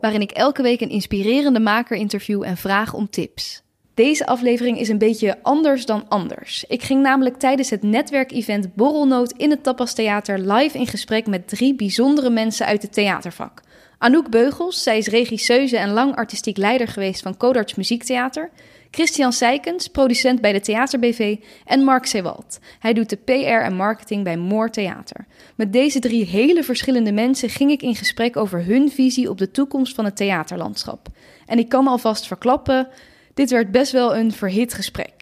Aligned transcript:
waarin 0.00 0.20
ik 0.20 0.30
elke 0.30 0.62
week 0.62 0.80
een 0.80 0.90
inspirerende 0.90 1.60
maker 1.60 1.96
interview 1.96 2.42
en 2.42 2.56
vraag 2.56 2.94
om 2.94 3.10
tips. 3.10 3.62
Deze 3.94 4.26
aflevering 4.26 4.78
is 4.78 4.88
een 4.88 4.98
beetje 4.98 5.42
anders 5.42 5.86
dan 5.86 6.04
anders. 6.08 6.64
Ik 6.68 6.82
ging 6.82 7.02
namelijk 7.02 7.36
tijdens 7.36 7.70
het 7.70 7.82
netwerkevent 7.82 8.74
Borrelnoot 8.74 9.32
in 9.32 9.50
het 9.50 9.62
Tapas 9.62 9.94
Theater 9.94 10.38
live 10.38 10.78
in 10.78 10.86
gesprek 10.86 11.26
met 11.26 11.48
drie 11.48 11.74
bijzondere 11.74 12.30
mensen 12.30 12.66
uit 12.66 12.82
het 12.82 12.92
theatervak. 12.92 13.60
Anouk 13.98 14.30
Beugels, 14.30 14.82
zij 14.82 14.98
is 14.98 15.06
regisseuse 15.06 15.76
en 15.76 15.90
lang 15.90 16.16
artistiek 16.16 16.56
leider 16.56 16.88
geweest 16.88 17.22
van 17.22 17.36
Codarts 17.36 17.74
Muziektheater. 17.74 18.50
Christian 18.90 19.32
Seikens, 19.32 19.88
producent 19.88 20.40
bij 20.40 20.52
de 20.52 20.60
Theater-BV. 20.60 21.36
En 21.64 21.84
Mark 21.84 22.06
Sewald. 22.06 22.58
Hij 22.78 22.92
doet 22.92 23.10
de 23.10 23.16
PR 23.16 23.64
en 23.64 23.74
marketing 23.74 24.24
bij 24.24 24.36
Moor 24.36 24.70
Theater. 24.70 25.26
Met 25.54 25.72
deze 25.72 25.98
drie 25.98 26.24
hele 26.24 26.62
verschillende 26.62 27.12
mensen 27.12 27.48
ging 27.48 27.70
ik 27.70 27.82
in 27.82 27.94
gesprek 27.94 28.36
over 28.36 28.64
hun 28.64 28.90
visie 28.90 29.30
op 29.30 29.38
de 29.38 29.50
toekomst 29.50 29.94
van 29.94 30.04
het 30.04 30.16
theaterlandschap. 30.16 31.08
En 31.46 31.58
ik 31.58 31.68
kan 31.68 31.86
alvast 31.86 32.26
verklappen, 32.26 32.88
dit 33.34 33.50
werd 33.50 33.70
best 33.70 33.92
wel 33.92 34.16
een 34.16 34.32
verhit 34.32 34.74
gesprek. 34.74 35.12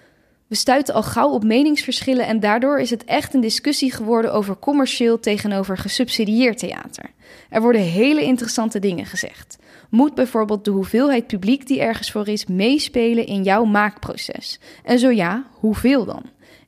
We 0.46 0.54
stuiten 0.54 0.94
al 0.94 1.02
gauw 1.02 1.30
op 1.30 1.45
meningsverschillen 1.45 2.26
en 2.26 2.40
daardoor 2.40 2.80
is 2.80 2.90
het 2.90 3.04
echt 3.04 3.34
een 3.34 3.40
discussie 3.40 3.92
geworden 3.92 4.32
over 4.32 4.58
commercieel 4.58 5.20
tegenover 5.20 5.78
gesubsidieerd 5.78 6.58
theater. 6.58 7.10
Er 7.51 7.60
worden 7.60 7.80
hele 7.80 8.23
interessante 8.23 8.78
dingen 8.78 9.06
gezegd. 9.06 9.56
Moet 9.90 10.15
bijvoorbeeld 10.15 10.65
de 10.65 10.70
hoeveelheid 10.70 11.26
publiek 11.26 11.66
die 11.66 11.80
ergens 11.80 12.10
voor 12.10 12.29
is 12.29 12.46
meespelen 12.46 13.26
in 13.26 13.42
jouw 13.42 13.65
maakproces? 13.65 14.60
En 14.84 14.98
zo 14.98 15.10
ja, 15.10 15.46
hoeveel 15.52 16.04
dan? 16.04 16.23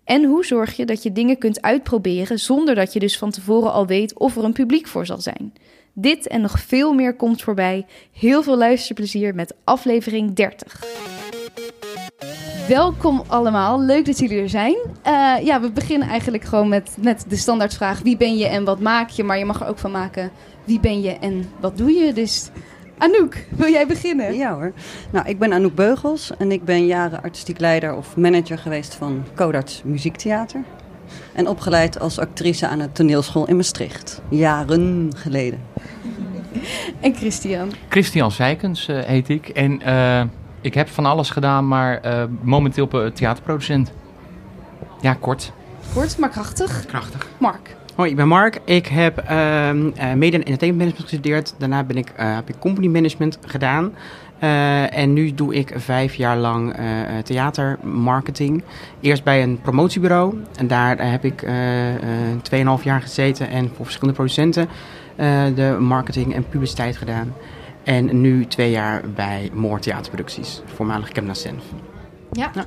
En 0.04 0.24
hoe 0.24 0.44
zorg 0.44 0.76
je 0.76 0.86
dat 0.86 1.02
je 1.02 1.12
dingen 1.12 1.38
kunt 1.38 1.62
uitproberen 1.62 2.38
zonder 2.38 2.74
dat 2.74 2.92
je 2.92 2.98
dus 2.98 3.18
van 3.18 3.30
tevoren 3.30 3.72
al 3.72 3.86
weet 3.86 4.18
of 4.18 4.36
er 4.36 4.44
een 4.44 4.52
publiek 4.52 4.86
voor 4.86 5.06
zal 5.06 5.20
zijn? 5.20 5.52
Dit 5.92 6.26
en 6.26 6.40
nog 6.40 6.60
veel 6.60 6.92
meer 6.92 7.14
komt 7.14 7.42
voorbij. 7.42 7.86
Heel 8.12 8.42
veel 8.42 8.56
luisterplezier 8.56 9.34
met 9.34 9.54
aflevering 9.64 10.34
30. 10.34 10.84
Welkom 12.68 13.22
allemaal, 13.26 13.80
leuk 13.80 14.04
dat 14.06 14.18
jullie 14.18 14.40
er 14.40 14.48
zijn. 14.48 14.76
Uh, 15.06 15.34
ja, 15.44 15.60
we 15.60 15.70
beginnen 15.70 16.08
eigenlijk 16.08 16.44
gewoon 16.44 16.68
met, 16.68 16.96
met 17.00 17.24
de 17.28 17.36
standaardvraag: 17.36 18.00
wie 18.00 18.16
ben 18.16 18.36
je 18.36 18.46
en 18.46 18.64
wat 18.64 18.80
maak 18.80 19.08
je? 19.08 19.24
Maar 19.24 19.38
je 19.38 19.44
mag 19.44 19.60
er 19.60 19.66
ook 19.66 19.78
van 19.78 19.90
maken: 19.90 20.30
wie 20.64 20.80
ben 20.80 21.00
je 21.00 21.18
en 21.18 21.50
wat 21.60 21.76
doe 21.76 21.92
je? 21.92 22.12
Dus 22.12 22.50
Anouk, 22.98 23.44
wil 23.48 23.70
jij 23.70 23.86
beginnen? 23.86 24.36
Ja 24.36 24.54
hoor. 24.54 24.72
Nou, 25.10 25.28
ik 25.28 25.38
ben 25.38 25.52
Anouk 25.52 25.74
Beugels 25.74 26.36
en 26.38 26.52
ik 26.52 26.64
ben 26.64 26.86
jaren 26.86 27.22
artistiek 27.22 27.58
leider 27.58 27.94
of 27.94 28.16
manager 28.16 28.58
geweest 28.58 28.94
van 28.94 29.24
Codarts 29.34 29.82
Muziektheater. 29.84 30.62
En 31.32 31.48
opgeleid 31.48 32.00
als 32.00 32.18
actrice 32.18 32.68
aan 32.68 32.78
de 32.78 32.92
toneelschool 32.92 33.46
in 33.46 33.56
Maastricht. 33.56 34.22
Jaren 34.28 35.10
geleden. 35.16 35.60
En 37.00 37.14
Christian? 37.14 37.72
Christian 37.88 38.30
Zijkens 38.30 38.88
uh, 38.88 38.98
heet 39.00 39.28
ik. 39.28 39.48
En 39.48 39.80
uh, 39.86 40.22
ik 40.60 40.74
heb 40.74 40.88
van 40.88 41.06
alles 41.06 41.30
gedaan, 41.30 41.68
maar 41.68 42.06
uh, 42.06 42.24
momenteel 42.40 43.12
theaterproducent. 43.12 43.92
Ja, 45.00 45.14
kort. 45.14 45.52
Kort, 45.94 46.18
maar 46.18 46.28
krachtig. 46.28 46.86
Krachtig. 46.86 47.26
Mark? 47.38 47.76
Hoi, 47.98 48.10
ik 48.10 48.16
ben 48.16 48.28
Mark. 48.28 48.60
Ik 48.64 48.86
heb 48.86 49.18
uh, 49.18 49.28
Media 50.14 50.38
en 50.38 50.44
Entertainment 50.44 50.78
Management 50.78 51.08
gestudeerd. 51.08 51.54
Daarna 51.58 51.84
ben 51.84 51.96
ik, 51.96 52.12
uh, 52.20 52.34
heb 52.34 52.48
ik 52.48 52.58
Company 52.58 52.86
Management 52.86 53.38
gedaan. 53.46 53.94
Uh, 54.42 54.98
en 54.98 55.12
nu 55.12 55.34
doe 55.34 55.54
ik 55.54 55.72
vijf 55.76 56.14
jaar 56.14 56.36
lang 56.36 56.76
theatermarketing. 57.24 58.62
Eerst 59.00 59.24
bij 59.24 59.42
een 59.42 59.60
promotiebureau. 59.60 60.42
En 60.56 60.66
daar 60.66 61.10
heb 61.10 61.24
ik 61.24 61.46
tweeënhalf 62.42 62.84
jaar 62.84 63.00
gezeten 63.00 63.48
en 63.48 63.70
voor 63.74 63.84
verschillende 63.84 64.16
producenten 64.16 64.68
de 65.54 65.76
marketing 65.80 66.34
en 66.34 66.48
publiciteit 66.48 66.96
gedaan. 66.96 67.34
En 67.84 68.20
nu 68.20 68.46
twee 68.46 68.70
jaar 68.70 69.02
bij 69.14 69.50
Moor 69.52 69.80
Theaterproducties, 69.80 70.62
voormalig 70.74 71.08
Kemna 71.08 71.34
Senf. 71.34 71.64
Ja. 72.32 72.50
ja. 72.54 72.64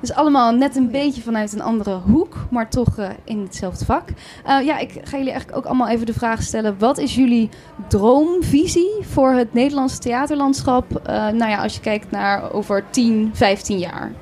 Dus 0.00 0.12
allemaal 0.12 0.52
net 0.52 0.76
een 0.76 0.90
beetje 0.90 1.22
vanuit 1.22 1.52
een 1.52 1.62
andere 1.62 1.94
hoek, 1.94 2.46
maar 2.50 2.68
toch 2.70 2.98
uh, 2.98 3.08
in 3.24 3.40
hetzelfde 3.40 3.84
vak. 3.84 4.08
Uh, 4.08 4.66
ja, 4.66 4.78
ik 4.78 4.90
ga 4.90 5.16
jullie 5.16 5.32
eigenlijk 5.32 5.56
ook 5.58 5.64
allemaal 5.64 5.88
even 5.88 6.06
de 6.06 6.12
vraag 6.12 6.42
stellen: 6.42 6.78
wat 6.78 6.98
is 6.98 7.14
jullie 7.14 7.48
droomvisie 7.88 8.90
voor 9.00 9.32
het 9.32 9.54
Nederlandse 9.54 9.98
theaterlandschap? 9.98 10.90
Uh, 10.92 11.14
nou 11.14 11.50
ja, 11.50 11.62
als 11.62 11.74
je 11.74 11.80
kijkt 11.80 12.10
naar 12.10 12.52
over 12.52 12.84
10, 12.90 13.30
15 13.32 13.78
jaar. 13.78 14.12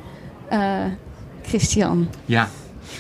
Christian. 1.43 2.09
Ja. 2.25 2.49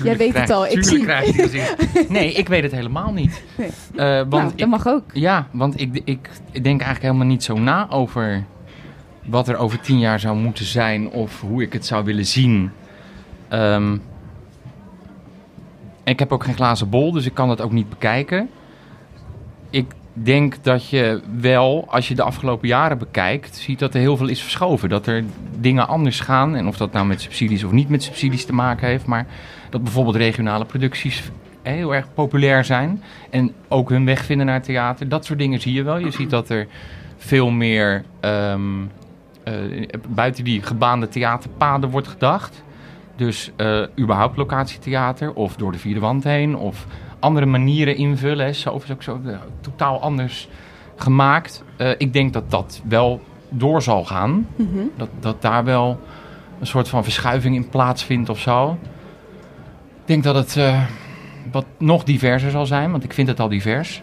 Jij 0.03 0.17
weet 0.17 0.31
krijg, 0.31 0.49
het 0.49 0.56
al. 0.56 0.67
Ik 0.67 0.85
zie. 0.85 1.03
Krijg 1.03 1.37
je 1.37 1.75
nee, 2.09 2.33
ik 2.33 2.49
weet 2.49 2.62
het 2.62 2.73
helemaal 2.73 3.12
niet. 3.12 3.43
Nee. 3.56 3.71
want 3.97 4.31
nou, 4.31 4.43
dat 4.43 4.53
ik, 4.56 4.67
mag 4.67 4.87
ook. 4.87 5.05
Ja, 5.12 5.49
want 5.53 5.81
ik, 5.81 6.01
ik, 6.05 6.31
ik 6.53 6.65
denk 6.65 6.81
eigenlijk 6.81 7.03
helemaal 7.03 7.27
niet 7.27 7.45
zo 7.45 7.59
na 7.59 7.91
over 7.91 8.45
wat 9.25 9.49
er 9.49 9.57
over 9.57 9.81
tien 9.81 9.99
jaar 9.99 10.21
zou 10.21 10.37
moeten 10.37 10.65
zijn 10.65 11.11
of 11.11 11.41
hoe 11.41 11.62
ik 11.62 11.73
het 11.73 11.87
zou 11.87 12.05
willen 12.05 12.27
zien. 12.27 12.71
Um, 13.51 14.03
ik 16.05 16.19
heb 16.19 16.33
ook 16.33 16.45
geen 16.45 16.55
glazen 16.55 16.89
bol, 16.89 17.12
dus 17.12 17.27
ik 17.27 17.35
kan 17.35 17.49
dat 17.49 17.61
ook 17.61 17.73
niet 17.73 17.89
bekijken. 17.89 18.51
Ik 19.71 19.93
denk 20.12 20.57
dat 20.62 20.89
je 20.89 21.21
wel, 21.41 21.85
als 21.89 22.09
je 22.09 22.15
de 22.15 22.23
afgelopen 22.23 22.69
jaren 22.69 22.99
bekijkt, 22.99 23.57
ziet 23.57 23.79
dat 23.79 23.95
er 23.95 24.01
heel 24.01 24.17
veel 24.17 24.29
is 24.29 24.43
verschoven. 24.43 24.89
Dat 24.89 25.07
er 25.07 25.25
dingen 25.59 25.89
anders 25.89 26.21
gaan. 26.21 26.56
En 26.56 26.67
of 26.67 26.77
dat 26.77 26.93
nou 26.93 27.06
met 27.06 27.21
subsidies 27.21 27.65
of 27.65 27.73
niet 27.73 27.89
met 27.89 28.03
subsidies 28.03 28.45
te 28.45 28.53
maken 28.53 28.89
heeft. 28.89 29.06
Maar 29.06 29.27
dat 29.71 29.83
bijvoorbeeld 29.83 30.17
regionale 30.17 30.65
producties 30.65 31.23
heel 31.62 31.95
erg 31.95 32.15
populair 32.15 32.65
zijn. 32.65 33.03
En 33.31 33.53
ook 33.69 33.89
hun 33.89 34.05
weg 34.05 34.25
vinden 34.25 34.47
naar 34.47 34.62
theater. 34.62 35.09
Dat 35.09 35.25
soort 35.25 35.39
dingen 35.39 35.61
zie 35.61 35.73
je 35.73 35.83
wel. 35.83 35.99
Je 35.99 36.11
ziet 36.11 36.31
dat 36.31 36.49
er 36.49 36.67
veel 37.17 37.51
meer 37.51 38.05
um, 38.21 38.91
uh, 39.44 39.88
buiten 40.09 40.44
die 40.44 40.62
gebaande 40.62 41.09
theaterpaden 41.09 41.91
wordt 41.91 42.09
gedacht. 42.09 42.62
Dus 43.16 43.50
uh, 43.56 43.87
überhaupt 43.99 44.37
locatietheater 44.37 45.32
of 45.34 45.56
door 45.56 45.72
de 45.72 45.78
vierde 45.78 46.00
wand 46.00 46.25
heen 46.25 46.56
of 46.56 46.87
andere 47.19 47.47
manieren 47.47 47.97
invullen. 47.97 48.55
Zo 48.55 48.77
is 48.77 48.91
ook 48.93 49.03
zo 49.03 49.21
uh, 49.25 49.37
totaal 49.60 50.00
anders 50.00 50.49
gemaakt. 50.97 51.65
ik 51.99 52.12
denk 52.12 52.32
dat 52.32 52.50
dat 52.50 52.82
wel 52.88 53.21
door 53.49 53.82
zal 53.82 54.05
gaan. 54.05 54.31
Mm 54.56 54.69
-hmm. 54.72 54.91
dat, 54.97 55.09
dat 55.21 55.43
daar 55.43 55.65
wel 55.65 56.00
een 56.61 56.66
soort 56.66 56.88
van 56.88 57.03
verschuiving 57.03 57.55
in 57.55 57.69
plaatsvindt 57.69 58.28
of 58.28 58.38
zo. 58.38 58.78
Ik 60.00 60.06
denk 60.06 60.25
dat 60.25 60.34
het 60.34 60.59
wat 61.53 61.66
nog 61.78 62.05
diverser 62.05 62.50
zal 62.50 62.66
zijn, 62.66 62.91
want 62.91 63.05
ik 63.05 63.12
vind 63.12 63.28
het 63.28 63.41
al 63.41 63.49
divers. 63.49 64.03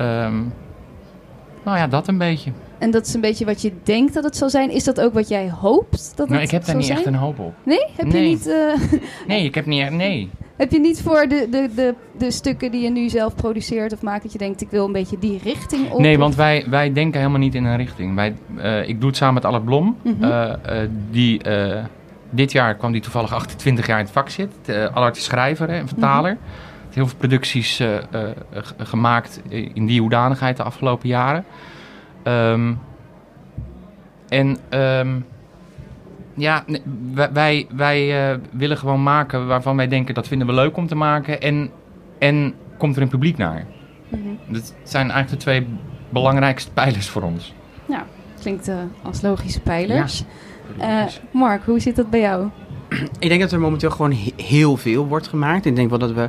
Um, 0.00 0.52
nou 1.64 1.78
ja, 1.78 1.86
dat 1.86 2.08
een 2.08 2.18
beetje. 2.18 2.52
En 2.84 2.90
dat 2.90 3.06
is 3.06 3.14
een 3.14 3.20
beetje 3.20 3.44
wat 3.44 3.62
je 3.62 3.72
denkt 3.82 4.14
dat 4.14 4.24
het 4.24 4.36
zal 4.36 4.50
zijn. 4.50 4.70
Is 4.70 4.84
dat 4.84 5.00
ook 5.00 5.14
wat 5.14 5.28
jij 5.28 5.50
hoopt 5.50 6.12
dat 6.16 6.28
nou, 6.28 6.40
het 6.40 6.48
ik 6.48 6.50
heb 6.50 6.64
daar 6.64 6.76
niet 6.76 6.84
zijn? 6.84 6.98
echt 6.98 7.06
een 7.06 7.14
hoop 7.14 7.38
op. 7.38 7.54
Nee? 7.62 7.86
Heb 7.96 8.06
nee. 8.06 8.22
je 8.22 8.28
niet... 8.28 8.46
Uh... 8.46 9.00
nee, 9.28 9.44
ik 9.44 9.54
heb 9.54 9.66
niet 9.66 9.80
echt... 9.80 9.90
Nee. 9.90 10.30
Heb 10.56 10.70
je 10.70 10.80
niet 10.80 11.02
voor 11.02 11.26
de, 11.28 11.46
de, 11.50 11.70
de, 11.74 11.94
de 12.18 12.30
stukken 12.30 12.70
die 12.70 12.82
je 12.82 12.90
nu 12.90 13.08
zelf 13.08 13.34
produceert 13.34 13.92
of 13.92 14.02
maakt... 14.02 14.22
dat 14.22 14.32
je 14.32 14.38
denkt, 14.38 14.60
ik 14.60 14.70
wil 14.70 14.84
een 14.86 14.92
beetje 14.92 15.18
die 15.18 15.40
richting 15.42 15.90
op? 15.90 15.98
Nee, 15.98 16.18
want 16.18 16.34
wij, 16.34 16.64
wij 16.68 16.92
denken 16.92 17.18
helemaal 17.18 17.40
niet 17.40 17.54
in 17.54 17.64
een 17.64 17.76
richting. 17.76 18.14
Wij, 18.14 18.34
uh, 18.56 18.88
ik 18.88 19.00
doe 19.00 19.08
het 19.08 19.18
samen 19.18 19.34
met 19.34 19.44
Albert 19.44 19.64
Blom. 19.64 19.96
Mm 20.02 20.16
-hmm. 20.20 20.30
uh, 20.30 20.52
die, 21.10 21.40
dit 22.30 22.52
jaar 22.52 22.74
kwam 22.74 22.92
die 22.92 23.00
toevallig 23.00 23.32
28 23.32 23.86
jaar 23.86 23.98
in 23.98 24.04
het 24.04 24.12
vak 24.12 24.28
zit. 24.28 24.52
Allard 24.92 25.16
is 25.16 25.24
schrijver 25.24 25.68
en 25.68 25.88
vertaler. 25.88 26.32
Mm 26.32 26.38
-hmm 26.38 26.72
heel 26.94 27.06
veel 27.06 27.18
producties 27.18 27.82
gemaakt 28.78 29.40
in 29.74 29.86
die 29.86 30.00
hoedanigheid 30.00 30.56
de 30.56 30.62
afgelopen 30.62 31.08
jaren. 31.08 31.44
Um, 32.24 32.78
en 34.28 34.56
um, 34.70 35.24
ja, 36.34 36.64
wij, 37.32 37.66
wij 37.74 38.30
uh, 38.32 38.38
willen 38.50 38.76
gewoon 38.76 39.02
maken 39.02 39.46
waarvan 39.46 39.76
wij 39.76 39.88
denken 39.88 40.14
dat 40.14 40.28
vinden 40.28 40.46
we 40.46 40.52
leuk 40.52 40.76
om 40.76 40.86
te 40.86 40.94
maken. 40.94 41.40
En, 41.40 41.70
en 42.18 42.54
komt 42.78 42.96
er 42.96 43.02
een 43.02 43.08
publiek 43.08 43.36
naar. 43.36 43.66
Mm 44.08 44.22
-hmm. 44.22 44.52
Dat 44.52 44.74
zijn 44.82 45.10
eigenlijk 45.10 45.30
de 45.30 45.36
twee 45.36 45.66
belangrijkste 46.08 46.72
pijlers 46.72 47.08
voor 47.08 47.22
ons. 47.22 47.54
Ja, 47.88 48.04
klinkt 48.40 48.70
als 49.02 49.20
logische 49.22 49.60
pijlers. 49.60 50.24
Ja, 50.78 51.08
Mark, 51.30 51.64
hoe 51.64 51.80
zit 51.80 51.96
dat 51.96 52.10
bij 52.10 52.20
jou? 52.20 52.48
Ik 53.18 53.28
denk 53.28 53.40
dat 53.40 53.52
er 53.52 53.60
momenteel 53.60 53.90
gewoon 53.90 54.16
heel 54.36 54.76
veel 54.76 55.06
wordt 55.06 55.28
gemaakt. 55.28 55.66
Ik 55.66 55.76
denk 55.76 55.90
wel 55.90 55.98
dat 55.98 56.12
we 56.12 56.28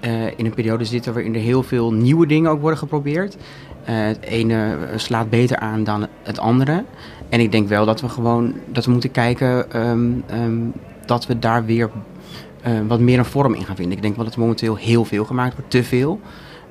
eh, 0.00 0.26
in 0.26 0.46
een 0.46 0.54
periode 0.54 0.84
zitten 0.84 1.12
waarin 1.12 1.34
er 1.34 1.40
heel 1.40 1.62
veel 1.62 1.92
nieuwe 1.92 2.26
dingen 2.26 2.50
ook 2.50 2.60
worden 2.60 2.78
geprobeerd. 2.78 3.36
Eh, 3.84 3.94
het 3.96 4.20
ene 4.20 4.76
slaat 4.96 5.30
beter 5.30 5.56
aan 5.56 5.84
dan 5.84 6.06
het 6.22 6.38
andere. 6.38 6.84
En 7.28 7.40
ik 7.40 7.52
denk 7.52 7.68
wel 7.68 7.86
dat 7.86 8.00
we 8.00 8.08
gewoon 8.08 8.54
dat 8.66 8.84
we 8.84 8.90
moeten 8.90 9.10
kijken 9.10 9.70
ehm, 9.72 10.70
dat 11.06 11.26
we 11.26 11.38
daar 11.38 11.64
weer 11.64 11.90
eh, 12.62 12.72
wat 12.86 13.00
meer 13.00 13.18
een 13.18 13.24
vorm 13.24 13.54
in 13.54 13.64
gaan 13.64 13.76
vinden. 13.76 13.96
Ik 13.96 14.02
denk 14.02 14.16
wel 14.16 14.24
dat 14.24 14.34
er 14.34 14.40
momenteel 14.40 14.76
heel 14.76 15.04
veel 15.04 15.24
gemaakt 15.24 15.54
wordt, 15.54 15.70
te 15.70 15.84
veel. 15.84 16.20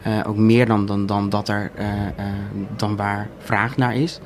Eh, 0.01 0.19
ook 0.27 0.37
meer 0.37 0.65
dan, 0.65 0.85
dan, 0.85 1.05
dan, 1.05 1.29
dat 1.29 1.49
er, 1.49 1.71
eh, 1.75 2.07
eh, 2.07 2.25
dan 2.75 2.95
waar 2.95 3.27
vraag 3.37 3.77
naar 3.77 3.95
is. 3.95 4.19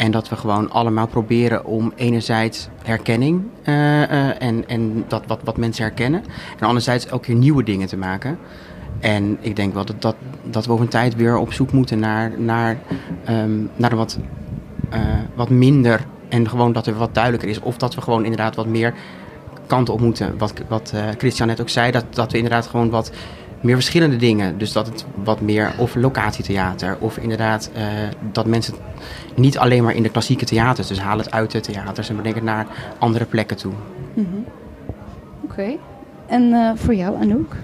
En 0.00 0.10
dat 0.10 0.28
we 0.28 0.36
gewoon 0.36 0.70
allemaal 0.70 1.06
proberen 1.06 1.64
om 1.64 1.92
enerzijds 1.96 2.68
herkenning 2.82 3.42
eh, 3.62 4.02
eh, 4.02 4.42
en, 4.42 4.68
en 4.68 5.04
dat 5.08 5.22
wat, 5.26 5.40
wat 5.44 5.56
mensen 5.56 5.84
herkennen. 5.84 6.24
En 6.58 6.66
anderzijds 6.66 7.10
ook 7.10 7.26
weer 7.26 7.36
nieuwe 7.36 7.62
dingen 7.62 7.88
te 7.88 7.96
maken. 7.96 8.38
En 9.00 9.38
ik 9.40 9.56
denk 9.56 9.74
wel 9.74 9.84
dat, 9.84 10.02
dat, 10.02 10.14
dat 10.42 10.66
we 10.66 10.72
over 10.72 10.84
een 10.84 10.90
tijd 10.90 11.16
weer 11.16 11.36
op 11.36 11.52
zoek 11.52 11.72
moeten 11.72 11.98
naar, 11.98 12.32
naar, 12.36 12.78
ehm, 13.24 13.50
naar 13.76 13.96
wat, 13.96 14.18
eh, 14.90 15.00
wat 15.34 15.50
minder. 15.50 16.06
En 16.28 16.48
gewoon 16.48 16.72
dat 16.72 16.86
er 16.86 16.94
wat 16.94 17.14
duidelijker 17.14 17.48
is. 17.48 17.60
Of 17.60 17.76
dat 17.76 17.94
we 17.94 18.00
gewoon 18.00 18.22
inderdaad 18.24 18.56
wat 18.56 18.66
meer 18.66 18.94
kanten 19.66 19.94
op 19.94 20.00
moeten. 20.00 20.38
Wat, 20.38 20.52
wat 20.68 20.92
eh, 20.94 21.02
Christian 21.18 21.48
net 21.48 21.60
ook 21.60 21.68
zei, 21.68 21.90
dat, 21.90 22.04
dat 22.10 22.30
we 22.30 22.36
inderdaad 22.36 22.66
gewoon 22.66 22.90
wat 22.90 23.12
meer 23.60 23.74
verschillende 23.74 24.16
dingen. 24.16 24.58
Dus 24.58 24.72
dat 24.72 24.86
het 24.86 25.04
wat 25.24 25.40
meer 25.40 25.72
of 25.78 25.94
locatietheater 25.94 26.96
of 27.00 27.16
inderdaad 27.16 27.70
eh, 27.74 27.84
dat 28.32 28.46
mensen 28.46 28.74
niet 29.34 29.58
alleen 29.58 29.84
maar 29.84 29.94
in 29.94 30.02
de 30.02 30.10
klassieke 30.10 30.44
theaters, 30.44 30.88
dus 30.88 31.00
haal 31.00 31.18
het 31.18 31.30
uit 31.30 31.50
de 31.50 31.60
theaters 31.60 32.08
en 32.08 32.16
breng 32.16 32.34
het 32.34 32.44
naar 32.44 32.66
andere 32.98 33.24
plekken 33.24 33.56
toe. 33.56 33.72
Oké. 35.44 35.76
En 36.26 36.72
voor 36.78 36.94
jou, 36.94 37.22
Anouk? 37.22 37.56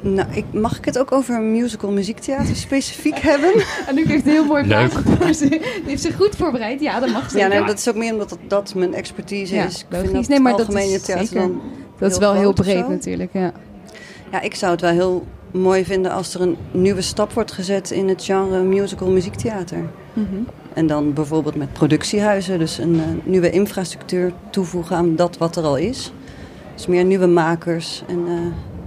Nou, 0.00 0.28
ik, 0.32 0.44
mag 0.52 0.78
ik 0.78 0.84
het 0.84 0.98
ook 0.98 1.12
over 1.12 1.40
musical 1.40 1.90
muziektheater 1.90 2.56
specifiek 2.56 3.18
hebben? 3.30 3.52
Anouk 3.88 4.04
heeft 4.04 4.26
een 4.26 4.32
heel 4.32 4.44
mooi 4.44 4.64
Leuk. 4.66 4.90
vraag. 4.90 5.34
Ze 5.34 5.48
die 5.48 5.60
heeft 5.86 6.02
zich 6.02 6.16
goed 6.16 6.36
voorbereid. 6.36 6.80
Ja, 6.80 7.00
dat 7.00 7.08
mag 7.10 7.22
Ja, 7.22 7.28
zeker. 7.28 7.48
nee, 7.48 7.64
dat 7.64 7.78
is 7.78 7.88
ook 7.88 7.94
meer 7.96 8.12
omdat 8.12 8.28
dat, 8.28 8.38
dat 8.48 8.74
mijn 8.74 8.94
expertise 8.94 9.54
Ja, 9.54 9.64
is. 9.64 9.80
Ik 9.80 9.86
logisch. 9.88 10.08
vind 10.10 10.20
dat 10.20 10.28
Nee, 10.28 10.40
maar 10.40 10.52
dat 10.56 10.60
algemene 10.66 10.92
is 10.94 11.02
theater 11.02 11.26
zeker. 11.26 11.42
dan 11.42 11.60
dat 11.98 12.10
is 12.12 12.18
wel 12.18 12.32
heel 12.34 12.52
breed 12.52 12.88
natuurlijk, 12.88 13.30
ja. 13.32 13.52
Ja, 14.32 14.40
ik 14.40 14.54
zou 14.54 14.72
het 14.72 14.80
wel 14.80 14.90
heel 14.90 15.26
mooi 15.50 15.84
vinden 15.84 16.12
als 16.12 16.34
er 16.34 16.40
een 16.40 16.56
nieuwe 16.70 17.02
stap 17.02 17.32
wordt 17.32 17.52
gezet 17.52 17.90
in 17.90 18.08
het 18.08 18.24
genre 18.24 18.62
musical 18.62 19.08
muziektheater. 19.10 19.78
Mhm. 20.12 20.26
En 20.72 20.86
dan 20.86 21.12
bijvoorbeeld 21.12 21.54
met 21.54 21.72
productiehuizen, 21.72 22.58
dus 22.58 22.78
een 22.78 22.94
eh, 22.94 23.02
nieuwe 23.24 23.50
infrastructuur 23.50 24.32
toevoegen 24.50 24.96
aan 24.96 25.16
dat 25.16 25.38
wat 25.38 25.56
er 25.56 25.62
al 25.64 25.76
is. 25.76 26.12
Dus 26.74 26.86
meer 26.86 27.04
nieuwe 27.04 27.26
makers 27.26 28.02
en 28.06 28.18
eh, 28.26 28.34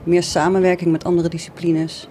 meer 0.07 0.23
samenwerking 0.23 0.91
met 0.91 1.03
andere 1.03 1.29
disciplines. 1.29 2.07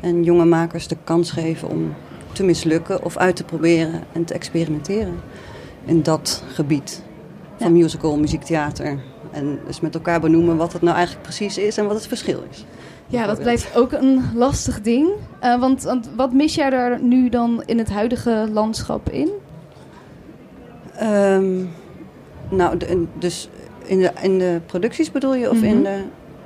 En 0.00 0.22
jonge 0.24 0.44
makers 0.44 0.88
de 0.88 0.96
kans 1.04 1.30
geven 1.30 1.68
om 1.68 1.94
te 2.32 2.44
mislukken 2.44 3.04
of 3.04 3.16
uit 3.16 3.36
te 3.36 3.44
proberen 3.44 4.02
en 4.12 4.24
te 4.24 4.34
experimenteren. 4.34 5.14
In 5.84 6.02
dat 6.02 6.44
gebied 6.52 7.02
van 7.58 7.72
musical 7.72 8.18
muziektheater. 8.18 8.98
En 9.30 9.58
dus 9.66 9.80
met 9.80 9.94
elkaar 9.94 10.20
benoemen 10.20 10.56
wat 10.56 10.72
het 10.72 10.82
nou 10.82 10.94
eigenlijk 10.96 11.24
precies 11.26 11.58
is 11.58 11.76
en 11.78 11.84
wat 11.86 11.94
het 11.94 12.06
verschil 12.06 12.42
is. 12.50 12.64
Ja, 13.06 13.26
dat 13.26 13.38
blijft 13.40 13.76
ook 13.76 13.92
een 13.92 14.20
lastig 14.34 14.80
ding. 14.80 15.08
Eh, 15.40 15.60
want, 15.60 15.82
want 15.82 16.10
wat 16.16 16.32
mis 16.32 16.54
jij 16.54 16.70
daar 16.70 17.02
nu 17.02 17.28
dan 17.28 17.62
in 17.66 17.78
het 17.78 17.90
huidige 17.90 18.48
landschap 18.52 19.08
in? 19.10 19.30
Ehm, 20.96 21.64
nou, 22.50 22.76
de- 22.76 23.04
dus 23.18 23.48
in 23.84 23.98
de, 23.98 24.10
in 24.22 24.38
de 24.38 24.60
producties 24.66 25.10
bedoel 25.10 25.34
je? 25.34 25.50
Of 25.50 25.56
Mhm. 25.56 25.64
in 25.64 25.82
de. 25.82 25.98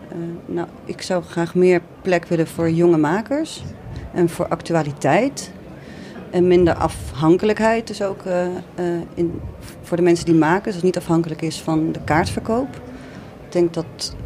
Eh, 0.08 0.16
nou, 0.46 0.68
ik 0.84 1.02
zou 1.02 1.22
graag 1.22 1.54
meer 1.54 1.80
plek 2.02 2.26
willen 2.26 2.46
voor 2.46 2.70
jonge 2.70 2.98
makers. 2.98 3.62
En 4.12 4.28
voor 4.28 4.48
actualiteit. 4.48 5.50
En 6.30 6.46
minder 6.46 6.74
afhankelijkheid. 6.74 7.86
Dus 7.86 8.02
ook 8.02 8.22
eh, 8.22 8.46
eh, 8.46 8.52
in, 9.14 9.40
voor 9.82 9.96
de 9.96 10.02
mensen 10.02 10.24
die 10.24 10.34
maken. 10.34 10.64
Dus 10.64 10.72
dat 10.72 10.82
het 10.82 10.94
niet 10.94 10.96
afhankelijk 10.96 11.42
is 11.42 11.60
van 11.60 11.92
de 11.92 12.00
kaartverkoop. 12.04 12.68
Ik 13.46 13.52
denk 13.52 13.74
dat 13.74 14.16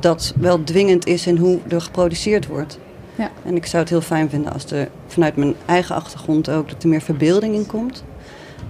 dat 0.00 0.34
wel 0.36 0.64
dwingend 0.64 1.06
is 1.06 1.26
in 1.26 1.36
hoe 1.36 1.58
er 1.68 1.80
geproduceerd 1.80 2.46
wordt. 2.46 2.78
Ja. 3.14 3.30
En 3.44 3.56
ik 3.56 3.66
zou 3.66 3.82
het 3.82 3.90
heel 3.90 4.00
fijn 4.00 4.30
vinden 4.30 4.52
als 4.52 4.70
er 4.70 4.88
vanuit 5.06 5.36
mijn 5.36 5.54
eigen 5.66 5.94
achtergrond 5.94 6.50
ook 6.50 6.68
dat 6.68 6.82
er 6.82 6.88
meer 6.88 7.00
verbeelding 7.00 7.54
in 7.54 7.66
komt. 7.66 8.04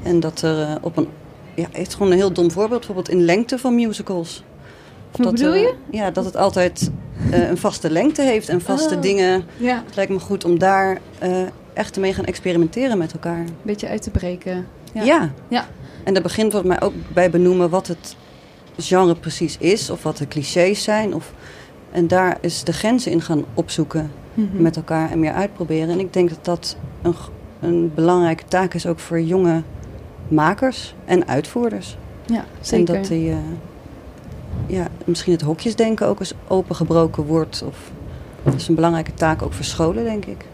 En 0.02 0.20
dat 0.20 0.43
er 0.43 0.79
op 0.81 0.96
een. 0.96 1.08
Ja, 1.55 1.67
het 1.73 1.87
is 1.87 1.94
gewoon 1.94 2.12
een 2.12 2.19
heel 2.19 2.32
dom 2.32 2.50
voorbeeld. 2.50 2.79
Bijvoorbeeld 2.79 3.08
in 3.08 3.25
lengte 3.25 3.58
van 3.58 3.75
musicals. 3.75 4.44
Bedoel 5.19 5.53
eh, 5.53 5.61
je? 5.61 5.75
ja, 5.91 6.11
dat 6.11 6.25
het 6.25 6.37
altijd 6.37 6.91
eh, 7.31 7.49
een 7.49 7.56
vaste 7.59 7.91
lengte 7.91 8.23
heeft 8.23 8.49
en 8.49 8.61
vaste 8.61 8.94
Oh. 8.94 9.03
dingen. 9.03 9.44
Ja, 9.56 9.82
Het 9.87 9.97
lijkt 9.97 10.11
me 10.12 10.19
goed 10.19 10.44
om 10.44 10.59
daar 10.59 10.99
eh, 11.19 11.41
echt 11.73 11.97
mee 11.97 12.15
gaan 12.15 12.25
experimenteren 12.25 12.99
met 12.99 13.12
elkaar. 13.12 13.38
een 13.38 13.49
beetje 13.62 13.88
uit 13.88 14.03
te 14.03 14.11
breken. 14.11 14.67
Ja. 14.94 15.03
Ja. 15.03 15.31
Ja. 15.49 15.67
En 16.05 16.15
dat 16.15 16.23
begint 16.23 16.53
volgens 16.53 16.73
mij 16.73 16.82
ook 16.88 16.94
bij 17.15 17.31
benoemen 17.31 17.70
wat 17.70 17.87
het 17.87 18.17
genre 18.76 19.15
precies 19.15 19.56
is. 19.59 19.91
Of 19.91 20.03
wat 20.03 20.17
de 20.17 20.29
clichés 20.29 20.82
zijn. 20.82 21.15
Of, 21.15 21.32
en 21.91 22.06
daar 22.09 22.38
is 22.41 22.65
de 22.65 22.73
grenzen 22.73 23.12
in 23.12 23.20
gaan 23.20 23.44
opzoeken 23.55 24.11
Mhm. 24.35 24.62
met 24.62 24.76
elkaar 24.76 25.11
en 25.11 25.20
meer 25.20 25.32
uitproberen. 25.32 25.88
En 25.88 25.99
ik 26.00 26.12
denk 26.12 26.29
dat 26.29 26.44
dat 26.44 26.76
een, 27.03 27.15
een 27.61 27.93
belangrijke 27.94 28.44
taak 28.49 28.75
is 28.75 28.87
ook 28.87 28.99
voor 28.99 29.20
jonge 29.20 29.62
makers 30.29 30.94
en 31.05 31.29
uitvoerders. 31.29 31.97
Ja, 32.26 32.44
zeker. 32.61 32.94
En 32.94 33.00
dat 33.00 33.09
die, 33.11 33.35
ja, 34.66 34.87
misschien 35.05 35.32
het 35.32 35.43
hokjesdenken 35.43 36.06
ook 36.06 36.20
eens 36.20 36.34
opengebroken 36.49 37.25
wordt. 37.25 37.62
Of, 37.66 37.76
dat 38.43 38.55
is 38.55 38.69
een 38.69 38.75
belangrijke 38.75 39.14
taak 39.14 39.43
ook 39.43 39.52
voor 39.52 39.64
scholen, 39.64 40.05
denk 40.05 40.25
ik. 40.25 40.44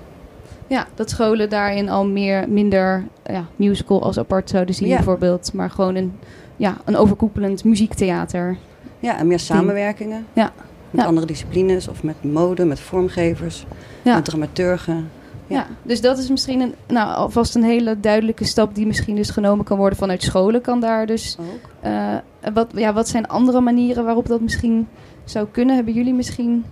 Ja, 0.66 0.86
dat 0.94 1.10
scholen 1.10 1.50
daarin 1.50 1.88
al 1.88 2.06
meer, 2.06 2.48
minder 2.48 3.04
ja, 3.24 3.44
musical 3.56 4.02
als 4.02 4.18
apart 4.18 4.50
zouden 4.50 4.74
zien 4.74 4.88
Ja. 4.88 4.94
bijvoorbeeld. 4.96 5.52
Maar 5.52 5.70
gewoon 5.70 5.94
een, 5.94 6.12
ja, 6.56 6.76
een 6.84 6.96
overkoepelend 6.96 7.64
muziektheater. 7.64 8.56
Ja, 8.98 9.18
en 9.18 9.26
meer 9.26 9.38
samenwerkingen 9.40 10.26
Ja. 10.32 10.52
met 10.90 11.00
Ja. 11.02 11.06
andere 11.08 11.26
disciplines 11.26 11.88
of 11.88 12.02
met 12.02 12.24
mode, 12.24 12.64
met 12.64 12.80
vormgevers, 12.80 13.66
met 14.02 14.24
dramaturgen. 14.24 15.10
Ja. 15.46 15.56
Ja. 15.56 15.66
dus 15.82 16.00
dat 16.00 16.18
is 16.18 16.28
misschien 16.30 16.60
een, 16.60 16.74
nou, 16.88 17.14
alvast 17.14 17.54
een 17.54 17.62
hele 17.64 18.00
duidelijke 18.00 18.44
stap 18.44 18.74
die 18.74 18.86
misschien 18.86 19.16
dus 19.16 19.30
genomen 19.30 19.64
kan 19.64 19.76
worden 19.78 19.98
vanuit 19.98 20.22
scholen. 20.22 20.60
Kan 20.60 20.80
daar 20.80 21.06
dus, 21.06 21.36
Ook. 21.40 21.70
eh, 21.80 22.14
wat, 22.54 22.70
ja, 22.74 22.92
wat 22.92 23.08
zijn 23.08 23.28
andere 23.28 23.60
manieren 23.60 24.04
waarop 24.04 24.26
dat 24.26 24.40
misschien 24.40 24.88
zou 25.24 25.46
kunnen? 25.50 25.74
Hebben 25.74 25.94
jullie 25.94 26.14
misschien 26.14 26.64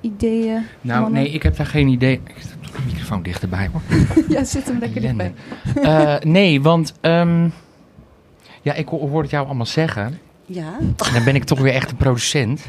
ideeën? 0.00 0.66
Nou, 0.80 1.00
mannen? 1.00 1.22
nee, 1.22 1.30
ik 1.32 1.42
heb 1.42 1.56
daar 1.56 1.66
geen 1.66 1.88
idee. 1.88 2.12
Ik 2.12 2.34
zet 2.40 2.56
toch 2.62 2.70
de 2.72 2.82
microfoon 2.86 3.22
dichterbij 3.22 3.70
hoor. 3.72 3.80
ja, 4.36 4.44
zit 4.44 4.64
hem 4.66 4.78
lekker 4.78 5.00
dichtbij. 5.00 5.34
Eh, 5.82 6.14
nee, 6.18 6.62
want 6.62 6.94
ehm, 7.00 7.48
ja, 8.62 8.72
ik 8.74 8.88
ho- 8.88 9.08
hoor 9.08 9.22
het 9.22 9.30
jou 9.30 9.46
allemaal 9.46 9.66
zeggen. 9.66 10.18
Ja, 10.46 10.72
En 10.80 10.94
dan 11.14 11.24
ben 11.24 11.34
ik 11.34 11.44
toch 11.44 11.60
weer 11.60 11.72
echt 11.74 11.90
een 11.90 11.96
producent. 11.96 12.66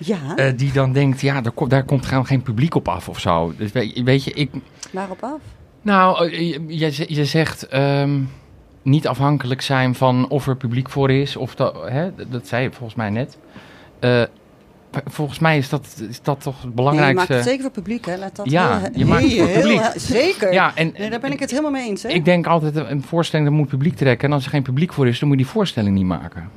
Ja. 0.00 0.36
eh, 0.36 0.52
die 0.56 0.72
dan 0.72 0.92
denkt, 0.92 1.20
ja, 1.20 1.40
daar, 1.40 1.52
ko- 1.52 1.66
daar 1.66 1.84
komt 1.84 2.06
gewoon 2.06 2.26
geen 2.26 2.42
publiek 2.42 2.74
op 2.74 2.88
af 2.88 3.08
of 3.08 3.20
zo. 3.20 3.52
Dus 3.56 3.72
weet, 3.72 4.02
weet 4.02 4.24
je, 4.24 4.32
ik... 4.32 4.50
waarop 4.92 5.22
af? 5.22 5.40
Nou, 5.82 6.30
eh, 6.30 6.38
je, 6.68 7.04
je, 7.08 7.24
zegt 7.24 7.68
ehm, 7.68 8.20
niet 8.82 9.08
afhankelijk 9.08 9.60
zijn 9.62 9.94
van 9.94 10.28
of 10.28 10.46
er 10.46 10.56
publiek 10.56 10.90
voor 10.90 11.10
is. 11.10 11.36
Of 11.36 11.54
dat, 11.54 11.76
hè, 11.88 12.10
dat 12.30 12.46
zei 12.46 12.62
je 12.62 12.70
volgens 12.70 12.94
mij 12.94 13.10
net. 13.10 13.38
Eh, 13.98 14.22
volgens 15.06 15.38
mij 15.38 15.58
is 15.58 15.68
dat, 15.68 16.02
is 16.08 16.22
dat 16.22 16.40
toch 16.42 16.54
het 16.54 16.62
Nee, 16.62 16.70
je 16.70 16.76
belangrijkste. 16.76 17.16
maakt 17.18 17.28
het 17.28 17.44
zeker 17.44 17.60
voor 17.62 17.70
publiek, 17.70 18.04
hè? 18.06 18.16
Laat 18.16 18.36
dat 18.36 18.50
Ja, 18.50 18.78
heel, 18.78 18.88
je 18.94 19.04
maakt 19.06 19.22
het 19.22 19.32
voor 19.36 19.48
publiek. 19.48 19.80
heel- 19.80 19.90
zeker. 19.96 20.52
ja, 20.52 20.76
en 20.76 20.94
Nee, 20.98 21.10
daar 21.10 21.20
ben 21.20 21.32
ik 21.32 21.40
het 21.40 21.50
helemaal 21.50 21.70
mee 21.70 21.88
eens, 21.88 22.02
hè? 22.02 22.08
ik 22.08 22.24
denk 22.24 22.46
altijd, 22.46 22.76
een 22.76 23.02
voorstelling, 23.02 23.48
daar 23.48 23.56
moet 23.58 23.68
publiek 23.68 23.96
trekken. 23.96 24.28
En 24.28 24.34
als 24.34 24.44
er 24.44 24.50
geen 24.50 24.62
publiek 24.62 24.92
voor 24.92 25.08
is, 25.08 25.18
dan 25.18 25.28
moet 25.28 25.38
je 25.38 25.44
die 25.44 25.52
voorstelling 25.52 25.94
niet 25.96 26.06
maken. 26.06 26.48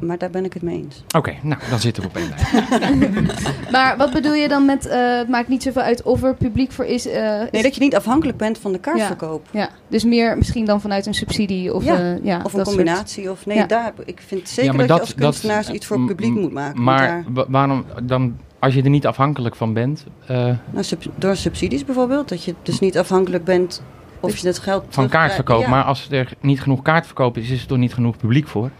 Maar 0.00 0.18
daar 0.18 0.30
ben 0.30 0.44
ik 0.44 0.52
het 0.52 0.62
mee 0.62 0.76
eens. 0.76 1.04
Oké, 1.16 1.34
nou, 1.42 1.60
dan 1.70 1.78
zitten 1.80 2.02
we 2.02 2.08
op 2.08 2.16
één 2.16 2.28
lijn. 2.28 3.26
Maar 3.72 3.96
wat 3.96 4.12
bedoel 4.12 4.32
je 4.34 4.48
dan 4.48 4.64
met, 4.64 4.86
eh, 4.86 5.16
het 5.18 5.28
maakt 5.28 5.48
niet 5.48 5.62
zoveel 5.62 5.82
uit 5.82 6.02
of 6.02 6.22
er 6.22 6.34
publiek 6.34 6.72
voor 6.72 6.84
is? 6.84 7.06
eh, 7.06 7.22
Nee, 7.22 7.48
is- 7.50 7.62
dat 7.62 7.74
je 7.74 7.80
niet 7.80 7.96
afhankelijk 7.96 8.38
bent 8.38 8.58
van 8.58 8.72
de 8.72 8.78
kaartverkoop. 8.78 9.46
Ja, 9.50 9.68
dus 9.88 10.04
meer 10.04 10.36
misschien 10.36 10.64
dan 10.64 10.80
vanuit 10.80 11.06
een 11.06 11.14
subsidie 11.14 11.74
of, 11.74 11.84
Ja, 11.84 12.16
ja, 12.22 12.36
Of 12.36 12.42
dat 12.42 12.44
een 12.44 12.50
soort- 12.50 12.66
combinatie. 12.66 13.30
Of 13.30 13.46
nee, 13.46 13.56
Ja. 13.56 13.66
daar, 13.66 13.92
ik 14.04 14.22
vind 14.26 14.48
zeker 14.48 14.72
Ja, 14.72 14.78
dat, 14.78 14.88
dat- 14.88 14.96
je 14.96 15.02
als 15.02 15.14
kunstenaars 15.14 15.66
dat- 15.66 15.74
iets 15.74 15.86
voor 15.86 16.00
m- 16.00 16.06
publiek 16.06 16.34
moet 16.34 16.52
maken. 16.52 16.82
Maar 16.82 17.24
daar- 17.34 17.44
waarom 17.48 17.84
dan, 18.02 18.36
als 18.58 18.74
je 18.74 18.82
er 18.82 18.90
niet 18.90 19.06
afhankelijk 19.06 19.56
van 19.56 19.72
bent, 19.72 20.04
eh, 20.26 20.36
nou, 20.70 20.84
sub- 20.84 21.04
door 21.16 21.36
subsidies 21.36 21.84
bijvoorbeeld. 21.84 22.28
Dat 22.28 22.44
je 22.44 22.54
dus 22.62 22.78
niet 22.80 22.98
afhankelijk 22.98 23.44
bent 23.44 23.82
of 24.20 24.36
je 24.36 24.46
het 24.46 24.58
geld... 24.58 24.80
van 24.82 24.90
terugkrijgt. 24.90 25.26
kaartverkoop. 25.26 25.62
Ja. 25.62 25.68
Maar 25.68 25.84
als 25.84 26.06
er 26.10 26.32
niet 26.40 26.60
genoeg 26.60 26.82
kaartverkoop 26.82 27.36
is, 27.36 27.50
is 27.50 27.60
er 27.62 27.66
toch 27.68 27.78
niet 27.78 27.94
genoeg 27.94 28.16
publiek 28.16 28.48
voor? 28.48 28.70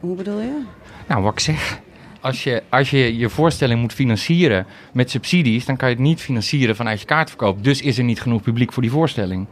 Hoe 0.00 0.16
bedoel 0.16 0.40
je? 0.40 0.62
Nou, 1.08 1.22
wat 1.22 1.32
ik 1.32 1.40
zeg. 1.40 1.80
Als 2.20 2.44
je, 2.44 2.62
als 2.68 2.90
je 2.90 3.16
je 3.18 3.28
voorstelling 3.28 3.80
moet 3.80 3.92
financieren 3.92 4.66
met 4.92 5.10
subsidies, 5.10 5.64
dan 5.64 5.76
kan 5.76 5.88
je 5.88 5.94
het 5.94 6.04
niet 6.04 6.20
financieren 6.20 6.76
vanuit 6.76 7.00
je 7.00 7.06
kaartverkoop. 7.06 7.64
Dus 7.64 7.80
is 7.82 7.98
er 7.98 8.04
niet 8.04 8.20
genoeg 8.20 8.42
publiek 8.42 8.72
voor 8.72 8.82
die 8.82 8.90
voorstelling. 8.90 9.46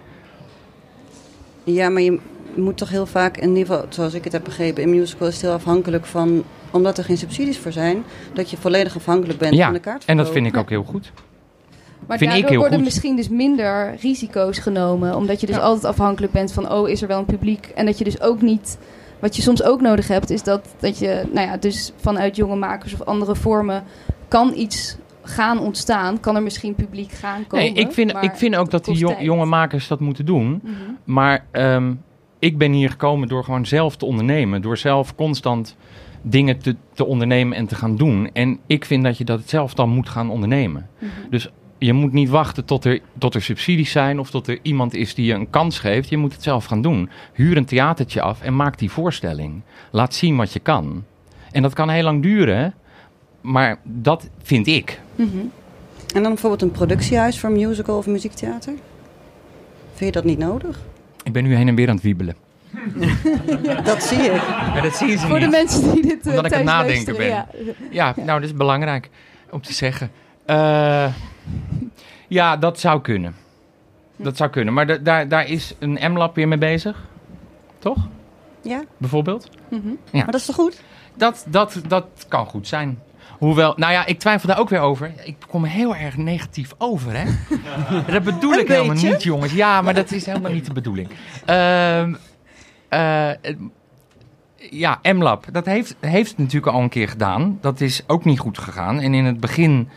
Ja, 1.64 1.88
maar 1.88 2.02
je, 2.02 2.18
moet 2.54 2.76
toch 2.76 2.88
heel 2.88 3.06
vaak, 3.06 3.36
in 3.36 3.48
ieder 3.48 3.66
geval 3.66 3.86
zoals 3.88 4.14
ik 4.14 4.24
het 4.24 4.32
heb 4.32 4.44
begrepen, 4.44 4.82
in 4.82 4.90
musical 4.90 5.26
is 5.28 5.34
het 5.34 5.42
heel 5.42 5.52
afhankelijk 5.52 6.06
van, 6.06 6.44
omdat 6.70 6.98
er 6.98 7.04
geen 7.04 7.18
subsidies 7.18 7.58
voor 7.58 7.72
zijn, 7.72 8.04
dat 8.32 8.50
je 8.50 8.56
volledig 8.56 8.96
afhankelijk 8.96 9.38
bent 9.38 9.54
Ja, 9.54 9.64
van 9.64 9.72
de 9.74 9.80
kaart. 9.80 10.04
En 10.04 10.16
dat 10.16 10.30
vind 10.30 10.46
ik 10.46 10.56
ook 10.56 10.68
heel 10.68 10.82
goed. 10.84 11.12
Maar 12.06 12.18
Vind 12.18 12.30
ik 12.30 12.36
daardoor 12.36 12.50
heel 12.50 12.58
worden 12.58 12.76
goed. 12.78 12.84
misschien 12.86 13.16
dus 13.16 13.28
minder 13.28 13.96
risico's 14.00 14.58
genomen. 14.58 15.16
Omdat 15.16 15.40
je 15.40 15.46
dus 15.46 15.56
Ja. 15.56 15.62
altijd 15.62 15.84
afhankelijk 15.84 16.32
bent 16.32 16.52
van, 16.52 16.72
oh, 16.72 16.88
is 16.88 17.02
er 17.02 17.08
wel 17.08 17.18
een 17.18 17.24
publiek? 17.24 17.66
En 17.74 17.86
dat 17.86 17.98
je 17.98 18.04
dus 18.04 18.20
ook 18.20 18.42
niet... 18.42 18.78
Wat 19.18 19.36
je 19.36 19.42
soms 19.42 19.62
ook 19.62 19.80
nodig 19.80 20.08
hebt, 20.08 20.30
is 20.30 20.42
dat, 20.42 20.74
dat 20.78 20.98
je, 20.98 21.22
nou 21.32 21.46
ja, 21.46 21.56
dus 21.56 21.92
vanuit 21.96 22.36
jonge 22.36 22.56
makers 22.56 22.92
of 22.94 23.02
andere 23.02 23.34
vormen 23.34 23.84
kan 24.28 24.52
iets 24.56 24.96
gaan 25.22 25.58
ontstaan. 25.58 26.20
Kan 26.20 26.36
er 26.36 26.42
misschien 26.42 26.74
publiek 26.74 27.10
gaan 27.12 27.46
komen. 27.46 27.64
Nee, 27.66 27.74
ik 27.84 27.92
vind, 27.92 28.12
ik 28.20 28.34
vind 28.34 28.56
ook 28.56 28.70
dat 28.70 28.84
die 28.84 28.96
jong- 28.96 29.20
jonge 29.20 29.44
makers 29.44 29.88
dat 29.88 30.00
moeten 30.00 30.26
doen. 30.26 30.60
Mhm. 30.62 30.72
Maar 31.04 31.44
ehm, 31.50 31.92
ik 32.38 32.58
ben 32.58 32.72
hier 32.72 32.90
gekomen 32.90 33.28
door 33.28 33.44
gewoon 33.44 33.66
zelf 33.66 33.96
te 33.96 34.04
ondernemen. 34.06 34.62
Door 34.62 34.76
zelf 34.76 35.14
constant 35.14 35.76
dingen 36.22 36.58
te, 36.58 36.76
te 36.94 37.04
ondernemen 37.06 37.56
en 37.56 37.66
te 37.66 37.74
gaan 37.74 37.96
doen. 37.96 38.30
En 38.32 38.58
ik 38.66 38.84
vind 38.84 39.04
dat 39.04 39.18
je 39.18 39.24
dat 39.24 39.40
zelf 39.44 39.74
dan 39.74 39.88
moet 39.88 40.08
gaan 40.08 40.30
ondernemen. 40.30 40.88
Mhm. 40.98 41.10
Dus 41.30 41.50
je 41.86 41.92
moet 41.92 42.12
niet 42.12 42.28
wachten 42.28 42.64
tot 42.64 42.84
er, 42.84 43.00
tot 43.18 43.34
er 43.34 43.42
subsidies 43.42 43.90
zijn 43.90 44.18
of 44.18 44.30
tot 44.30 44.46
er 44.46 44.58
iemand 44.62 44.94
is 44.94 45.14
die 45.14 45.26
je 45.26 45.34
een 45.34 45.50
kans 45.50 45.78
geeft. 45.78 46.08
Je 46.08 46.16
moet 46.16 46.32
het 46.32 46.42
zelf 46.42 46.64
gaan 46.64 46.82
doen. 46.82 47.10
Huur 47.32 47.56
een 47.56 47.64
theatertje 47.64 48.20
af 48.20 48.42
en 48.42 48.56
maak 48.56 48.78
die 48.78 48.90
voorstelling. 48.90 49.62
Laat 49.90 50.14
zien 50.14 50.36
wat 50.36 50.52
je 50.52 50.60
kan. 50.60 51.04
En 51.50 51.62
dat 51.62 51.74
kan 51.74 51.88
heel 51.88 52.02
lang 52.02 52.22
duren, 52.22 52.74
maar 53.40 53.78
dat 53.82 54.28
vind 54.42 54.66
ik. 54.66 55.00
Mhm. 55.14 55.36
En 56.14 56.22
dan 56.22 56.32
bijvoorbeeld 56.32 56.62
een 56.62 56.70
productiehuis 56.70 57.40
voor 57.40 57.50
musical 57.50 57.96
of 57.96 58.06
muziektheater? 58.06 58.72
Vind 59.94 60.14
je 60.14 60.20
dat 60.20 60.24
niet 60.24 60.38
nodig? 60.38 60.80
Ik 61.22 61.32
ben 61.32 61.44
nu 61.44 61.54
heen 61.54 61.68
en 61.68 61.74
weer 61.74 61.88
aan 61.88 61.94
het 61.94 62.04
wiebelen. 62.04 62.36
Dat 63.84 64.02
zie 64.02 64.18
ik. 64.18 64.48
Maar 64.48 64.82
dat 64.82 64.96
zien 64.96 65.18
ze 65.18 65.26
Voor 65.26 65.40
de 65.40 65.48
mensen 65.48 65.92
die 65.92 66.02
dit 66.02 66.26
uh, 66.26 66.30
Omdat 66.32 66.46
ik 66.46 66.52
aan 66.52 66.58
het 66.58 66.66
nadenken 66.66 67.16
ben. 67.16 67.26
Ja. 67.26 67.48
Ja, 67.90 68.14
nou, 68.16 68.40
dat 68.40 68.48
is 68.48 68.54
belangrijk 68.54 69.10
om 69.50 69.62
te 69.62 69.72
zeggen. 69.72 70.10
Eh, 70.46 71.06
ja, 72.28 72.56
dat 72.56 72.80
zou 72.80 73.00
kunnen. 73.00 73.34
Dat 74.16 74.36
zou 74.36 74.50
kunnen. 74.50 74.74
Maar 74.74 74.86
da- 74.86 74.96
daar, 74.98 75.28
daar 75.28 75.46
is 75.48 75.74
een 75.78 76.12
M-lab 76.12 76.34
weer 76.34 76.48
mee 76.48 76.58
bezig. 76.58 77.04
Toch? 77.78 78.08
Ja, 78.62 78.82
Bijvoorbeeld. 78.96 79.50
Mhm. 79.70 79.88
Ja. 79.88 79.94
maar 80.12 80.24
dat 80.26 80.34
is 80.40 80.46
toch 80.46 80.54
goed? 80.54 80.82
Dat, 81.16 81.46
dat, 81.48 81.80
dat 81.88 82.06
kan 82.28 82.46
goed 82.46 82.68
zijn. 82.68 82.98
Hoewel, 83.38 83.74
nou 83.76 83.92
ja, 83.92 84.06
ik 84.06 84.18
twijfel 84.18 84.48
daar 84.48 84.58
ook 84.58 84.68
weer 84.68 84.80
over. 84.80 85.12
Ik 85.24 85.36
kom 85.48 85.64
heel 85.64 85.96
erg 85.96 86.16
negatief 86.16 86.74
over, 86.78 87.12
hè? 87.16 87.24
Dat 88.12 88.22
bedoel 88.22 88.52
Een 88.52 88.60
ik 88.60 88.68
helemaal 88.68 88.94
niet, 88.94 89.22
jongens. 89.22 89.52
Ja, 89.52 89.82
maar 89.82 89.94
dat 89.94 90.10
is 90.10 90.26
helemaal 90.26 90.52
niet 90.52 90.66
de 90.66 90.72
bedoeling. 90.72 91.08
Ehm, 91.44 92.14
eh, 92.88 93.30
het- 93.42 93.56
ja, 94.70 94.98
MLab, 95.02 95.44
dat 95.52 95.66
heeft, 95.66 95.96
heeft 96.00 96.28
het 96.30 96.38
natuurlijk 96.38 96.72
al 96.72 96.80
een 96.82 96.88
keer 96.88 97.08
gedaan. 97.08 97.58
Dat 97.60 97.80
is 97.80 98.02
ook 98.06 98.24
niet 98.24 98.38
goed 98.38 98.58
gegaan. 98.58 99.00
En 99.00 99.14
in 99.14 99.24
het 99.24 99.40
begin 99.40 99.88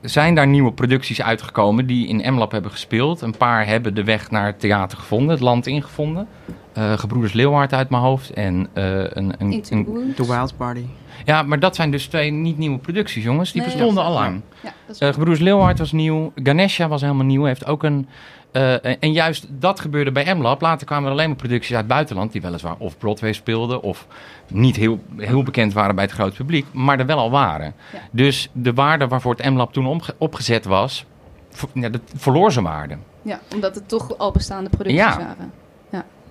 zijn 0.00 0.34
daar 0.34 0.46
nieuwe 0.46 0.72
producties 0.72 1.22
uitgekomen 1.22 1.86
die 1.86 2.06
in 2.08 2.34
MLab 2.34 2.52
hebben 2.52 2.70
gespeeld. 2.70 3.20
Een 3.20 3.36
paar 3.36 3.66
hebben 3.66 3.94
de 3.94 4.04
weg 4.04 4.30
naar 4.30 4.46
het 4.46 4.60
theater 4.60 4.98
gevonden, 4.98 5.30
het 5.30 5.40
land 5.40 5.66
ingevonden. 5.66 6.28
Eh 6.72 6.98
Gebroeders 6.98 7.32
Leeuwhard 7.32 7.72
uit 7.72 7.90
mijn 7.90 8.02
hoofd 8.02 8.30
en 8.30 8.68
eh, 8.72 8.84
een, 8.98 9.32
een, 9.38 9.52
Into 9.52 9.68
the 9.68 9.74
een 9.74 9.84
Wound. 9.84 10.16
The 10.16 10.26
Wild 10.26 10.56
Party. 10.56 10.84
ja, 11.24 11.42
maar 11.42 11.58
dat 11.60 11.76
zijn 11.76 11.90
dus 11.90 12.06
twee 12.06 12.30
niet 12.30 12.58
nieuwe 12.58 12.78
producties, 12.78 13.24
jongens. 13.24 13.52
Die 13.52 13.62
Nee, 13.62 13.70
bestonden 13.70 14.02
ja. 14.02 14.08
al 14.08 14.14
lang. 14.14 14.40
Ja, 14.62 14.72
dat 14.86 14.94
is 14.94 15.00
Eh 15.00 15.08
Gebroeders 15.08 15.40
Leeuwhard 15.40 15.78
was 15.78 15.92
nieuw. 15.92 16.32
Ganesha 16.34 16.88
was 16.88 17.00
helemaal 17.00 17.26
nieuw. 17.26 17.44
Heeft 17.44 17.66
ook 17.66 17.82
een... 17.82 18.08
eh, 18.52 19.02
en 19.02 19.12
juist 19.12 19.46
dat 19.48 19.80
gebeurde 19.80 20.12
bij 20.12 20.34
MLab. 20.34 20.60
Later 20.60 20.86
kwamen 20.86 21.06
er 21.06 21.12
alleen 21.12 21.28
maar 21.28 21.36
producties 21.36 21.70
uit 21.70 21.84
het 21.84 21.88
buitenland... 21.92 22.32
die 22.32 22.40
weliswaar 22.40 22.74
of 22.78 22.98
Broadway 22.98 23.32
speelden... 23.32 23.82
of 23.82 24.06
niet 24.48 24.76
heel, 24.76 25.00
heel 25.16 25.42
bekend 25.42 25.72
waren 25.72 25.94
bij 25.94 26.04
het 26.04 26.12
grote 26.12 26.36
publiek... 26.36 26.66
maar 26.72 26.98
er 26.98 27.06
wel 27.06 27.18
al 27.18 27.30
waren. 27.30 27.74
Ja. 27.92 27.98
Dus 28.10 28.50
de 28.52 28.72
waarde 28.72 29.08
waarvoor 29.08 29.34
het 29.34 29.50
MLab 29.50 29.72
toen 29.72 30.02
opgezet 30.18 30.64
was... 30.64 31.06
ja, 31.72 31.88
dat 31.88 32.00
verloor 32.16 32.52
zijn 32.52 32.64
waarde. 32.64 32.96
Ja, 33.22 33.40
omdat 33.54 33.74
het 33.74 33.88
toch 33.88 34.18
al 34.18 34.32
bestaande 34.32 34.70
producties 34.70 35.02
Ja. 35.02 35.16
waren. 35.16 35.52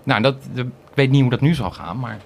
Nou, 0.03 0.21
dat, 0.21 0.35
ik 0.55 0.65
weet 0.93 1.09
niet 1.09 1.21
hoe 1.21 1.29
dat 1.29 1.41
nu 1.41 1.53
zal 1.53 1.71
gaan, 1.71 1.99
maar... 1.99 2.17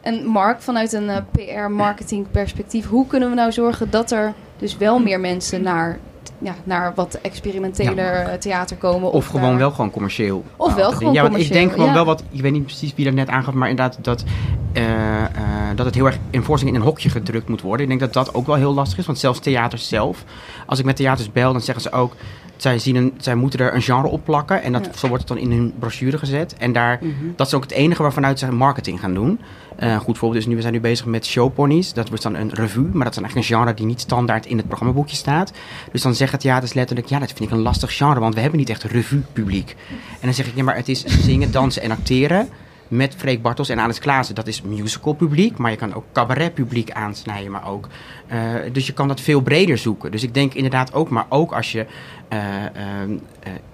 En 0.00 0.26
Mark, 0.26 0.60
vanuit 0.60 0.92
een 0.92 1.08
eh, 1.08 1.22
PR-marketing 1.30 2.30
perspectief, 2.30 2.88
hoe 2.88 3.06
kunnen 3.06 3.28
we 3.28 3.34
nou 3.34 3.52
zorgen 3.52 3.90
dat 3.90 4.10
er 4.10 4.34
dus 4.56 4.76
wel 4.76 4.98
meer 4.98 5.20
mensen 5.20 5.62
naar, 5.62 5.98
ja, 6.38 6.54
naar 6.64 6.92
wat 6.94 7.18
experimenteler 7.22 8.14
eh, 8.14 8.38
theater 8.38 8.76
komen? 8.76 9.12
Of 9.12 9.26
gewoon 9.26 9.56
wel 9.56 9.70
gewoon 9.70 9.90
commercieel. 9.90 10.44
Of 10.56 10.74
wel 10.74 10.92
gewoon 10.92 11.12
Ja, 11.12 11.22
want 11.22 11.36
ik 11.36 11.52
denk 11.52 11.70
gewoon 11.72 11.86
ja. 11.86 11.92
wel 11.92 12.04
wat... 12.04 12.22
Ik 12.30 12.40
weet 12.40 12.52
niet 12.52 12.64
precies 12.64 12.94
wie 12.94 13.04
dat 13.04 13.14
net 13.14 13.28
aangaf, 13.28 13.54
maar 13.54 13.68
inderdaad 13.68 13.98
dat, 14.04 14.24
eh, 14.72 15.22
eh, 15.24 15.30
dat 15.74 15.86
het 15.86 15.94
heel 15.94 16.06
erg 16.06 16.18
in 16.30 16.42
voorstelling 16.42 16.76
in 16.76 16.82
een 16.82 16.88
hokje 16.88 17.08
gedrukt 17.10 17.48
moet 17.48 17.60
worden. 17.60 17.82
Ik 17.82 17.88
denk 17.88 18.00
dat 18.00 18.24
dat 18.24 18.34
ook 18.34 18.46
wel 18.46 18.56
heel 18.56 18.74
lastig 18.74 18.98
is, 18.98 19.06
want 19.06 19.18
zelfs 19.18 19.38
theaters 19.38 19.88
zelf... 19.88 20.24
Als 20.66 20.78
ik 20.78 20.84
met 20.84 20.96
theaters 20.96 21.32
bel, 21.32 21.52
dan 21.52 21.60
zeggen 21.60 21.82
ze 21.82 21.92
ook... 21.92 22.12
Zij, 22.56 22.78
zien 22.78 22.96
een, 22.96 23.12
zij 23.18 23.34
moeten 23.34 23.60
er 23.60 23.74
een 23.74 23.82
genre 23.82 24.08
op 24.08 24.24
plakken 24.24 24.62
en 24.62 24.72
dat, 24.72 24.84
Ja. 24.84 24.92
zo 24.98 25.08
wordt 25.08 25.28
het 25.28 25.38
dan 25.38 25.50
in 25.50 25.56
hun 25.56 25.72
brochure 25.78 26.18
gezet. 26.18 26.54
En 26.56 26.72
daar, 26.72 26.98
Mhm. 27.00 27.12
dat 27.36 27.46
is 27.46 27.54
ook 27.54 27.62
het 27.62 27.72
enige 27.72 28.02
waarvanuit 28.02 28.38
ze 28.38 28.52
marketing 28.52 29.00
gaan 29.00 29.14
doen. 29.14 29.40
Eh, 29.76 29.90
een 29.92 30.00
goed 30.00 30.18
voorbeeld 30.18 30.40
is 30.42 30.48
nu, 30.48 30.54
we 30.54 30.60
zijn 30.60 30.72
nu 30.72 30.80
bezig 30.80 31.06
met 31.06 31.26
showponies. 31.26 31.92
Dat 31.92 32.08
wordt 32.08 32.22
dan 32.22 32.34
een 32.34 32.50
revue, 32.54 32.82
maar 32.92 33.04
dat 33.04 33.08
is 33.08 33.14
dan 33.14 33.24
eigenlijk 33.24 33.36
een 33.36 33.56
genre 33.56 33.74
die 33.74 33.86
niet 33.86 34.00
standaard 34.00 34.46
in 34.46 34.56
het 34.56 34.66
programmaboekje 34.66 35.16
staat. 35.16 35.52
Dus 35.92 36.02
dan 36.02 36.14
zeggen 36.14 36.38
theaters 36.38 36.72
letterlijk, 36.74 37.08
ja, 37.08 37.18
dat 37.18 37.32
vind 37.32 37.50
ik 37.50 37.56
een 37.56 37.62
lastig 37.62 37.96
genre, 37.96 38.20
want 38.20 38.34
we 38.34 38.40
hebben 38.40 38.58
niet 38.58 38.68
echt 38.70 38.82
revue 38.82 39.22
publiek. 39.32 39.76
En 39.90 40.20
dan 40.22 40.34
zeg 40.34 40.46
ik, 40.46 40.52
ja, 40.56 40.62
maar 40.62 40.76
het 40.76 40.88
is 40.88 41.04
zingen, 41.04 41.50
dansen 41.52 41.82
en 41.82 41.90
acteren 41.90 42.48
met 42.88 43.14
Freek 43.16 43.42
Bartels 43.42 43.68
en 43.68 43.80
Alice 43.80 44.00
Klaassen. 44.00 44.34
Dat 44.34 44.46
is 44.46 44.62
musical 44.62 45.12
publiek, 45.12 45.56
maar 45.56 45.70
je 45.70 45.76
kan 45.76 45.94
ook 45.94 46.04
cabaret 46.12 46.54
publiek 46.54 46.90
aansnijden, 46.90 47.50
maar 47.52 47.68
ook... 47.68 47.88
eh, 48.26 48.38
dus 48.72 48.86
je 48.86 48.92
kan 48.92 49.08
dat 49.08 49.20
veel 49.20 49.40
breder 49.40 49.78
zoeken. 49.78 50.10
Dus 50.10 50.22
ik 50.22 50.34
denk 50.34 50.54
inderdaad 50.54 50.92
ook, 50.94 51.08
maar 51.10 51.26
ook 51.28 51.52
als 51.52 51.72
je 51.72 51.86
eh, 52.28 52.64
eh, 52.64 52.72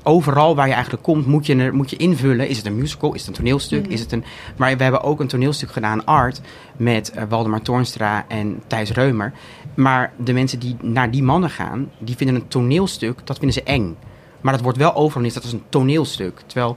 overal 0.02 0.54
waar 0.54 0.66
je 0.66 0.72
eigenlijk 0.72 1.02
komt, 1.02 1.26
moet 1.26 1.46
je, 1.46 1.56
er- 1.56 1.74
moet 1.74 1.90
je 1.90 1.96
invullen. 1.96 2.48
Is 2.48 2.56
het 2.56 2.66
een 2.66 2.76
musical? 2.78 3.14
Is 3.14 3.20
het 3.20 3.28
een 3.28 3.34
toneelstuk? 3.34 3.82
Mhm. 3.82 3.92
Is 3.92 4.00
het 4.00 4.12
een... 4.12 4.24
Maar 4.56 4.76
we 4.76 4.82
hebben 4.82 5.02
ook 5.02 5.20
een 5.20 5.26
toneelstuk 5.28 5.70
gedaan, 5.72 6.04
Art, 6.04 6.40
met 6.76 7.12
Waldemar 7.28 7.62
Toornstra 7.62 8.24
en 8.28 8.62
Thijs 8.66 8.90
Reumer. 8.92 9.32
Maar 9.74 10.12
de 10.16 10.32
mensen 10.32 10.58
die 10.58 10.76
naar 10.82 11.10
die 11.10 11.22
mannen 11.22 11.50
gaan, 11.50 11.90
die 11.98 12.16
vinden 12.16 12.36
een 12.36 12.48
toneelstuk, 12.48 13.18
dat 13.24 13.38
vinden 13.38 13.54
ze 13.54 13.62
eng. 13.62 13.96
Maar 14.40 14.52
dat 14.52 14.62
wordt 14.62 14.78
wel 14.78 14.94
overal 14.94 15.26
is 15.26 15.34
dat 15.34 15.44
is 15.44 15.52
een 15.52 15.62
toneelstuk. 15.68 16.40
Terwijl, 16.46 16.76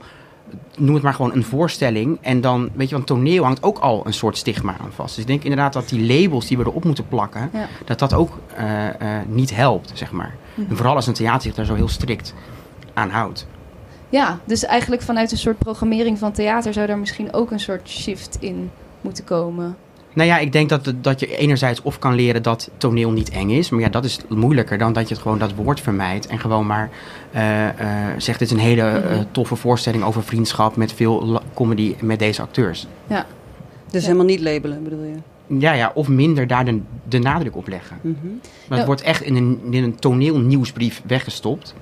noem 0.76 0.94
het 0.94 1.02
maar 1.02 1.14
gewoon 1.14 1.32
een 1.34 1.44
voorstelling. 1.44 2.18
En 2.20 2.40
dan, 2.40 2.70
weet 2.74 2.88
je, 2.88 2.94
want 2.94 3.06
toneel 3.06 3.44
hangt 3.44 3.62
ook 3.62 3.78
al 3.78 4.06
een 4.06 4.12
soort 4.12 4.36
stigma 4.36 4.76
aan 4.80 4.92
vast. 4.92 5.14
Dus 5.14 5.22
ik 5.24 5.30
denk 5.30 5.42
inderdaad 5.42 5.72
dat 5.72 5.88
die 5.88 6.22
labels 6.22 6.46
die 6.46 6.58
we 6.58 6.64
erop 6.64 6.84
moeten 6.84 7.08
plakken, 7.08 7.50
Ja. 7.52 7.66
dat 7.84 7.98
dat 7.98 8.14
ook 8.14 8.38
eh, 8.56 8.88
eh, 8.88 9.26
niet 9.28 9.54
helpt, 9.54 9.90
zeg 9.94 10.12
maar. 10.12 10.34
Mhm. 10.54 10.70
En 10.70 10.76
vooral 10.76 10.94
als 10.94 11.06
een 11.06 11.14
theater 11.14 11.42
zich 11.42 11.54
daar 11.54 11.64
zo 11.64 11.74
heel 11.74 11.88
strikt 11.88 12.34
aan 12.94 13.10
houdt. 13.10 13.46
Ja, 14.08 14.38
dus 14.44 14.64
eigenlijk 14.64 15.02
vanuit 15.02 15.32
een 15.32 15.38
soort 15.38 15.58
programmering 15.58 16.18
van 16.18 16.32
theater 16.32 16.72
zou 16.72 16.86
daar 16.86 16.98
misschien 16.98 17.32
ook 17.32 17.50
een 17.50 17.60
soort 17.60 17.88
shift 17.88 18.36
in 18.40 18.70
moeten 19.00 19.24
komen. 19.24 19.76
Nou 20.16 20.28
ja, 20.28 20.38
ik 20.38 20.52
denk 20.52 20.68
dat, 20.68 20.92
dat 21.00 21.20
je 21.20 21.36
enerzijds 21.36 21.82
of 21.82 21.98
kan 21.98 22.14
leren 22.14 22.42
dat 22.42 22.70
toneel 22.76 23.10
niet 23.10 23.30
eng 23.30 23.50
is. 23.50 23.70
Maar 23.70 23.80
ja, 23.80 23.88
dat 23.88 24.04
is 24.04 24.18
moeilijker 24.28 24.78
dan 24.78 24.92
dat 24.92 25.08
je 25.08 25.14
het 25.14 25.22
gewoon 25.22 25.38
dat 25.38 25.54
woord 25.54 25.80
vermijdt. 25.80 26.26
En 26.26 26.38
gewoon 26.38 26.66
maar 26.66 26.90
eh, 27.32 27.68
eh, 27.68 27.74
zegt, 28.18 28.38
dit 28.38 28.48
is 28.50 28.54
een 28.56 28.62
hele 28.62 28.82
eh, 28.82 29.10
Mhm. 29.16 29.24
toffe 29.30 29.56
voorstelling 29.56 30.04
over 30.04 30.22
vriendschap 30.22 30.76
met 30.76 30.92
veel 30.92 31.40
comedy 31.54 31.94
met 32.00 32.18
deze 32.18 32.42
acteurs. 32.42 32.86
Dus 33.90 34.04
helemaal 34.04 34.24
niet 34.26 34.40
labelen, 34.40 34.82
bedoel 34.82 35.02
je? 35.02 35.14
Ja, 35.58 35.72
ja, 35.72 35.90
of 35.94 36.08
minder 36.08 36.46
daar 36.46 36.64
de, 36.64 36.80
de 37.08 37.18
nadruk 37.18 37.56
op 37.56 37.68
leggen. 37.68 37.96
Mhm. 38.00 38.14
Maar 38.26 38.38
Ja. 38.68 38.76
het 38.76 38.86
wordt 38.86 39.02
echt 39.02 39.22
in 39.22 39.36
een, 39.36 39.60
in 39.70 39.82
een 39.84 39.94
toneelnieuwsbrief 39.96 41.02
weggestopt. 41.06 41.74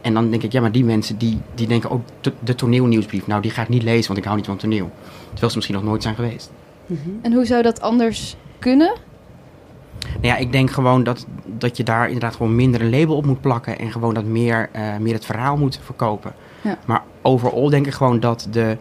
En 0.00 0.14
dan 0.14 0.30
denk 0.30 0.42
ik, 0.42 0.52
ja, 0.52 0.60
maar 0.60 0.72
die 0.72 0.84
mensen 0.84 1.18
die, 1.18 1.38
die 1.54 1.66
denken 1.66 1.90
ook, 1.90 2.02
de, 2.20 2.32
de 2.40 2.54
toneelnieuwsbrief, 2.54 3.26
nou 3.26 3.42
die 3.42 3.50
ga 3.50 3.62
ik 3.62 3.68
niet 3.68 3.82
lezen, 3.82 4.06
want 4.06 4.18
ik 4.18 4.24
hou 4.24 4.36
niet 4.36 4.46
van 4.46 4.56
toneel. 4.56 4.90
Terwijl 5.28 5.50
ze 5.50 5.56
misschien 5.56 5.76
nog 5.76 5.84
nooit 5.84 6.02
zijn 6.02 6.14
geweest. 6.14 6.50
Mhm. 6.92 7.10
En 7.22 7.32
hoe 7.32 7.44
zou 7.44 7.62
dat 7.62 7.80
anders 7.80 8.36
kunnen? 8.58 8.92
Nou 10.02 10.26
ja, 10.26 10.36
ik 10.36 10.52
denk 10.52 10.70
gewoon 10.70 11.02
dat, 11.04 11.26
dat 11.46 11.76
je 11.76 11.82
daar 11.84 12.06
inderdaad 12.06 12.36
gewoon 12.36 12.54
minder 12.54 12.80
een 12.80 12.90
label 12.90 13.16
op 13.16 13.26
moet 13.26 13.40
plakken 13.40 13.78
en 13.78 13.90
gewoon 13.90 14.14
dat 14.14 14.24
meer, 14.24 14.68
eh, 14.72 14.96
meer 14.96 15.14
het 15.14 15.24
verhaal 15.24 15.56
moet 15.56 15.80
verkopen. 15.84 16.32
Ja. 16.60 16.78
Maar 16.86 17.02
overal 17.22 17.70
denk 17.70 17.86
ik 17.86 17.92
gewoon 17.92 18.20
dat 18.20 18.48
de 18.50 18.76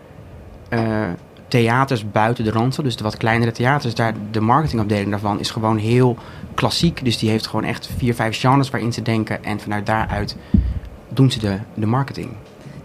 eh, 0.70 1.08
theaters 1.48 2.12
buiten 2.12 2.44
de 2.44 2.52
Randstad, 2.52 2.86
dus 2.86 2.96
de 2.96 3.04
wat 3.04 3.18
kleinere 3.18 3.52
theaters, 3.52 3.96
daar, 3.96 4.14
de 4.32 4.42
marketingafdeling 4.42 5.10
daarvan 5.10 5.40
is 5.40 5.52
gewoon 5.52 5.78
heel 5.78 6.18
klassiek. 6.54 7.06
Dus 7.06 7.18
die 7.18 7.30
heeft 7.30 7.48
gewoon 7.48 7.66
echt 7.66 7.90
vier, 7.98 8.16
vijf 8.16 8.40
genres 8.40 8.70
waarin 8.70 8.94
ze 8.94 9.02
denken 9.02 9.44
en 9.44 9.60
vanuit 9.60 9.86
daaruit 9.86 10.38
doen 11.10 11.32
ze 11.32 11.40
de, 11.40 11.58
de 11.74 11.86
marketing. 11.86 12.30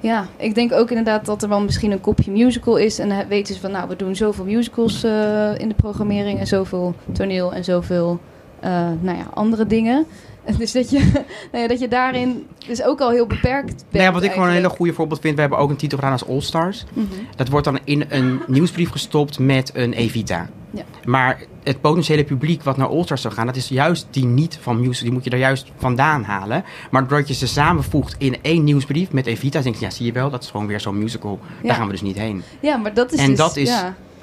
Ja, 0.07 0.27
ik 0.37 0.55
denk 0.55 0.73
ook 0.73 0.89
inderdaad 0.89 1.25
dat 1.25 1.43
er 1.43 1.49
wel 1.49 1.61
misschien 1.61 1.91
een 1.91 2.01
kopje 2.01 2.31
musical 2.31 2.77
is. 2.77 2.99
En 2.99 3.09
dan 3.09 3.29
weten 3.29 3.55
ze 3.55 3.61
van, 3.61 3.71
nou, 3.71 3.89
we 3.89 3.97
doen 3.97 4.17
zoveel 4.17 4.45
musicals 4.45 5.05
eh, 5.05 5.59
in 5.59 5.69
de 5.69 5.75
programmering 5.75 6.39
en 6.39 6.47
zoveel 6.47 6.95
toneel 7.13 7.53
en 7.53 7.65
zoveel, 7.65 8.19
eh, 8.61 8.71
nou 9.01 9.19
ja, 9.19 9.27
andere 9.35 9.67
dingen. 9.67 10.07
Dus 10.59 10.73
dat 10.73 10.91
je, 10.91 10.99
nou 11.53 11.63
ja, 11.63 11.69
dat 11.69 11.81
je 11.81 11.89
daarin 11.89 12.47
dus 12.67 12.83
ook 12.83 13.01
al 13.01 13.11
heel 13.11 13.27
beperkt 13.27 13.67
bent. 13.77 13.93
Nou 13.93 14.05
ja, 14.05 14.13
wat 14.13 14.23
ik 14.23 14.33
gewoon 14.33 14.49
een 14.49 14.55
hele 14.55 14.69
goede 14.69 14.93
voorbeeld 14.93 15.21
vind, 15.21 15.35
we 15.35 15.41
hebben 15.41 15.59
ook 15.59 15.71
een 15.71 15.77
titel 15.77 15.99
gedaan 15.99 16.13
als 16.13 16.29
All 16.29 16.41
Stars. 16.41 16.85
Mhm. 16.93 17.07
Dat 17.37 17.49
wordt 17.49 17.65
dan 17.67 17.79
in 17.85 18.05
een 18.09 18.41
nieuwsbrief 18.47 18.91
gestopt 18.91 19.39
met 19.39 19.71
een 19.75 19.93
Evita. 19.93 20.49
Ja. 20.71 20.83
Maar 21.05 21.41
het 21.63 21.81
potentiële 21.81 22.25
publiek 22.25 22.63
wat 22.63 22.77
naar 22.77 22.89
All 22.89 23.03
Stars 23.03 23.23
zou 23.23 23.35
gaan, 23.35 23.47
dat 23.47 23.57
is 23.57 23.69
juist 23.69 24.07
die 24.11 24.25
niet 24.25 24.59
van 24.61 24.81
musical. 24.81 25.03
Die 25.05 25.13
moet 25.13 25.25
je 25.25 25.31
er 25.31 25.39
juist 25.39 25.73
vandaan 25.77 26.23
halen. 26.23 26.65
Maar 26.91 27.09
doordat 27.09 27.29
je 27.29 27.35
ze 27.35 27.47
samenvoegt 27.47 28.15
in 28.19 28.37
één 28.43 28.65
nieuwsbrief 28.65 29.13
met 29.13 29.27
Evita, 29.27 29.61
denk 29.61 29.75
je, 29.75 29.85
ja, 29.85 29.91
zie 29.91 30.07
je 30.07 30.13
wel, 30.13 30.31
dat 30.31 30.43
is 30.43 30.51
gewoon 30.51 30.67
weer 30.67 30.81
zo'n 30.81 30.99
musical. 30.99 31.39
Ja. 31.63 31.69
Daar 31.69 31.77
gaan 31.77 31.87
we 31.87 31.93
dus 31.93 32.03
niet 32.03 32.19
heen. 32.19 32.43
Ja, 32.61 32.77
maar 32.77 32.95
dat 32.95 33.13
is 33.13 33.19
En 33.19 33.29
dus, 33.29 33.39
dat 33.39 33.57
is- 33.57 33.83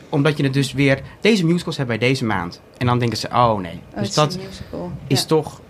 Omdat 0.10 0.38
je 0.38 0.44
het 0.44 0.54
dus 0.54 0.74
weer, 0.74 1.02
deze 1.22 1.46
musicals 1.46 1.78
hebben 1.78 2.00
wij 2.00 2.08
deze 2.08 2.26
maand. 2.26 2.62
En 2.78 2.86
dan 2.86 3.00
denken 3.00 3.18
ze, 3.18 3.28
oh 3.28 3.60
nee. 3.60 3.80
oh, 3.94 4.00
dus 4.00 4.08
is 4.08 4.14
dat 4.14 4.38
is 5.08 5.26
toch 5.26 5.62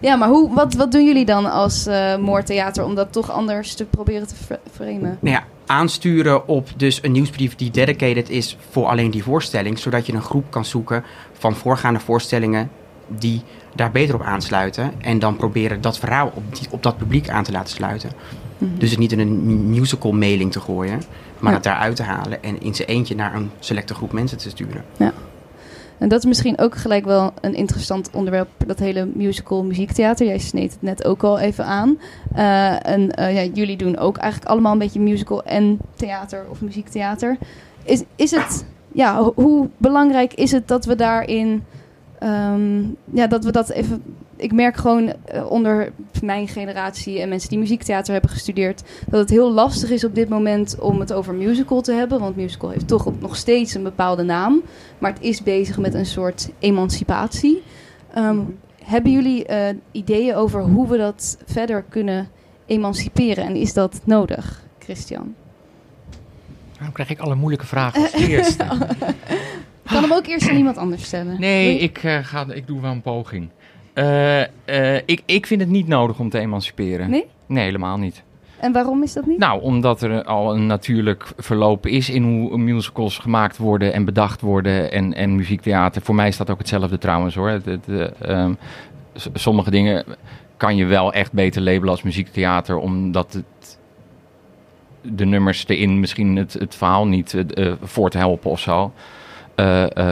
Ja, 0.00 0.16
maar 0.16 0.28
hoe, 0.28 0.54
wat, 0.54 0.74
wat 0.74 0.92
doen 0.92 1.04
jullie 1.04 1.24
dan 1.24 1.50
als 1.50 1.86
eh 1.86 2.16
moordtheater 2.16 2.84
om 2.84 2.94
dat 2.94 3.12
toch 3.12 3.30
anders 3.30 3.74
te 3.74 3.84
proberen 3.84 4.26
te 4.26 4.34
fr- 4.34 4.54
framen? 4.72 5.18
nou 5.20 5.34
ja, 5.36 5.44
aansturen 5.66 6.48
op 6.48 6.68
dus 6.76 6.98
een 7.02 7.12
nieuwsbrief 7.12 7.54
die 7.56 7.70
dedicated 7.70 8.30
is 8.30 8.56
voor 8.70 8.86
alleen 8.86 9.10
die 9.10 9.22
voorstelling. 9.22 9.78
Zodat 9.78 10.06
je 10.06 10.12
een 10.12 10.22
groep 10.22 10.44
kan 10.50 10.64
zoeken 10.64 11.04
van 11.32 11.54
voorgaande 11.54 12.00
voorstellingen 12.00 12.70
die 13.08 13.42
daar 13.74 13.90
beter 13.90 14.14
op 14.14 14.22
aansluiten. 14.22 14.92
En 15.00 15.18
dan 15.18 15.36
proberen 15.36 15.80
dat 15.80 15.98
verhaal 15.98 16.32
op, 16.34 16.54
die, 16.56 16.66
op 16.70 16.82
dat 16.82 16.96
publiek 16.96 17.28
aan 17.28 17.44
te 17.44 17.52
laten 17.52 17.74
sluiten. 17.74 18.10
Mhm. 18.58 18.70
Dus 18.78 18.90
het 18.90 18.98
niet 18.98 19.12
in 19.12 19.18
een 19.18 19.70
musical 19.70 20.12
mailing 20.12 20.52
te 20.52 20.60
gooien, 20.60 21.02
maar 21.38 21.50
Ja. 21.50 21.54
het 21.56 21.64
daaruit 21.64 21.96
te 21.96 22.02
halen 22.02 22.42
en 22.42 22.62
in 22.62 22.74
zijn 22.74 22.88
eentje 22.88 23.14
naar 23.14 23.34
een 23.34 23.50
selecte 23.58 23.94
groep 23.94 24.12
mensen 24.12 24.38
te 24.38 24.48
sturen. 24.50 24.84
En 26.00 26.08
dat 26.08 26.18
is 26.18 26.24
misschien 26.24 26.58
ook 26.58 26.74
gelijk 26.76 27.04
wel 27.04 27.32
een 27.40 27.54
interessant 27.54 28.10
onderwerp, 28.12 28.48
dat 28.66 28.78
hele 28.78 29.08
musical 29.14 29.64
muziektheater. 29.64 30.26
Jij 30.26 30.38
sneed 30.38 30.72
het 30.72 30.82
net 30.82 31.04
ook 31.04 31.22
al 31.22 31.38
even 31.38 31.64
aan. 31.64 31.98
Eh, 32.34 32.86
en 32.86 33.10
eh, 33.10 33.34
ja, 33.34 33.50
jullie 33.54 33.76
doen 33.76 33.96
ook 33.98 34.16
eigenlijk 34.16 34.50
allemaal 34.50 34.72
een 34.72 34.78
beetje 34.78 35.00
musical 35.00 35.42
en 35.42 35.78
theater 35.96 36.44
of 36.50 36.60
muziektheater. 36.60 37.36
Is, 37.84 38.02
is 38.16 38.30
het, 38.30 38.64
ja, 38.92 39.16
ho- 39.16 39.32
hoe 39.34 39.68
belangrijk 39.76 40.34
is 40.34 40.52
het 40.52 40.68
dat 40.68 40.84
we 40.84 40.94
daarin, 40.94 41.64
ehm, 42.18 42.80
ja, 43.12 43.26
dat 43.26 43.44
we 43.44 43.52
dat 43.52 43.70
even... 43.70 44.02
Ik 44.40 44.52
merk 44.52 44.76
gewoon 44.76 45.12
eh, 45.24 45.50
onder 45.50 45.92
mijn 46.22 46.48
generatie 46.48 47.20
en 47.20 47.28
mensen 47.28 47.48
die 47.48 47.58
muziektheater 47.58 48.12
hebben 48.12 48.30
gestudeerd, 48.30 48.82
dat 49.08 49.20
het 49.20 49.30
heel 49.30 49.52
lastig 49.52 49.90
is 49.90 50.04
op 50.04 50.14
dit 50.14 50.28
moment 50.28 50.78
om 50.78 51.00
het 51.00 51.12
over 51.12 51.34
musical 51.34 51.80
te 51.80 51.92
hebben. 51.92 52.20
Want 52.20 52.36
musical 52.36 52.70
heeft 52.70 52.88
toch 52.88 53.20
nog 53.20 53.36
steeds 53.36 53.74
een 53.74 53.82
bepaalde 53.82 54.22
naam. 54.22 54.62
Maar 54.98 55.12
het 55.12 55.22
is 55.22 55.42
bezig 55.42 55.78
met 55.78 55.94
een 55.94 56.06
soort 56.06 56.50
emancipatie. 56.58 57.62
Ehm, 58.14 58.38
hebben 58.84 59.12
jullie 59.12 59.46
eh, 59.46 59.76
ideeën 59.92 60.34
over 60.34 60.62
hoe 60.62 60.88
we 60.88 60.96
dat 60.96 61.38
verder 61.46 61.84
kunnen 61.88 62.28
emanciperen? 62.66 63.44
En 63.44 63.56
is 63.56 63.72
dat 63.72 64.00
nodig, 64.04 64.62
Christian? 64.78 65.34
Waarom 66.74 66.92
krijg 66.92 67.10
ik 67.10 67.18
alle 67.18 67.34
moeilijke 67.34 67.66
vragen 67.66 68.02
als 68.02 68.12
eerste? 68.28 68.64
Ik 69.82 69.96
kan 69.96 70.02
hem 70.02 70.12
ook 70.12 70.26
eerst 70.26 70.48
aan 70.48 70.56
iemand 70.56 70.76
anders 70.76 71.04
stellen. 71.04 71.40
Nee, 71.40 71.78
ik, 71.78 71.98
eh, 71.98 72.18
ga, 72.22 72.46
ik 72.52 72.66
doe 72.66 72.80
wel 72.80 72.90
een 72.90 73.02
poging. 73.02 73.48
Eh, 73.92 74.40
eh, 74.64 75.02
ik, 75.04 75.22
ik 75.26 75.46
vind 75.46 75.60
het 75.60 75.70
niet 75.70 75.86
nodig 75.86 76.18
om 76.18 76.28
te 76.28 76.38
emanciperen. 76.38 77.10
Nee? 77.10 77.26
Nee, 77.46 77.64
helemaal 77.64 77.98
niet. 77.98 78.22
En 78.60 78.72
waarom 78.72 79.02
is 79.02 79.12
dat 79.12 79.26
niet? 79.26 79.38
Nou, 79.38 79.62
omdat 79.62 80.02
er 80.02 80.24
al 80.24 80.54
een 80.54 80.66
natuurlijk 80.66 81.32
verloop 81.36 81.86
is 81.86 82.10
in 82.10 82.22
hoe 82.22 82.58
musicals 82.58 83.18
gemaakt 83.18 83.56
worden 83.56 83.92
en 83.92 84.04
bedacht 84.04 84.40
worden 84.40 84.92
en, 84.92 85.14
en 85.14 85.34
muziektheater. 85.34 86.02
Voor 86.02 86.14
mij 86.14 86.28
is 86.28 86.36
dat 86.36 86.50
ook 86.50 86.58
hetzelfde 86.58 86.98
trouwens 86.98 87.34
hoor. 87.34 87.48
Het, 87.48 87.64
het, 87.64 87.88
eh, 87.88 88.06
ehm, 88.20 88.54
sommige 89.34 89.70
dingen 89.70 90.04
kan 90.56 90.76
je 90.76 90.84
wel 90.84 91.12
echt 91.12 91.32
beter 91.32 91.62
labelen 91.62 91.90
als 91.90 92.02
muziektheater, 92.02 92.76
omdat 92.76 93.32
het, 93.32 93.78
de 95.02 95.24
nummers 95.24 95.68
erin 95.68 96.00
misschien 96.00 96.36
het, 96.36 96.52
het 96.52 96.74
verhaal 96.74 97.06
niet 97.06 97.44
voor 97.82 98.10
te 98.10 98.18
helpen 98.18 98.50
of 98.50 98.60
zo. 98.60 98.92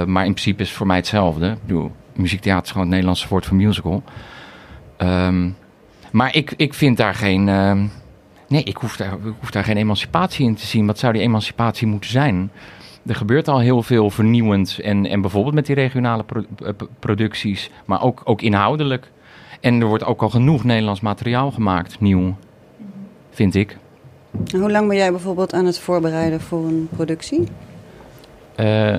Maar 0.06 0.25
in 0.25 0.32
principe 0.32 0.62
is 0.62 0.68
het 0.68 0.76
voor 0.76 0.87
mij 0.87 0.97
hetzelfde. 0.97 1.50
Ik 1.50 1.66
bedoel, 1.66 1.92
muziektheater 2.18 2.62
is 2.64 2.68
gewoon 2.70 2.82
het 2.82 2.90
Nederlandse 2.90 3.28
woord 3.28 3.46
voor 3.46 3.56
musical. 3.56 4.02
Ehm, 4.96 5.48
maar 6.12 6.34
ik, 6.37 6.54
ik 6.56 6.75
vind 6.75 6.96
daar 6.96 7.14
geen. 7.14 7.48
ehm, 7.48 7.87
nee, 8.48 8.62
ik 8.62 8.76
hoef, 8.76 8.96
daar, 8.96 9.12
ik 9.12 9.34
hoef 9.40 9.50
daar 9.50 9.64
geen 9.64 9.76
emancipatie 9.76 10.46
in 10.46 10.54
te 10.54 10.66
zien. 10.66 10.87
Wat 10.87 10.98
zou 10.98 11.12
die 11.12 11.22
emancipatie 11.22 11.87
moeten 11.87 12.10
zijn? 12.10 12.50
Er 13.06 13.14
gebeurt 13.14 13.48
al 13.48 13.58
heel 13.58 13.82
veel 13.82 14.10
vernieuwend. 14.10 14.78
En, 14.78 15.06
en 15.06 15.20
bijvoorbeeld 15.20 15.54
met 15.54 15.66
die 15.66 15.74
regionale 15.74 16.24
pro- 16.24 16.44
eh, 16.64 16.72
producties, 16.98 17.70
maar 17.85 18.02
ook, 18.02 18.20
ook 18.24 18.42
inhoudelijk. 18.42 19.11
En 19.61 19.81
er 19.81 19.87
wordt 19.87 20.04
ook 20.04 20.22
al 20.22 20.28
genoeg 20.31 20.64
Nederlands 20.64 21.00
materiaal 21.00 21.50
gemaakt, 21.50 22.00
nieuw. 22.00 22.37
Vind 23.31 23.54
ik. 23.54 23.76
Hoe 24.52 24.70
lang 24.70 24.88
ben 24.88 24.96
jij 24.96 25.11
bijvoorbeeld 25.11 25.54
aan 25.54 25.66
het 25.66 25.78
voorbereiden 25.78 26.40
voor 26.40 26.66
een 26.66 26.88
productie? 26.96 27.48
Eh, 28.57 28.94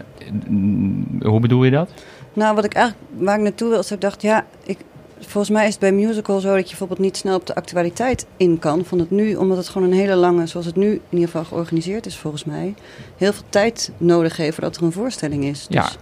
hoe 1.21 1.39
bedoel 1.39 1.63
je 1.63 1.71
dat? 1.71 1.91
Nou, 2.33 2.55
wat 2.55 2.65
ik 2.65 2.73
eigenlijk, 2.73 3.05
waar 3.17 3.35
ik 3.37 3.41
naartoe 3.43 3.69
wil, 3.69 3.79
is 3.79 3.87
dat 3.87 3.97
ik 3.97 4.01
dacht, 4.01 4.21
ja, 4.21 4.45
ik, 4.63 4.77
volgens 5.19 5.49
mij 5.49 5.63
is 5.65 5.71
het 5.71 5.79
bij 5.79 5.91
musical 5.91 6.39
zo 6.39 6.47
dat 6.49 6.59
je 6.63 6.67
bijvoorbeeld 6.69 6.99
niet 6.99 7.17
snel 7.17 7.35
op 7.35 7.45
de 7.45 7.55
actualiteit 7.55 8.25
in 8.37 8.59
kan 8.59 8.85
van 8.85 8.99
het 8.99 9.11
nu, 9.11 9.35
omdat 9.35 9.57
het 9.57 9.69
gewoon 9.69 9.87
een 9.91 9.97
hele 9.97 10.15
lange, 10.15 10.47
zoals 10.47 10.65
het 10.65 10.75
nu 10.75 10.91
in 10.91 11.01
ieder 11.09 11.25
geval 11.25 11.43
georganiseerd 11.43 12.05
is 12.05 12.17
volgens 12.17 12.43
mij, 12.45 12.73
heel 13.17 13.33
veel 13.33 13.43
tijd 13.49 13.91
nodig 13.97 14.37
heeft 14.37 14.53
voordat 14.55 14.75
er 14.77 14.83
een 14.83 14.91
voorstelling 14.91 15.43
is. 15.43 15.65
Ja. 15.69 15.81
Dus 15.81 15.93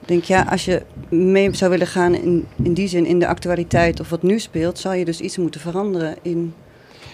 ik 0.00 0.08
denk, 0.08 0.24
ja, 0.24 0.46
als 0.50 0.64
je 0.64 0.82
mee 1.08 1.54
zou 1.54 1.70
willen 1.70 1.86
gaan 1.86 2.14
in, 2.14 2.46
in 2.62 2.74
die 2.74 2.88
zin 2.88 3.06
in 3.06 3.18
de 3.18 3.26
actualiteit 3.26 4.00
of 4.00 4.08
wat 4.08 4.22
nu 4.22 4.38
speelt, 4.38 4.78
zal 4.78 4.92
je 4.92 5.04
dus 5.04 5.20
iets 5.20 5.36
moeten 5.36 5.60
veranderen 5.60 6.16
in... 6.22 6.54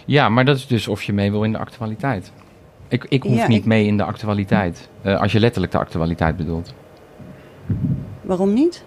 Ja, 0.06 0.28
maar 0.28 0.44
dat 0.44 0.56
is 0.56 0.66
dus 0.66 0.88
of 0.88 1.02
je 1.02 1.12
mee 1.12 1.30
wil 1.30 1.42
in 1.44 1.52
de 1.52 1.58
actualiteit. 1.58 2.32
Ik, 2.88 3.06
ik 3.08 3.22
hoef 3.22 3.36
Ja, 3.36 3.46
niet 3.46 3.58
ik- 3.58 3.64
mee 3.64 3.86
in 3.86 3.96
de 3.96 4.02
actualiteit. 4.04 4.88
Eh, 5.02 5.20
als 5.20 5.32
je 5.32 5.40
letterlijk 5.40 5.72
de 5.72 5.78
actualiteit 5.78 6.36
bedoelt. 6.36 6.74
Waarom 8.24 8.52
niet? 8.52 8.84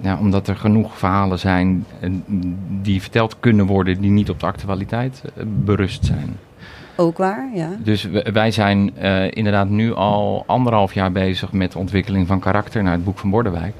Ja, 0.00 0.18
omdat 0.18 0.48
er 0.48 0.56
genoeg 0.56 0.98
verhalen 0.98 1.38
zijn 1.38 1.86
eh, 2.00 2.10
die 2.82 3.00
verteld 3.00 3.36
kunnen 3.40 3.66
worden 3.66 4.00
die 4.00 4.10
niet 4.10 4.30
op 4.30 4.40
de 4.40 4.46
actualiteit 4.46 5.22
eh, 5.24 5.44
berust 5.46 6.04
zijn. 6.04 6.36
Ook 6.96 7.18
waar, 7.18 7.50
ja. 7.54 7.68
Dus 7.78 8.08
wij 8.32 8.50
zijn 8.50 8.96
eh, 8.96 9.30
inderdaad 9.30 9.68
nu 9.68 9.94
al 9.94 10.44
anderhalf 10.46 10.94
jaar 10.94 11.12
bezig 11.12 11.52
met 11.52 11.72
de 11.72 11.78
ontwikkeling 11.78 12.26
van 12.26 12.40
karakter 12.40 12.82
naar 12.82 12.92
het 12.92 13.04
boek 13.04 13.18
van 13.18 13.30
Bordewijk. 13.30 13.74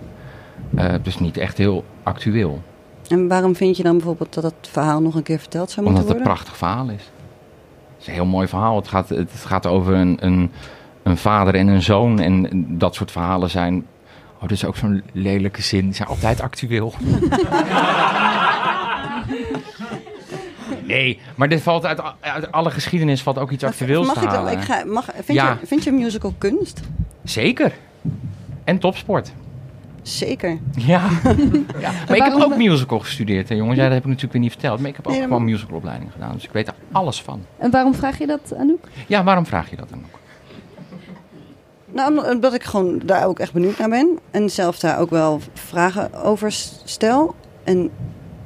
Eh, 0.74 0.94
dus 1.02 1.18
niet 1.18 1.36
echt 1.36 1.58
heel 1.58 1.84
actueel. 2.02 2.62
En 3.08 3.28
waarom 3.28 3.56
vind 3.56 3.76
je 3.76 3.82
dan 3.82 3.96
bijvoorbeeld 3.96 4.34
dat 4.34 4.44
het 4.44 4.54
verhaal 4.60 5.00
nog 5.00 5.14
een 5.14 5.22
keer 5.22 5.38
verteld 5.38 5.70
zou 5.70 5.86
Omdat 5.86 6.02
moeten 6.02 6.16
het 6.16 6.26
een 6.26 6.32
worden? 6.32 6.44
prachtig 6.44 6.68
verhaal 6.68 6.88
is. 6.88 7.10
Het 7.92 8.00
is 8.00 8.06
een 8.06 8.12
heel 8.12 8.26
mooi 8.26 8.48
verhaal. 8.48 8.76
Het 8.76 8.88
gaat, 8.88 9.08
het 9.08 9.30
gaat 9.32 9.66
over 9.66 9.94
een, 9.94 10.16
een, 10.20 10.50
een 11.02 11.16
vader 11.16 11.54
en 11.54 11.66
een 11.66 11.82
zoon. 11.82 12.20
En 12.20 12.48
dat 12.78 12.94
soort 12.94 13.10
verhalen 13.10 13.50
zijn. 13.50 13.86
Oh, 14.44 14.50
dat 14.50 14.58
is 14.58 14.64
ook 14.64 14.76
zo'n 14.76 15.02
lelijke 15.12 15.62
zin. 15.62 15.84
Die 15.84 15.94
zijn 15.94 16.08
altijd 16.08 16.40
actueel. 16.40 16.94
nee, 20.86 21.20
maar 21.34 21.48
dit 21.48 21.62
valt 21.62 21.86
uit, 21.86 22.00
uit 22.20 22.52
alle 22.52 22.70
geschiedenis 22.70 23.22
valt 23.22 23.38
ook 23.38 23.50
iets 23.50 23.64
actueels 23.64 24.06
mag 24.06 24.14
te 24.18 24.20
ik 24.24 24.30
dan, 24.30 24.34
halen. 24.38 24.52
ik 24.52 24.60
ga, 24.64 24.84
mag, 24.84 25.08
vind, 25.14 25.38
Ja. 25.38 25.58
je, 25.60 25.66
vind 25.66 25.84
je 25.84 25.92
musical 25.92 26.34
kunst? 26.38 26.80
Zeker. 27.22 27.72
En 28.64 28.78
topsport. 28.78 29.32
Zeker. 30.02 30.58
Ja. 30.74 31.02
ja. 31.80 31.92
Maar 32.08 32.16
ik 32.16 32.22
heb 32.22 32.32
ook 32.32 32.56
musical 32.56 32.98
gestudeerd, 32.98 33.48
hè, 33.48 33.54
jongens. 33.54 33.76
Ja, 33.76 33.82
dat 33.84 33.92
heb 33.92 34.02
ik 34.02 34.06
natuurlijk 34.08 34.32
weer 34.32 34.42
niet 34.42 34.52
verteld. 34.52 34.80
Maar 34.80 34.88
ik 34.88 34.96
heb 34.96 35.06
ook 35.06 35.12
Nee, 35.12 35.22
gewoon 35.22 35.44
musicalopleiding 35.44 36.12
gedaan. 36.12 36.32
Dus 36.32 36.44
ik 36.44 36.52
weet 36.52 36.66
er 36.68 36.74
alles 36.92 37.22
van. 37.22 37.44
En 37.58 37.70
waarom 37.70 37.94
vraag 37.94 38.18
je 38.18 38.26
dat, 38.26 38.54
Anouk? 38.58 38.88
Ja, 39.06 39.24
waarom 39.24 39.46
vraag 39.46 39.70
je 39.70 39.76
dat 39.76 39.88
dan 39.88 39.98
ook? 40.12 40.18
Nou, 41.94 42.30
omdat 42.30 42.54
ik 42.54 42.62
gewoon 42.62 43.00
daar 43.04 43.26
ook 43.26 43.38
echt 43.38 43.52
benieuwd 43.52 43.78
naar 43.78 43.88
ben. 43.88 44.18
En 44.30 44.50
zelf 44.50 44.78
daar 44.78 44.98
ook 44.98 45.10
wel 45.10 45.40
vragen 45.52 46.14
over 46.22 46.52
stel. 46.84 47.34
En 47.64 47.90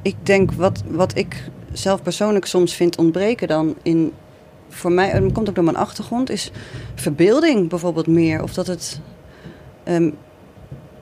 ik 0.01 0.15
denk 0.23 0.51
wat, 0.51 0.83
wat 0.87 1.17
ik 1.17 1.43
zelf 1.71 2.01
persoonlijk 2.01 2.45
soms 2.45 2.75
vind 2.75 2.97
ontbreken 2.97 3.47
dan 3.47 3.75
in... 3.81 4.13
Voor 4.69 4.91
mij, 4.91 5.11
en 5.11 5.23
dat 5.23 5.31
komt 5.31 5.49
ook 5.49 5.55
door 5.55 5.63
mijn 5.63 5.75
achtergrond, 5.75 6.29
is 6.29 6.51
verbeelding 6.95 7.69
bijvoorbeeld 7.69 8.07
meer. 8.07 8.43
Of 8.43 8.53
dat 8.53 8.67
het... 8.67 8.99
ehm, 9.83 10.11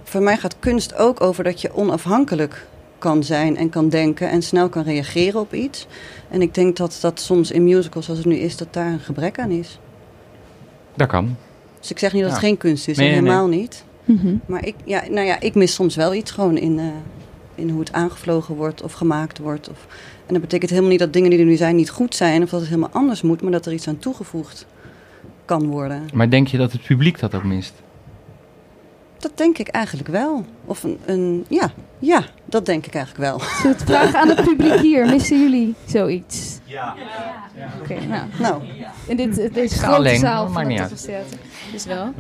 voor 0.03 0.21
mij 0.21 0.37
gaat 0.37 0.59
kunst 0.59 0.95
ook 0.95 1.21
over 1.21 1.43
dat 1.43 1.61
je 1.61 1.75
onafhankelijk 1.75 2.67
kan 2.97 3.23
zijn 3.23 3.57
en 3.57 3.69
kan 3.69 3.89
denken 3.89 4.29
en 4.29 4.41
snel 4.41 4.69
kan 4.69 4.83
reageren 4.83 5.39
op 5.39 5.53
iets. 5.53 5.87
En 6.29 6.41
ik 6.41 6.53
denk 6.53 6.77
dat 6.77 6.97
dat 7.01 7.19
soms 7.19 7.51
in 7.51 7.63
musicals 7.63 8.05
zoals 8.05 8.19
het 8.19 8.29
nu 8.29 8.35
is, 8.35 8.57
dat 8.57 8.73
daar 8.73 8.91
een 8.91 8.99
gebrek 8.99 9.39
aan 9.39 9.51
is. 9.51 9.79
Dat 10.95 11.07
kan. 11.07 11.35
Dus 11.87 11.95
ik 11.95 12.01
zeg 12.01 12.13
niet 12.13 12.21
dat 12.23 12.31
het 12.31 12.41
Ja. 12.41 12.47
geen 12.47 12.57
kunst 12.57 12.87
is, 12.87 12.97
Nee, 12.97 13.07
nee, 13.07 13.15
helemaal 13.15 13.47
niet. 13.47 13.83
Mhm. 14.05 14.35
Maar 14.45 14.65
ik, 14.65 14.75
ja, 14.85 15.03
nou 15.09 15.27
ja, 15.27 15.39
ik 15.39 15.55
mis 15.55 15.73
soms 15.73 15.95
wel 15.95 16.13
iets 16.13 16.31
gewoon 16.31 16.57
in, 16.57 16.79
eh, 16.79 16.85
in 17.55 17.69
hoe 17.69 17.79
het 17.79 17.93
aangevlogen 17.93 18.55
wordt 18.55 18.81
of 18.83 18.93
gemaakt 18.93 19.37
wordt. 19.37 19.69
Of, 19.69 19.87
en 20.25 20.33
dat 20.33 20.41
betekent 20.41 20.69
helemaal 20.69 20.91
niet 20.91 20.99
dat 20.99 21.13
dingen 21.13 21.29
die 21.29 21.39
er 21.39 21.45
nu 21.45 21.55
zijn 21.55 21.75
niet 21.75 21.89
goed 21.89 22.15
zijn 22.15 22.43
of 22.43 22.49
dat 22.49 22.59
het 22.59 22.69
helemaal 22.69 22.89
anders 22.93 23.21
moet, 23.21 23.41
maar 23.41 23.51
dat 23.51 23.65
er 23.65 23.73
iets 23.73 23.87
aan 23.87 23.99
toegevoegd 23.99 24.65
kan 25.45 25.67
worden. 25.67 26.05
Maar 26.13 26.29
denk 26.29 26.47
je 26.47 26.57
dat 26.57 26.71
het 26.71 26.81
publiek 26.83 27.19
dat 27.19 27.35
ook 27.35 27.43
mist? 27.43 27.73
Dat 29.17 29.31
denk 29.35 29.57
ik 29.57 29.67
eigenlijk 29.67 30.07
wel. 30.07 30.45
Of 30.65 30.83
een, 30.83 30.97
een 31.05 31.45
ja, 31.47 31.71
ja, 31.99 32.25
dat 32.45 32.65
denk 32.65 32.85
ik 32.85 32.93
eigenlijk 32.95 33.29
wel. 33.29 33.39
Zullen 33.39 33.61
we 33.61 33.67
het 33.67 33.83
vragen 33.83 34.19
aan 34.19 34.27
het 34.27 34.43
publiek 34.43 34.79
hier? 34.79 35.05
Missen 35.05 35.39
jullie 35.39 35.75
zoiets? 35.85 36.56
Ja. 36.67 36.95
Oké, 37.81 37.93
nou. 38.05 38.23
Nou, 38.39 38.61
In 39.07 39.17
dit, 39.17 39.53
deze 39.53 39.75
grote 39.77 39.95
alleen, 39.95 40.19
zaal 40.19 40.47
maar 40.49 40.63
van 40.63 40.71
het. 40.71 41.03
Theater. 41.03 41.37
Dus 41.71 41.85
wel. 41.85 42.13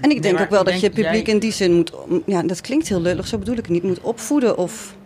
en 0.00 0.10
ik 0.10 0.22
denk 0.22 0.40
ook 0.40 0.50
wel 0.50 0.64
dat 0.64 0.80
je 0.80 0.90
publiek 0.90 1.26
jij- 1.26 1.34
in 1.34 1.38
die 1.38 1.52
zin 1.52 1.74
moet... 1.74 1.92
Ja, 2.26 2.42
dat 2.42 2.60
klinkt 2.60 2.88
heel 2.88 3.00
lullig, 3.00 3.26
zo 3.26 3.38
bedoel 3.38 3.54
ik 3.56 3.60
het 3.62 3.68
niet. 3.70 3.82
Moet 3.82 4.00
opvoeden 4.00 4.58
of... 4.58 4.96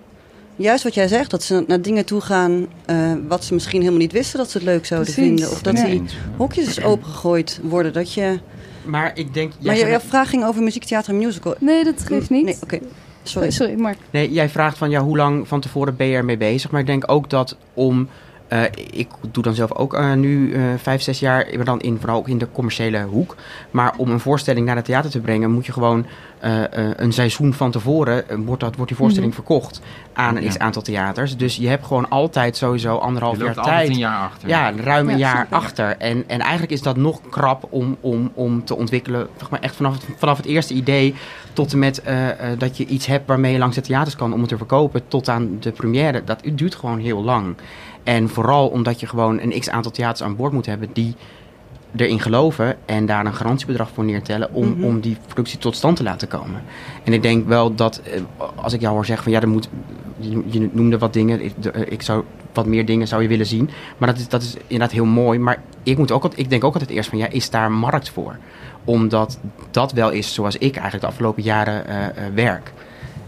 Juist 0.56 0.84
wat 0.84 0.94
jij 0.94 1.08
zegt, 1.08 1.30
dat 1.30 1.42
ze 1.42 1.64
naar 1.66 1.80
dingen 1.82 2.04
toe 2.04 2.20
gaan... 2.20 2.66
eh, 2.84 3.12
wat 3.28 3.44
ze 3.44 3.54
misschien 3.54 3.80
helemaal 3.80 4.00
niet 4.00 4.12
wisten 4.12 4.38
dat 4.38 4.50
ze 4.50 4.56
het 4.58 4.66
leuk 4.66 4.86
zouden 4.86 5.12
Precies. 5.14 5.28
vinden. 5.30 5.50
Of 5.50 5.62
dat 5.62 5.76
Ja. 5.78 5.84
die 5.84 6.02
hokjes 6.36 6.66
eens 6.66 6.82
opengegooid 6.82 7.60
worden. 7.62 7.92
Dat 7.92 8.12
je... 8.14 8.38
Maar 8.84 9.10
ik 9.18 9.34
denk... 9.34 9.52
jij 9.58 9.66
Maar 9.76 9.84
je, 9.84 9.90
jouw 9.90 10.00
vraag 10.00 10.28
ging 10.30 10.44
over 10.44 10.62
muziek, 10.62 10.84
theater 10.84 11.12
en 11.12 11.18
musical. 11.18 11.54
Nee, 11.58 11.84
dat 11.84 12.02
geeft 12.06 12.30
niet. 12.30 12.44
Nee, 12.44 12.56
oké. 12.62 12.78
Sorry. 13.22 13.50
Sorry, 13.60 13.74
Mark. 13.74 13.96
Nee, 14.10 14.32
jij 14.32 14.48
vraagt 14.48 14.78
van 14.78 14.90
ja, 14.90 15.00
hoe 15.00 15.16
lang 15.16 15.48
van 15.48 15.60
tevoren 15.60 15.96
ben 15.96 16.06
je 16.06 16.16
ermee 16.16 16.36
bezig? 16.36 16.70
Maar 16.70 16.80
ik 16.80 16.86
denk 16.86 17.10
ook 17.10 17.30
dat 17.30 17.56
om. 17.74 18.08
Eh, 18.52 18.62
ik 18.90 19.08
doe 19.30 19.42
dan 19.42 19.54
zelf 19.54 19.72
ook 19.72 19.94
eh, 19.94 20.12
nu 20.12 20.52
eh, 20.52 20.62
vijf, 20.76 21.02
zes 21.02 21.20
jaar, 21.20 21.46
maar 21.56 21.64
dan 21.64 21.80
in, 21.80 21.96
vooral 22.00 22.16
ook 22.18 22.28
in 22.28 22.38
de 22.38 22.48
commerciële 22.52 23.02
hoek. 23.02 23.36
Maar 23.70 23.94
om 23.96 24.10
een 24.10 24.20
voorstelling 24.20 24.66
naar 24.66 24.76
het 24.76 24.84
theater 24.84 25.10
te 25.10 25.20
brengen, 25.20 25.50
moet 25.50 25.66
je 25.66 25.72
gewoon 25.72 26.06
eh, 26.38 26.62
eh, 26.64 26.90
een 26.96 27.12
seizoen 27.12 27.52
van 27.54 27.70
tevoren, 27.70 28.44
wordt, 28.44 28.60
dat, 28.60 28.74
wordt 28.76 28.88
die 28.90 28.96
voorstelling 29.00 29.34
verkocht 29.34 29.80
aan 30.12 30.36
een 30.36 30.42
Ja. 30.42 30.58
aantal 30.58 30.82
theaters. 30.82 31.36
Dus 31.36 31.56
je 31.56 31.68
hebt 31.68 31.86
gewoon 31.86 32.08
altijd 32.08 32.56
sowieso 32.56 32.96
anderhalf 32.96 33.38
Je 33.38 33.44
jaar 33.44 33.54
tijd. 33.54 33.88
een 33.88 33.98
jaar 33.98 34.18
achter. 34.24 34.48
Ja, 34.48 34.72
ruim 34.76 35.08
een 35.08 35.18
Ja, 35.18 35.32
jaar 35.32 35.42
super. 35.42 35.56
achter. 35.56 35.96
En, 35.98 36.24
en 36.26 36.40
eigenlijk 36.40 36.72
is 36.72 36.82
dat 36.82 36.96
nog 36.96 37.20
krap 37.30 37.66
om, 37.70 37.96
om, 38.00 38.30
om 38.34 38.64
te 38.64 38.76
ontwikkelen. 38.76 39.28
Zeg 39.36 39.50
maar 39.50 39.60
echt 39.60 39.76
vanaf 39.76 39.92
het, 39.94 40.04
vanaf 40.16 40.36
het 40.36 40.46
eerste 40.46 40.74
idee 40.74 41.14
tot 41.52 41.72
en 41.72 41.78
met 41.78 42.02
eh, 42.02 42.30
eh, 42.52 42.58
dat 42.58 42.76
je 42.76 42.86
iets 42.86 43.06
hebt 43.06 43.26
waarmee 43.26 43.52
je 43.52 43.58
langs 43.58 43.74
de 43.74 43.80
theaters 43.82 44.16
kan 44.16 44.32
om 44.32 44.40
het 44.40 44.48
te 44.48 44.56
verkopen. 44.56 45.02
Tot 45.08 45.28
aan 45.28 45.56
de 45.60 45.70
première. 45.70 46.24
Dat 46.24 46.40
duurt 46.52 46.74
gewoon 46.74 46.98
heel 46.98 47.22
lang. 47.22 47.54
En 48.04 48.28
vooral 48.28 48.68
omdat 48.68 49.00
je 49.00 49.06
gewoon 49.06 49.40
een 49.40 49.60
x 49.60 49.70
aantal 49.70 49.92
theaters 49.92 50.22
aan 50.22 50.36
boord 50.36 50.52
moet 50.52 50.66
hebben 50.66 50.88
die 50.92 51.14
erin 51.96 52.20
geloven 52.20 52.76
en 52.86 53.06
daar 53.06 53.26
een 53.26 53.34
garantiebedrag 53.34 53.90
voor 53.94 54.04
neertellen 54.04 54.52
om, 54.52 54.68
Mhm. 54.68 54.84
om 54.84 55.00
die 55.00 55.16
productie 55.26 55.58
tot 55.58 55.76
stand 55.76 55.96
te 55.96 56.02
laten 56.02 56.28
komen. 56.28 56.62
En 57.04 57.12
ik 57.12 57.22
denk 57.22 57.46
wel 57.46 57.74
dat, 57.74 58.00
eh, 58.04 58.20
als 58.54 58.72
ik 58.72 58.80
jou 58.80 58.94
hoor 58.94 59.04
zeggen 59.04 59.24
van 59.24 59.32
ja, 59.32 59.40
er 59.40 59.48
moet, 59.48 59.68
je, 60.18 60.42
je 60.46 60.68
noemde 60.72 60.98
wat 60.98 61.12
dingen, 61.12 61.40
ik, 61.44 61.64
eh, 61.64 61.80
ik 61.92 62.02
zou 62.02 62.24
wat 62.52 62.66
meer 62.66 62.86
dingen 62.86 63.08
zou 63.08 63.22
je 63.22 63.28
willen 63.28 63.46
zien, 63.46 63.70
maar 63.96 64.08
dat 64.08 64.18
is, 64.18 64.28
dat 64.28 64.42
is 64.42 64.54
inderdaad 64.66 64.90
heel 64.92 65.04
mooi. 65.04 65.38
Maar 65.38 65.62
ik, 65.82 65.98
moet 65.98 66.12
ook, 66.12 66.34
ik 66.34 66.50
denk 66.50 66.64
ook 66.64 66.72
altijd 66.72 66.90
eerst 66.90 67.08
van 67.08 67.18
ja, 67.18 67.26
is 67.30 67.50
daar 67.50 67.72
markt 67.72 68.10
voor? 68.10 68.36
Omdat 68.84 69.38
dat 69.70 69.92
wel 69.92 70.10
is 70.10 70.34
zoals 70.34 70.56
ik 70.56 70.74
eigenlijk 70.74 71.00
de 71.00 71.10
afgelopen 71.10 71.42
jaren 71.42 71.86
eh, 71.86 72.24
werk. 72.34 72.72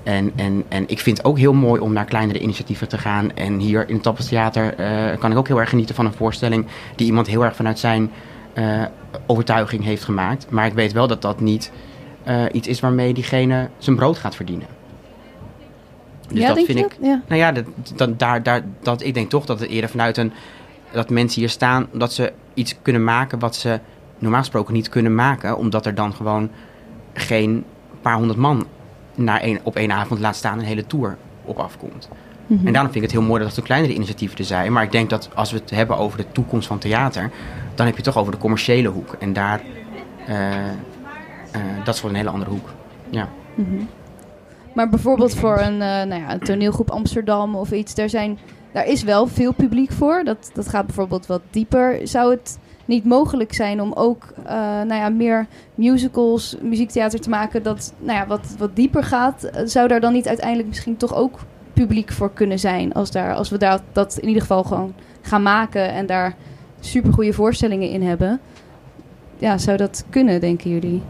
En, 0.04 0.32
en, 0.36 0.64
en 0.68 0.84
ik 0.88 1.00
vind 1.00 1.16
het 1.16 1.26
ook 1.26 1.38
heel 1.38 1.52
mooi 1.52 1.80
om 1.80 1.92
naar 1.92 2.04
kleinere 2.04 2.38
initiatieven 2.38 2.88
te 2.88 2.98
gaan. 2.98 3.34
En 3.34 3.58
hier 3.58 3.88
in 3.88 3.94
het 3.94 4.02
Tappelstheater 4.02 4.74
eh 4.74 5.18
kan 5.18 5.30
ik 5.30 5.36
ook 5.36 5.48
heel 5.48 5.60
erg 5.60 5.68
genieten 5.68 5.94
van 5.94 6.06
een 6.06 6.12
voorstelling 6.12 6.66
die 6.96 7.06
iemand 7.06 7.26
heel 7.26 7.44
erg 7.44 7.56
vanuit 7.56 7.78
zijn 7.78 8.10
eh, 8.52 8.82
overtuiging 9.26 9.84
heeft 9.84 10.04
gemaakt. 10.04 10.50
Maar 10.50 10.66
ik 10.66 10.72
weet 10.72 10.92
wel 10.92 11.06
dat 11.06 11.22
dat 11.22 11.40
niet 11.40 11.72
eh, 12.22 12.42
iets 12.52 12.68
is 12.68 12.80
waarmee 12.80 13.14
diegene 13.14 13.68
zijn 13.78 13.96
brood 13.96 14.18
gaat 14.18 14.36
verdienen. 14.36 14.66
Dus 16.28 16.38
ja, 16.38 16.46
dat 16.46 16.54
denk 16.54 16.66
vind 16.66 16.78
ik. 16.78 16.88
dat? 16.88 16.98
Ja. 17.00 17.22
Nou 17.28 17.40
ja, 17.40 17.52
dat, 17.52 17.64
dat, 17.96 18.18
daar, 18.18 18.42
daar, 18.42 18.62
dat, 18.82 19.02
ik 19.02 19.14
denk 19.14 19.30
toch 19.30 19.46
dat 19.46 19.60
het 19.60 19.68
eerder 19.68 19.90
vanuit 19.90 20.16
een. 20.16 20.32
dat 20.92 21.10
mensen 21.10 21.40
hier 21.40 21.50
staan 21.50 21.86
omdat 21.92 22.12
ze 22.12 22.32
iets 22.54 22.76
kunnen 22.82 23.04
maken 23.04 23.38
wat 23.38 23.56
ze 23.56 23.80
normaal 24.18 24.40
gesproken 24.40 24.74
niet 24.74 24.88
kunnen 24.88 25.14
maken. 25.14 25.56
Omdat 25.56 25.86
er 25.86 25.94
dan 25.94 26.14
gewoon 26.14 26.50
geen 27.12 27.64
paar 28.02 28.16
honderd 28.16 28.38
man 28.38 28.66
naar 29.14 29.40
één, 29.40 29.59
op 29.62 29.77
één 29.77 29.92
avond 29.92 30.20
laat 30.20 30.37
staan 30.37 30.59
een 30.59 30.64
hele 30.64 30.87
tour 30.87 31.16
op 31.44 31.59
afkomt. 31.59 32.09
Mhm. 32.46 32.66
En 32.66 32.72
daarom 32.72 32.92
vind 32.92 33.05
ik 33.05 33.11
het 33.11 33.20
heel 33.20 33.29
mooi 33.29 33.42
dat 33.42 33.57
er 33.57 33.62
kleinere 33.62 33.94
initiatieven 33.94 34.38
er 34.38 34.44
zijn. 34.44 34.72
Maar 34.72 34.83
ik 34.83 34.92
denk 34.92 35.11
dat 35.11 35.29
als 35.35 35.53
we 35.53 35.59
het 35.59 35.70
hebben 35.70 35.96
over 35.96 36.18
de 36.18 36.33
toekomst 36.33 36.66
van 36.66 36.79
theater, 36.79 37.31
dan 37.74 37.87
heb 37.87 37.96
je 37.96 38.03
het 38.03 38.12
toch 38.12 38.18
over 38.18 38.33
de 38.33 38.38
commerciële 38.38 38.88
hoek. 38.88 39.16
En 39.18 39.33
daar, 39.33 39.61
eh, 40.27 40.68
eh, 40.68 40.74
dat 41.85 41.94
is 41.94 42.03
wel 42.03 42.11
een 42.11 42.16
hele 42.16 42.31
andere 42.31 42.50
hoek. 42.50 42.68
Ja. 43.11 43.29
Mhm. 43.55 43.83
Maar 44.74 44.88
bijvoorbeeld 44.88 45.35
voor 45.35 45.59
een, 45.59 45.83
eh, 45.83 46.03
nou 46.03 46.14
ja, 46.14 46.33
een 46.33 46.40
toneelgroep 46.40 46.90
Amsterdam 46.90 47.57
of 47.57 47.72
iets, 47.72 47.94
daar, 47.94 48.09
zijn, 48.09 48.38
daar 48.72 48.87
is 48.87 49.03
wel 49.03 49.27
veel 49.27 49.53
publiek 49.53 49.92
voor. 49.92 50.24
Dat, 50.24 50.50
dat 50.53 50.68
gaat 50.68 50.87
bijvoorbeeld 50.87 51.27
wat 51.27 51.40
dieper. 51.50 52.09
Zou 52.09 52.31
het 52.31 52.59
niet 52.85 53.05
mogelijk 53.05 53.55
zijn 53.55 53.81
om 53.81 53.92
ook 53.92 54.25
eh, 54.44 54.53
nou 54.57 54.94
ja, 54.94 55.09
meer 55.09 55.47
musicals, 55.75 56.57
muziektheater 56.62 57.20
te 57.20 57.29
maken 57.29 57.62
dat 57.62 57.92
nou 57.99 58.18
ja, 58.18 58.27
wat, 58.27 58.55
wat 58.59 58.77
dieper 58.77 59.05
gaat? 59.05 59.42
Eh, 59.44 59.62
Zou 59.66 59.88
daar 59.88 60.01
dan 60.01 60.12
niet 60.12 60.29
uiteindelijk 60.29 60.68
misschien 60.68 60.97
toch 60.97 61.14
ook 61.14 61.38
publiek 61.73 62.12
voor 62.12 62.33
kunnen 62.33 62.59
zijn? 62.59 62.92
Als, 62.92 63.11
daar, 63.11 63.35
als 63.35 63.51
we 63.51 63.59
daar, 63.59 63.81
dat 63.92 64.16
in 64.18 64.27
ieder 64.29 64.42
geval 64.42 64.62
gewoon 64.62 64.94
gaan 65.23 65.42
maken 65.42 65.92
en 65.92 66.07
daar 66.07 66.35
supergoeie 66.81 67.33
voorstellingen 67.33 67.90
in 67.90 68.03
hebben. 68.03 68.40
Ja, 69.38 69.59
zou 69.59 69.77
dat 69.77 70.05
kunnen, 70.11 70.40
denken 70.40 70.70
jullie? 70.70 71.03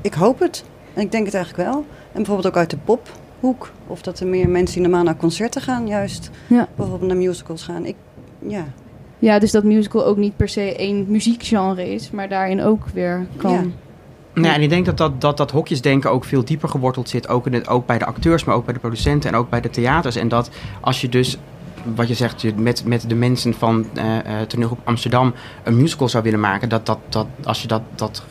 Ik 0.00 0.14
hoop 0.14 0.38
het. 0.38 0.64
En 0.94 1.02
ik 1.02 1.12
denk 1.12 1.24
het 1.26 1.34
eigenlijk 1.34 1.68
wel. 1.70 1.78
En 1.78 1.86
bijvoorbeeld 2.12 2.46
ook 2.46 2.56
uit 2.56 2.70
de 2.70 2.76
pophoek. 2.84 3.70
Of 3.86 4.02
dat 4.02 4.20
er 4.20 4.26
meer 4.26 4.48
mensen 4.48 4.74
die 4.74 4.82
normaal 4.88 5.04
naar 5.04 5.16
concerten 5.16 5.60
gaan, 5.62 5.86
juist 5.86 6.30
Ja. 6.46 6.68
bijvoorbeeld 6.74 7.10
naar 7.10 7.20
musicals 7.20 7.62
gaan. 7.62 7.84
Ik, 7.86 7.96
ja. 8.38 8.64
Ja, 9.22 9.38
dus 9.38 9.50
dat 9.50 9.64
musical 9.64 10.06
ook 10.06 10.16
niet 10.16 10.36
per 10.36 10.48
se 10.48 10.76
één 10.76 11.04
muziekgenre 11.08 11.94
is, 11.94 12.10
maar 12.10 12.28
daarin 12.28 12.62
ook 12.62 12.86
weer 12.92 13.26
kan. 13.36 13.52
Ja. 13.52 13.60
Nou 14.34 14.46
ja, 14.46 14.54
en 14.54 14.62
ik 14.62 14.68
denk 14.68 14.86
dat 14.86 14.96
dat, 14.96 15.20
dat, 15.20 15.36
dat 15.36 15.50
hokjesdenken 15.50 16.10
ook 16.10 16.24
veel 16.24 16.44
dieper 16.44 16.68
geworteld 16.68 17.08
zit. 17.08 17.28
Ook, 17.28 17.46
in 17.46 17.52
het, 17.52 17.68
ook 17.68 17.86
bij 17.86 17.98
de 17.98 18.04
acteurs, 18.04 18.44
maar 18.44 18.54
ook 18.54 18.64
bij 18.64 18.74
de 18.74 18.80
producenten 18.80 19.30
en 19.30 19.36
ook 19.36 19.50
bij 19.50 19.60
de 19.60 19.70
theaters. 19.70 20.16
En 20.16 20.28
dat 20.28 20.50
als 20.80 21.00
je 21.00 21.08
dus, 21.08 21.38
wat 21.94 22.08
je 22.08 22.14
zegt, 22.14 22.40
je 22.40 22.54
met, 22.56 22.84
met 22.86 23.08
de 23.08 23.14
mensen 23.14 23.54
van 23.54 23.86
eh 23.94 24.18
eh 24.18 24.46
toneelgroep 24.46 24.80
Amsterdam 24.84 25.34
een 25.64 25.76
musical 25.76 26.08
zou 26.08 26.22
willen 26.22 26.40
maken. 26.40 26.68
Dat, 26.68 26.86
dat, 26.86 26.98
dat 27.08 27.26
als 27.44 27.62
je 27.62 27.68
dat, 27.68 27.82
dat 27.94 28.22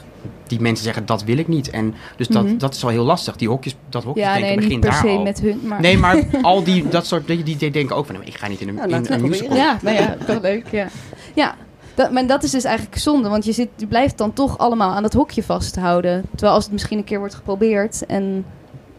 die 0.57 0.61
mensen 0.61 0.83
zeggen, 0.85 1.05
dat 1.05 1.23
wil 1.23 1.37
ik 1.37 1.47
niet. 1.47 1.69
En 1.69 1.93
dus 2.17 2.27
dat, 2.27 2.43
Mhm. 2.45 2.57
dat 2.57 2.75
is 2.75 2.81
wel 2.81 2.91
heel 2.91 3.03
lastig. 3.03 3.35
Die 3.35 3.47
hokjes, 3.49 3.75
dat 3.89 4.01
Ja, 4.01 4.07
hokjesdenken 4.07 4.67
nee, 4.67 4.79
per 4.79 4.89
daar 4.89 4.99
se 4.99 5.07
al. 5.07 5.21
met 5.23 5.39
hun, 5.41 5.59
maar... 5.63 5.81
Nee, 5.81 5.97
maar 5.97 6.23
al 6.41 6.63
die, 6.63 6.87
dat 6.87 7.05
soort, 7.05 7.27
die, 7.27 7.43
die 7.43 7.71
denken 7.71 7.95
ook 7.95 8.05
van, 8.05 8.15
nee, 8.15 8.25
ik 8.25 8.35
ga 8.35 8.47
niet 8.47 8.61
in 8.61 8.67
een, 8.67 8.75
Ja, 8.75 8.83
in 8.83 9.05
een 9.09 9.21
musical. 9.21 9.55
Ja, 9.55 9.77
nou 9.81 9.95
ja, 9.95 10.17
toch 10.25 10.41
leuk, 10.41 10.67
ja. 10.71 10.87
Ja, 11.35 11.55
dat, 11.95 12.11
maar 12.11 12.27
dat 12.27 12.43
is 12.43 12.51
dus 12.51 12.63
eigenlijk 12.63 12.97
zonde, 12.97 13.29
want 13.29 13.45
je, 13.45 13.51
zit, 13.51 13.69
je 13.75 13.87
blijft 13.87 14.17
dan 14.17 14.33
toch 14.33 14.57
allemaal 14.57 14.91
aan 14.91 15.01
dat 15.03 15.13
hokje 15.13 15.43
vasthouden. 15.43 16.23
Terwijl 16.31 16.53
als 16.53 16.63
het 16.63 16.73
misschien 16.73 16.97
een 16.97 17.03
keer 17.03 17.19
wordt 17.19 17.35
geprobeerd 17.35 18.05
en 18.05 18.45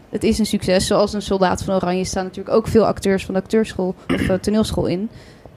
het 0.09 0.23
is 0.23 0.39
een 0.39 0.45
succes, 0.45 0.87
zoals 0.87 1.13
een 1.13 1.21
Soldaat 1.21 1.63
van 1.63 1.75
Oranje 1.75 2.05
staan 2.05 2.23
natuurlijk 2.23 2.55
ook 2.55 2.67
veel 2.67 2.85
acteurs 2.85 3.25
van 3.25 3.33
de 3.33 3.39
acteurschool 3.41 3.95
of 4.13 4.21
eh, 4.27 4.35
toneelschool 4.35 4.85
in, 4.85 5.09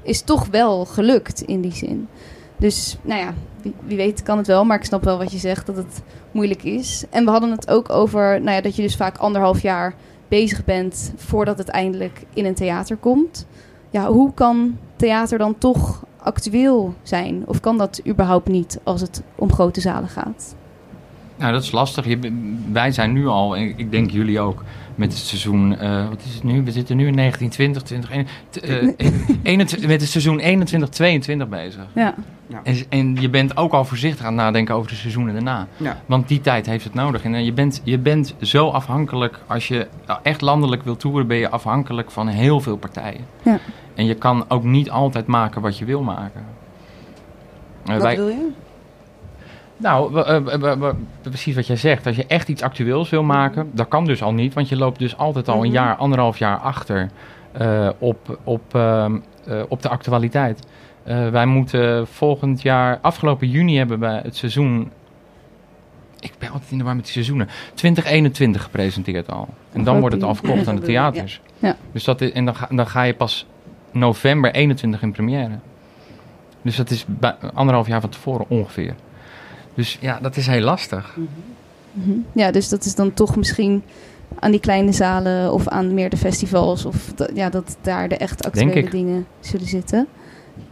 is 0.03 0.23
toch 0.23 0.47
wel 0.51 0.85
gelukt 0.85 1.41
in 1.43 1.61
die 1.61 1.75
zin. 1.75 2.09
Dus, 2.57 2.97
nou 3.03 3.21
ja, 3.21 3.35
wie, 3.62 3.75
wie 3.85 3.97
weet 3.97 4.23
kan 4.23 4.38
het 4.38 4.47
wel, 4.47 4.64
maar 4.64 4.79
ik 4.79 4.85
snap 4.85 5.05
wel 5.05 5.19
wat 5.19 5.33
je 5.33 5.38
zegt, 5.38 5.66
dat 5.66 5.77
het 5.77 6.03
moeilijk 6.31 6.62
is. 6.62 7.05
En 7.11 7.25
we 7.25 7.31
hadden 7.31 7.51
het 7.51 7.71
ook 7.71 7.90
over 7.90 8.40
nou 8.40 8.57
ja, 8.57 8.61
dat 8.61 8.77
je 8.77 8.83
dus 8.83 8.97
vaak 8.97 9.16
anderhalf 9.16 9.62
jaar 9.62 9.95
bezig 10.29 10.64
bent 10.64 11.12
voordat 11.16 11.59
het 11.59 11.69
eindelijk 11.69 12.25
in 12.35 12.45
een 12.45 12.55
theater 12.55 12.97
komt. 12.97 13.47
Ja, 13.90 14.07
hoe 14.07 14.35
kan 14.35 14.79
theater 14.97 15.38
dan 15.38 15.59
toch 15.59 16.05
actueel 16.19 16.95
zijn? 17.03 17.42
Of 17.47 17.61
kan 17.61 17.79
dat 17.79 18.01
überhaupt 18.07 18.49
niet 18.49 18.81
als 18.83 19.01
het 19.01 19.23
om 19.35 19.53
grote 19.53 19.81
zalen 19.81 20.09
gaat? 20.09 20.55
Nou, 21.37 21.53
dat 21.53 21.62
is 21.62 21.73
lastig. 21.73 22.07
Wij 22.73 22.90
zijn 22.90 23.12
nu 23.12 23.27
al, 23.27 23.57
en 23.57 23.79
ik 23.79 23.90
denk 23.90 24.11
jullie 24.11 24.40
ook, 24.40 24.62
met 24.97 25.13
het 25.13 25.23
seizoen, 25.23 25.79
eh, 25.79 26.09
wat 26.09 26.23
is 26.29 26.35
het 26.35 26.43
nu? 26.43 26.63
We 26.63 26.71
zitten 26.73 26.97
nu 26.97 27.07
in 27.07 27.15
1920, 27.15 27.83
20, 27.83 28.11
eh, 28.11 28.89
21, 29.43 29.89
met 29.93 30.01
het 30.01 30.11
seizoen 30.11 30.39
21, 30.39 30.89
22 30.89 31.49
bezig. 31.49 31.87
Ja, 31.95 32.15
En, 32.63 32.77
en 32.89 33.17
je 33.21 33.29
bent 33.31 33.57
ook 33.57 33.73
al 33.73 33.85
voorzichtig 33.85 34.25
aan 34.27 34.33
het 34.33 34.43
nadenken 34.43 34.75
over 34.75 34.89
de 34.91 34.97
seizoenen 34.97 35.35
daarna. 35.35 35.67
Ja. 35.77 36.01
Want 36.07 36.29
die 36.29 36.41
tijd 36.41 36.67
heeft 36.67 36.85
het 36.85 36.95
nodig. 36.95 37.23
En 37.25 37.35
eh, 37.35 37.45
je 37.45 37.53
bent, 37.53 37.81
je 37.85 37.99
bent 37.99 38.35
zo 38.41 38.69
afhankelijk, 38.69 39.39
als 39.47 39.69
je 39.69 39.87
echt 40.23 40.41
landelijk 40.41 40.83
wil 40.83 40.97
toeren, 40.97 41.27
ben 41.27 41.37
je 41.37 41.51
afhankelijk 41.51 42.11
van 42.11 42.29
heel 42.29 42.61
veel 42.61 42.77
partijen. 42.77 43.21
Ja. 43.43 43.59
En 43.95 44.05
je 44.07 44.15
kan 44.15 44.45
ook 44.49 44.65
niet 44.65 44.91
altijd 44.91 45.27
maken 45.27 45.61
wat 45.61 45.79
je 45.79 45.85
wil 45.85 46.03
maken. 46.03 46.45
Eh, 47.85 47.93
Wat 47.93 48.03
wij- 48.03 48.15
bedoel 48.17 48.31
je? 48.31 48.49
Nou, 49.77 50.21
eh, 50.23 50.91
precies 51.23 51.55
wat 51.55 51.67
jij 51.67 51.77
zegt. 51.77 52.07
Als 52.07 52.17
je 52.17 52.27
echt 52.27 52.49
iets 52.49 52.62
actueels 52.62 53.11
wil 53.11 53.23
maken, 53.23 53.71
dat 53.73 53.89
kan 53.89 54.05
dus 54.05 54.23
al 54.23 54.33
niet. 54.33 54.55
Want 54.55 54.69
je 54.69 54.77
loopt 54.77 54.99
dus 54.99 55.17
altijd 55.17 55.49
al 55.49 55.55
een 55.55 55.61
Mhm. 55.67 55.73
jaar, 55.73 55.95
anderhalf 55.97 56.39
jaar 56.39 56.57
achter 56.57 57.11
eh, 57.53 57.89
op, 57.99 58.39
op, 58.45 58.75
ehm, 58.75 59.17
eh, 59.47 59.62
op 59.69 59.83
de 59.83 59.89
actualiteit. 59.89 60.67
Wij 61.31 61.47
moeten 61.47 62.07
volgend 62.07 62.62
jaar, 62.62 62.99
afgelopen 63.03 63.49
juni 63.49 63.77
hebben 63.77 63.99
we 64.01 64.07
het 64.07 64.37
seizoen... 64.37 64.91
Ik 66.21 66.33
ben 66.39 66.51
altijd 66.51 66.71
in 66.71 66.79
de 66.79 66.85
war 66.85 66.95
met 66.95 67.05
die 67.05 67.12
seizoenen. 67.12 67.49
2021 67.75 68.62
gepresenteerd 68.62 69.31
al. 69.31 69.49
En 69.73 69.85
dan 69.85 70.01
wordt 70.01 70.15
het 70.15 70.25
al 70.25 70.35
verkocht 70.35 70.69
aan 70.69 70.77
de 70.77 70.83
theaters. 70.93 71.41
Ja. 71.59 71.77
Dus 71.93 72.05
dat 72.05 72.21
is, 72.21 72.33
en 72.33 72.45
dan 72.45 72.55
ga, 72.57 72.67
dan 72.71 72.87
ga 72.87 73.03
je 73.03 73.15
pas 73.15 73.47
november 73.93 74.53
21 74.53 75.03
in 75.03 75.12
première. 75.12 75.59
Dus 76.62 76.77
dat 76.77 76.91
is 76.91 77.05
bij- 77.09 77.37
anderhalf 77.55 77.87
jaar 77.87 78.01
van 78.01 78.11
tevoren 78.11 78.45
ongeveer. 78.49 78.95
Dus 79.77 79.99
ja, 80.01 80.19
dat 80.23 80.37
is 80.37 80.47
heel 80.47 80.61
lastig. 80.61 81.17
Mhm. 81.93 82.19
Ja, 82.33 82.51
dus 82.51 82.69
dat 82.69 82.85
is 82.85 82.95
dan 82.95 83.15
toch 83.15 83.37
misschien 83.37 83.83
aan 84.39 84.51
die 84.51 84.61
kleine 84.61 84.93
zalen 84.93 85.53
of 85.53 85.69
aan 85.69 85.95
meer 85.95 86.11
de 86.11 86.17
festivals. 86.17 86.85
Of 86.85 87.12
dat, 87.15 87.31
ja, 87.35 87.51
dat 87.51 87.77
daar 87.81 88.09
de 88.09 88.17
echt 88.17 88.47
actuele 88.47 88.91
dingen 88.91 89.27
zullen 89.41 89.67
zitten. 89.67 90.07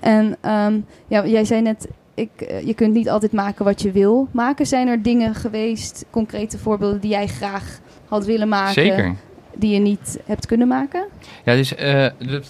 En 0.01 0.37
ehm, 0.41 0.79
ja, 1.07 1.27
jij 1.27 1.45
zei 1.45 1.63
net, 1.63 1.89
ik, 2.15 2.31
eh, 2.37 2.67
je 2.67 2.75
kunt 2.75 2.95
niet 2.95 3.11
altijd 3.11 3.33
maken 3.33 3.65
wat 3.65 3.83
je 3.83 3.93
wil 3.93 4.29
maken. 4.31 4.67
Zijn 4.67 4.89
er 4.89 5.03
dingen 5.03 5.35
geweest, 5.35 6.05
concrete 6.11 6.59
voorbeelden 6.59 7.01
die 7.01 7.11
jij 7.11 7.27
graag 7.27 7.79
had 8.09 8.25
willen 8.25 8.49
maken, 8.49 8.73
Zeker. 8.73 9.15
die 9.55 9.75
je 9.75 9.81
niet 9.81 10.19
hebt 10.27 10.47
kunnen 10.47 10.69
maken? 10.69 11.07
Ja, 11.45 11.55
dus 11.55 11.75
eh, 11.75 12.07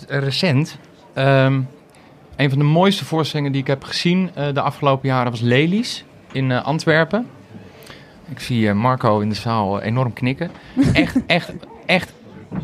recent. 0.07 0.79
ehm, 1.13 1.61
een 2.37 2.49
van 2.51 2.59
de 2.59 2.65
mooiste 2.65 3.05
voorstellingen 3.05 3.53
die 3.53 3.61
ik 3.61 3.67
heb 3.67 3.85
gezien 3.85 4.31
eh, 4.35 4.55
de 4.55 4.61
afgelopen 4.61 5.09
jaren 5.09 5.31
was 5.31 5.41
Lelies 5.41 6.05
in 6.35 6.51
eh, 6.51 6.65
Antwerpen. 6.65 7.27
Ik 8.29 8.41
zie 8.41 8.69
eh, 8.69 8.75
Marco 8.75 9.21
in 9.21 9.29
de 9.29 9.35
zaal 9.35 9.81
enorm 9.81 10.13
knikken. 10.13 10.51
Echt, 10.93 11.27
echt, 11.27 11.53
echt 11.87 12.13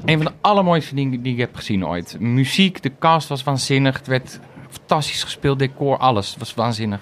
een 0.04 0.16
van 0.16 0.26
de 0.26 0.32
allermooiste 0.40 0.94
dingen 0.94 1.22
die 1.22 1.32
ik 1.32 1.38
heb 1.38 1.56
gezien 1.56 1.86
ooit. 1.86 2.16
Muziek, 2.20 2.82
de 2.82 2.92
cast 2.98 3.28
was 3.28 3.42
waanzinnig. 3.42 3.96
Het 3.96 4.06
werd 4.06 4.40
fantastisch 4.68 5.22
gespeeld, 5.22 5.58
decor, 5.58 5.96
alles 5.96 6.36
was 6.38 6.54
waanzinnig. 6.54 7.00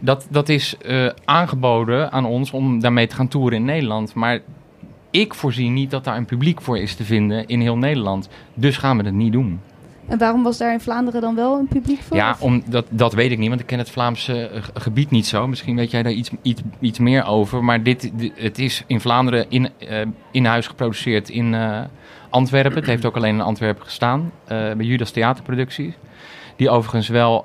Dat, 0.00 0.26
dat 0.30 0.48
is 0.48 0.76
eh, 0.76 1.10
aangeboden 1.24 2.12
aan 2.12 2.24
ons 2.24 2.50
om 2.50 2.80
daarmee 2.80 3.06
te 3.06 3.14
gaan 3.14 3.28
toeren 3.28 3.58
in 3.58 3.64
Nederland. 3.64 4.14
Maar 4.14 4.40
ik 5.10 5.34
voorzie 5.34 5.70
niet 5.70 5.90
dat 5.90 6.04
daar 6.04 6.16
een 6.16 6.24
publiek 6.24 6.60
voor 6.60 6.78
is 6.78 6.94
te 6.94 7.04
vinden 7.04 7.46
in 7.46 7.60
heel 7.60 7.76
Nederland. 7.76 8.28
Dus 8.54 8.76
gaan 8.76 8.96
we 8.96 9.04
het 9.04 9.14
niet 9.14 9.32
doen. 9.32 9.60
En 10.08 10.18
waarom 10.18 10.42
was 10.42 10.58
daar 10.58 10.72
in 10.72 10.80
Vlaanderen 10.80 11.20
dan 11.20 11.34
wel 11.34 11.58
een 11.58 11.68
publiek 11.68 12.02
voor? 12.02 12.16
Ja, 12.16 12.36
om, 12.40 12.62
dat, 12.66 12.86
dat 12.90 13.12
weet 13.12 13.30
ik 13.30 13.38
niet, 13.38 13.48
want 13.48 13.60
ik 13.60 13.66
ken 13.66 13.78
het 13.78 13.90
Vlaamse 13.90 14.48
eh, 14.48 14.62
ge- 14.62 14.70
gebied 14.74 15.10
niet 15.10 15.26
zo. 15.26 15.46
Misschien 15.46 15.76
weet 15.76 15.90
jij 15.90 16.02
daar 16.02 16.12
iets, 16.12 16.30
iets, 16.42 16.62
iets 16.80 16.98
meer 16.98 17.24
over. 17.26 17.64
Maar 17.64 17.82
dit, 17.82 18.10
di- 18.14 18.32
het 18.34 18.58
is 18.58 18.84
in 18.86 19.00
Vlaanderen 19.00 19.46
in, 19.48 19.68
eh, 19.78 20.00
in 20.30 20.44
huis 20.44 20.66
geproduceerd 20.66 21.28
in 21.28 21.54
eh, 21.54 21.80
Antwerpen. 22.30 22.74
Het 22.74 22.86
heeft 22.86 23.04
ook 23.04 23.16
alleen 23.16 23.34
in 23.34 23.40
Antwerpen 23.40 23.84
gestaan, 23.84 24.32
bij 24.46 24.76
Judas 24.78 25.10
Theaterproducties. 25.10 25.94
Die 26.56 26.70
overigens 26.70 27.08
wel 27.08 27.44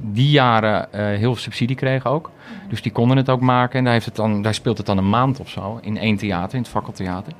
die 0.00 0.30
jaren 0.30 0.88
heel 0.92 1.18
veel 1.18 1.36
subsidie 1.36 1.76
kregen 1.76 2.10
ook. 2.10 2.30
Dus 2.68 2.82
die 2.82 2.92
konden 2.92 3.16
het 3.16 3.30
ook 3.30 3.40
maken. 3.40 3.78
En 3.78 3.84
daar, 3.84 3.92
heeft 3.92 4.06
het 4.06 4.16
dan, 4.16 4.42
daar 4.42 4.54
speelt 4.54 4.76
het 4.76 4.86
dan 4.86 4.98
een 4.98 5.08
maand 5.08 5.40
of 5.40 5.48
zo 5.48 5.78
in 5.82 5.98
één 5.98 6.16
theater, 6.16 6.54
in 6.56 6.62
het 6.62 6.70
fakkeltheater. 6.70 7.32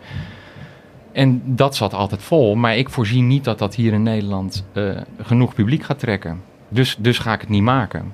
En 1.13 1.43
dat 1.45 1.77
zat 1.77 1.95
altijd 1.95 2.23
vol. 2.23 2.55
Maar 2.55 2.77
ik 2.77 2.89
voorzie 2.91 3.23
niet 3.23 3.45
dat 3.45 3.59
dat 3.59 3.75
hier 3.75 3.93
in 3.93 4.03
Nederland 4.03 4.65
eh, 4.73 4.85
genoeg 5.23 5.55
publiek 5.55 5.83
gaat 5.83 5.99
trekken. 5.99 6.41
Dus, 6.69 6.97
dus 6.99 7.19
ga 7.19 7.33
ik 7.33 7.41
het 7.41 7.49
niet 7.51 7.63
maken. 7.63 8.13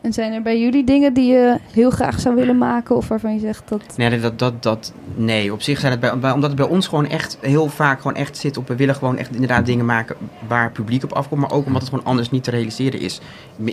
En 0.00 0.12
zijn 0.12 0.32
er 0.32 0.42
bij 0.42 0.60
jullie 0.60 0.84
dingen 0.84 1.14
die 1.14 1.32
je 1.32 1.56
heel 1.72 1.90
graag 1.90 2.20
zou 2.20 2.34
willen 2.34 2.58
maken? 2.58 2.96
Of 2.96 3.08
waarvan 3.08 3.34
je 3.34 3.40
zegt 3.40 3.68
dat... 3.68 3.82
Nee, 3.96 4.20
dat, 4.20 4.38
dat, 4.38 4.62
dat, 4.62 4.92
nee, 5.14 5.52
op 5.52 5.62
zich 5.62 5.78
zijn 5.78 5.92
het 5.92 6.00
bij, 6.00 6.18
bij- 6.18 6.30
omdat 6.32 6.50
het 6.50 6.58
bij 6.58 6.68
ons 6.68 6.86
gewoon 6.86 7.06
echt 7.08 7.38
heel 7.40 7.68
vaak 7.68 8.00
gewoon 8.00 8.16
echt 8.16 8.36
zit 8.36 8.56
op. 8.56 8.68
We 8.68 8.76
willen 8.76 8.94
gewoon 8.94 9.16
echt 9.16 9.32
inderdaad 9.34 9.66
dingen 9.66 9.84
maken 9.84 10.16
waar 10.48 10.70
publiek 10.70 11.04
op 11.04 11.12
afkomt. 11.12 11.40
Maar 11.40 11.50
ook 11.52 11.66
omdat 11.66 11.80
het 11.80 11.90
gewoon 11.90 12.04
anders 12.04 12.30
niet 12.30 12.44
te 12.44 12.50
realiseren 12.50 13.00
is. 13.00 13.20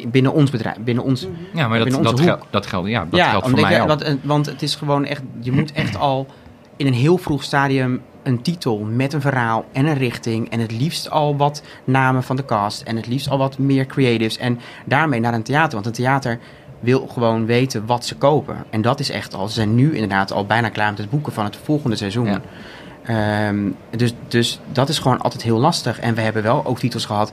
Binnen 0.07 0.33
ons 0.33 0.51
bedrijf, 0.51 0.77
binnen 0.79 1.03
ons. 1.03 1.27
Ja, 1.53 1.67
maar 1.67 1.79
dat, 1.79 2.03
dat, 2.03 2.19
gel- 2.19 2.39
dat 2.49 2.65
geldt, 2.65 2.89
ja, 2.89 3.05
dat 3.09 3.19
ja, 3.19 3.29
geldt 3.29 3.49
voor 3.49 3.59
mij 3.61 3.81
ook. 3.81 3.87
want, 3.87 4.17
want 4.23 4.45
het 4.45 4.61
is 4.61 4.75
gewoon 4.75 5.05
echt. 5.05 5.21
Je 5.39 5.51
moet 5.51 5.71
echt 5.71 5.97
al 5.97 6.27
in 6.77 6.87
een 6.87 6.93
heel 6.93 7.17
vroeg 7.17 7.43
stadium 7.43 8.01
een 8.23 8.41
titel 8.41 8.79
met 8.79 9.13
een 9.13 9.21
verhaal 9.21 9.65
en 9.71 9.85
een 9.85 9.97
richting. 9.97 10.49
En 10.49 10.59
het 10.59 10.71
liefst 10.71 11.09
al 11.09 11.37
wat 11.37 11.63
namen 11.83 12.23
van 12.23 12.35
de 12.35 12.45
cast. 12.45 12.81
En 12.81 12.95
het 12.95 13.07
liefst 13.07 13.29
al 13.29 13.37
wat 13.37 13.57
meer 13.57 13.85
creatives. 13.85 14.37
En 14.37 14.59
daarmee 14.85 15.19
naar 15.19 15.33
een 15.33 15.43
theater. 15.43 15.73
Want 15.73 15.85
een 15.85 15.91
theater 15.91 16.39
wil 16.79 17.07
gewoon 17.07 17.45
weten 17.45 17.85
wat 17.85 18.05
ze 18.05 18.15
kopen. 18.15 18.55
En 18.69 18.81
dat 18.81 18.99
is 18.99 19.09
echt 19.09 19.33
al. 19.33 19.47
Ze 19.47 19.53
zijn 19.53 19.75
nu 19.75 19.93
inderdaad 19.93 20.31
al 20.31 20.45
bijna 20.45 20.69
klaar 20.69 20.89
met 20.89 20.97
het 20.97 21.09
boeken 21.09 21.33
van 21.33 21.43
het 21.43 21.57
volgende 21.63 21.95
seizoen. 21.95 22.25
Ja. 22.25 22.41
Ehm, 23.03 23.69
dus, 23.97 24.13
dus 24.27 24.59
dat 24.71 24.89
is 24.89 24.99
gewoon 24.99 25.21
altijd 25.21 25.43
heel 25.43 25.59
lastig. 25.59 25.99
En 25.99 26.15
we 26.15 26.21
hebben 26.21 26.43
wel 26.43 26.65
ook 26.65 26.79
titels 26.79 27.05
gehad 27.05 27.31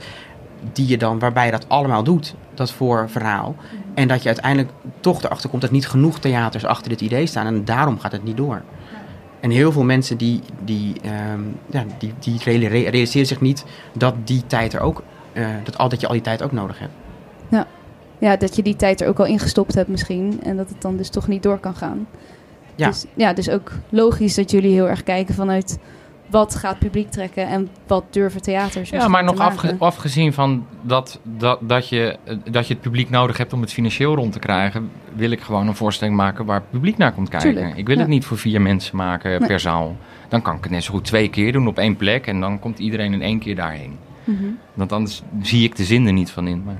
die 0.72 0.88
je 0.88 0.98
dan, 0.98 1.18
waarbij 1.18 1.44
je 1.44 1.50
dat 1.50 1.68
allemaal 1.68 2.02
doet, 2.02 2.34
dat 2.54 2.72
voor 2.72 3.10
verhaal. 3.10 3.56
En 3.94 4.08
dat 4.08 4.22
je 4.22 4.28
uiteindelijk 4.28 4.70
toch 5.00 5.22
erachter 5.22 5.50
komt 5.50 5.62
dat 5.62 5.70
niet 5.70 5.88
genoeg 5.88 6.18
theaters 6.18 6.64
achter 6.64 6.88
dit 6.88 7.00
idee 7.00 7.26
staan. 7.26 7.46
En 7.46 7.64
daarom 7.64 7.98
gaat 7.98 8.12
het 8.12 8.24
niet 8.24 8.36
door. 8.36 8.62
En 9.40 9.50
heel 9.50 9.72
veel 9.72 9.84
mensen 9.84 10.16
die, 10.16 10.40
die, 10.64 10.94
ehm, 11.02 11.40
ja, 11.66 11.84
die, 11.98 12.12
die 12.18 12.40
reali- 12.44 12.88
realiseren 12.88 13.26
zich 13.26 13.40
niet 13.40 13.64
dat 13.92 14.14
die 14.24 14.46
tijd 14.46 14.72
er 14.72 14.80
ook, 14.80 15.02
eh, 15.32 15.48
dat, 15.64 15.78
al, 15.78 15.88
dat 15.88 16.00
je 16.00 16.06
al 16.06 16.12
die 16.12 16.22
tijd 16.22 16.42
ook 16.42 16.52
nodig 16.52 16.78
hebt. 16.78 16.92
Ja, 18.20 18.36
dat 18.36 18.56
je 18.56 18.62
die 18.62 18.76
tijd 18.76 19.00
er 19.00 19.08
ook 19.08 19.18
al 19.18 19.26
ingestopt 19.26 19.74
hebt 19.74 19.88
misschien. 19.88 20.40
En 20.42 20.56
dat 20.56 20.68
het 20.68 20.82
dan 20.82 20.96
dus 20.96 21.08
toch 21.08 21.28
niet 21.28 21.42
door 21.42 21.58
kan 21.58 21.74
gaan. 21.74 22.06
Ja. 22.74 22.86
Dus, 22.86 23.04
ja, 23.14 23.32
dus 23.32 23.50
ook 23.50 23.72
logisch 23.88 24.34
dat 24.34 24.50
jullie 24.50 24.72
heel 24.72 24.88
erg 24.88 25.02
kijken 25.02 25.34
vanuit... 25.34 25.78
wat 26.30 26.54
gaat 26.54 26.78
publiek 26.78 27.10
trekken 27.10 27.46
en 27.46 27.68
wat 27.86 28.04
durven 28.10 28.42
theaters 28.42 28.90
Ja, 28.90 29.08
maar 29.08 29.24
te 29.26 29.30
nog 29.32 29.38
afge- 29.40 29.76
afgezien 29.78 30.32
van 30.32 30.66
dat, 30.82 31.20
dat, 31.22 31.58
dat, 31.62 31.88
je, 31.88 32.16
dat 32.50 32.66
je 32.66 32.72
het 32.74 32.82
publiek 32.82 33.10
nodig 33.10 33.36
hebt 33.36 33.52
om 33.52 33.60
het 33.60 33.72
financieel 33.72 34.14
rond 34.14 34.32
te 34.32 34.38
krijgen, 34.38 34.90
wil 35.14 35.30
ik 35.30 35.40
gewoon 35.40 35.68
een 35.68 35.74
voorstelling 35.74 36.16
maken 36.16 36.44
waar 36.44 36.56
het 36.60 36.70
publiek 36.70 36.96
naar 36.96 37.12
komt 37.12 37.28
kijken. 37.28 37.52
Tuurlijk, 37.54 37.76
ik 37.76 37.86
wil 37.86 37.94
ja. 37.94 38.00
het 38.00 38.10
niet 38.10 38.24
voor 38.24 38.38
vier 38.38 38.60
mensen 38.60 38.96
maken 38.96 39.30
Nee. 39.38 39.48
per 39.48 39.60
zaal. 39.60 39.96
Dan 40.28 40.42
kan 40.42 40.56
ik 40.56 40.62
het 40.62 40.72
net 40.72 40.84
zo 40.84 40.92
goed 40.92 41.04
twee 41.04 41.28
keer 41.30 41.52
doen 41.52 41.66
op 41.68 41.78
één 41.78 41.96
plek 41.96 42.26
en 42.26 42.40
dan 42.40 42.58
komt 42.58 42.78
iedereen 42.78 43.12
in 43.12 43.22
één 43.22 43.38
keer 43.38 43.56
daarheen. 43.56 43.98
Mhm. 44.24 44.44
Want 44.74 44.92
anders 44.92 45.22
zie 45.42 45.64
ik 45.64 45.76
de 45.76 45.84
zin 45.84 46.06
er 46.06 46.12
niet 46.12 46.30
van 46.30 46.46
in. 46.48 46.62
Maar 46.64 46.78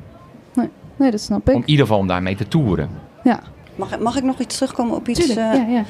Nee, 0.97 1.11
dat 1.11 1.21
snap 1.21 1.49
ik. 1.49 1.55
om 1.55 1.61
in 1.61 1.69
ieder 1.69 1.85
geval 1.87 2.01
om 2.01 2.07
daarmee 2.07 2.35
te 2.37 2.49
toeren. 2.49 2.91
Ja, 3.25 3.41
Mag, 3.77 3.99
mag 3.99 4.17
ik 4.17 4.23
nog 4.23 4.39
iets 4.39 4.57
terugkomen 4.57 4.95
op 4.97 5.09
iets? 5.09 5.29
eh, 5.29 5.35
ja, 5.37 5.53
ja. 5.69 5.85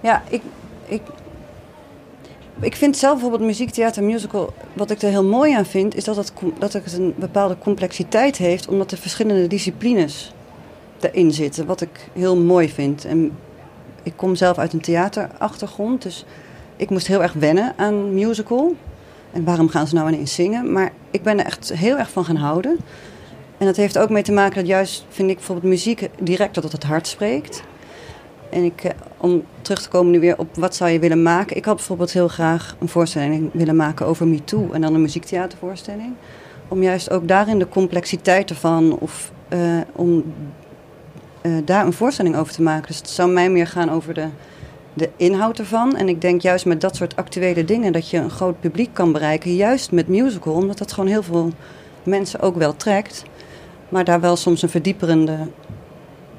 Ja, 0.00 0.22
ik, 0.28 0.42
ik, 0.86 1.00
ik 2.60 2.76
vind 2.76 2.96
zelf 2.96 3.12
bijvoorbeeld 3.12 3.42
muziek, 3.42 3.70
theater, 3.70 4.02
musical... 4.02 4.52
wat 4.72 4.90
ik 4.90 5.02
er 5.02 5.08
heel 5.08 5.24
mooi 5.24 5.54
aan 5.54 5.66
vind... 5.66 5.94
is 5.94 6.04
dat 6.04 6.16
het, 6.16 6.32
dat 6.58 6.72
het 6.72 6.92
een 6.92 7.14
bepaalde 7.16 7.58
complexiteit 7.58 8.36
heeft... 8.36 8.68
omdat 8.68 8.90
er 8.90 8.98
verschillende 8.98 9.46
disciplines 9.46 10.32
erin 11.00 11.32
zitten. 11.32 11.66
Wat 11.66 11.80
ik 11.80 12.08
heel 12.12 12.36
mooi 12.36 12.68
vind. 12.68 13.04
En 13.04 13.36
ik 14.02 14.12
kom 14.16 14.34
zelf 14.34 14.58
uit 14.58 14.72
een 14.72 14.80
theaterachtergrond... 14.80 16.02
dus 16.02 16.24
ik 16.76 16.90
moest 16.90 17.06
heel 17.06 17.22
erg 17.22 17.32
wennen 17.32 17.72
aan 17.76 18.14
musical. 18.14 18.74
En 19.32 19.44
waarom 19.44 19.68
gaan 19.68 19.86
ze 19.86 19.94
nou 19.94 20.12
ineens 20.12 20.34
zingen? 20.34 20.72
Maar 20.72 20.92
ik 21.10 21.22
ben 21.22 21.38
er 21.38 21.46
echt 21.46 21.72
heel 21.72 21.98
erg 21.98 22.10
van 22.10 22.24
gaan 22.24 22.36
houden. 22.36 22.78
En 23.58 23.66
dat 23.66 23.76
heeft 23.76 23.98
ook 23.98 24.10
mee 24.10 24.22
te 24.22 24.32
maken 24.32 24.54
dat 24.54 24.66
juist, 24.66 25.04
vind 25.08 25.30
ik 25.30 25.36
bijvoorbeeld 25.36 25.72
muziek... 25.72 26.08
direct 26.20 26.54
tot 26.54 26.72
het 26.72 26.84
hart 26.84 27.06
spreekt... 27.06 27.62
En 28.54 28.64
ik, 28.64 28.84
eh, 28.84 28.90
om 29.16 29.42
terug 29.62 29.82
te 29.82 29.88
komen 29.88 30.12
nu 30.12 30.20
weer 30.20 30.38
op 30.38 30.54
wat 30.54 30.74
zou 30.74 30.90
je 30.90 30.98
willen 30.98 31.22
maken. 31.22 31.56
Ik 31.56 31.64
had 31.64 31.76
bijvoorbeeld 31.76 32.12
heel 32.12 32.28
graag 32.28 32.76
een 32.80 32.88
voorstelling 32.88 33.50
willen 33.52 33.76
maken 33.76 34.06
over 34.06 34.26
MeToo. 34.28 34.72
En 34.72 34.80
dan 34.80 34.94
een 34.94 35.00
muziektheatervoorstelling. 35.00 36.12
Om 36.68 36.82
juist 36.82 37.10
ook 37.10 37.28
daarin 37.28 37.58
de 37.58 37.68
complexiteit 37.68 38.50
ervan. 38.50 38.98
Of 38.98 39.32
eh, 39.48 39.60
om 39.92 40.24
eh, 41.40 41.52
daar 41.64 41.86
een 41.86 41.92
voorstelling 41.92 42.36
over 42.36 42.52
te 42.52 42.62
maken. 42.62 42.86
Dus 42.86 42.96
het 42.96 43.10
zou 43.10 43.30
mij 43.30 43.50
meer 43.50 43.66
gaan 43.66 43.90
over 43.90 44.14
de, 44.14 44.26
de 44.92 45.10
inhoud 45.16 45.58
ervan. 45.58 45.96
En 45.96 46.08
ik 46.08 46.20
denk 46.20 46.40
juist 46.40 46.66
met 46.66 46.80
dat 46.80 46.96
soort 46.96 47.16
actuele 47.16 47.64
dingen. 47.64 47.92
Dat 47.92 48.10
je 48.10 48.16
een 48.16 48.30
groot 48.30 48.60
publiek 48.60 48.90
kan 48.92 49.12
bereiken. 49.12 49.54
Juist 49.54 49.92
met 49.92 50.08
musical. 50.08 50.54
Omdat 50.54 50.78
dat 50.78 50.92
gewoon 50.92 51.10
heel 51.10 51.22
veel 51.22 51.52
mensen 52.02 52.40
ook 52.40 52.56
wel 52.56 52.76
trekt. 52.76 53.22
Maar 53.88 54.04
daar 54.04 54.20
wel 54.20 54.36
soms 54.36 54.62
een 54.62 54.68
verdieperende 54.68 55.36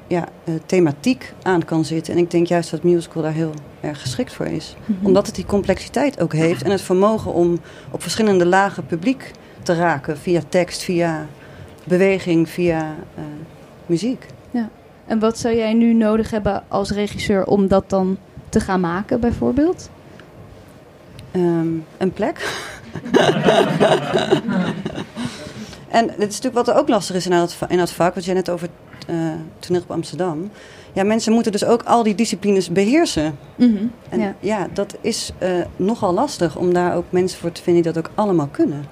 ja, 0.06 0.28
eh, 0.44 0.54
thematiek 0.66 1.32
aan 1.42 1.64
kan 1.64 1.84
zitten. 1.84 2.12
En 2.12 2.18
ik 2.18 2.30
denk 2.30 2.46
juist 2.46 2.70
dat 2.70 2.82
musical 2.82 3.22
daar 3.22 3.32
heel 3.32 3.54
erg 3.80 4.00
geschikt 4.00 4.32
voor 4.32 4.46
is. 4.46 4.76
Mhm. 4.84 5.06
Omdat 5.06 5.26
het 5.26 5.34
die 5.34 5.46
complexiteit 5.46 6.20
ook 6.20 6.32
heeft 6.32 6.62
en 6.62 6.70
het 6.70 6.80
vermogen 6.80 7.32
om 7.32 7.58
op 7.90 8.02
verschillende 8.02 8.46
lagen 8.46 8.86
publiek 8.86 9.30
te 9.62 9.74
raken. 9.74 10.18
Via 10.18 10.40
tekst, 10.48 10.82
via 10.82 11.26
beweging, 11.84 12.48
via 12.48 12.94
eh, 13.14 13.22
muziek. 13.86 14.26
En 15.06 15.18
wat 15.18 15.38
zou 15.38 15.54
jij 15.54 15.72
nu 15.72 15.92
nodig 15.92 16.30
hebben 16.30 16.64
als 16.68 16.90
regisseur 16.90 17.44
om 17.44 17.68
dat 17.68 17.90
dan 17.90 18.18
te 18.48 18.60
gaan 18.60 18.80
maken, 18.80 19.20
bijvoorbeeld? 19.20 19.90
Ehm, 21.30 21.68
een 21.96 22.12
plek. 22.12 22.60
en 25.88 26.06
dit 26.06 26.18
is 26.18 26.40
natuurlijk 26.40 26.54
wat 26.54 26.68
er 26.68 26.74
ook 26.74 26.88
lastig 26.88 27.16
is 27.16 27.24
in 27.24 27.30
dat, 27.30 27.56
in 27.68 27.76
dat 27.76 27.92
vak, 27.92 28.14
wat 28.14 28.24
jij 28.24 28.34
net 28.34 28.50
over 28.50 28.68
eh 29.06 29.14
toneel 29.58 29.82
op 29.82 29.90
Amsterdam. 29.90 30.50
Ja, 30.96 31.04
mensen 31.04 31.32
moeten 31.32 31.52
dus 31.52 31.64
ook 31.64 31.82
al 31.82 32.02
die 32.02 32.14
disciplines 32.14 32.70
beheersen. 32.70 33.38
En 34.08 34.20
ja. 34.20 34.34
ja. 34.40 34.68
dat 34.72 34.96
is 35.00 35.32
eh, 35.38 35.50
nogal 35.76 36.12
lastig 36.12 36.56
om 36.56 36.74
daar 36.74 36.96
ook 36.96 37.04
mensen 37.08 37.38
voor 37.38 37.52
te 37.52 37.62
vinden 37.62 37.82
die 37.82 37.92
dat 37.92 38.06
ook 38.06 38.12
allemaal 38.14 38.48
kunnen. 38.50 38.84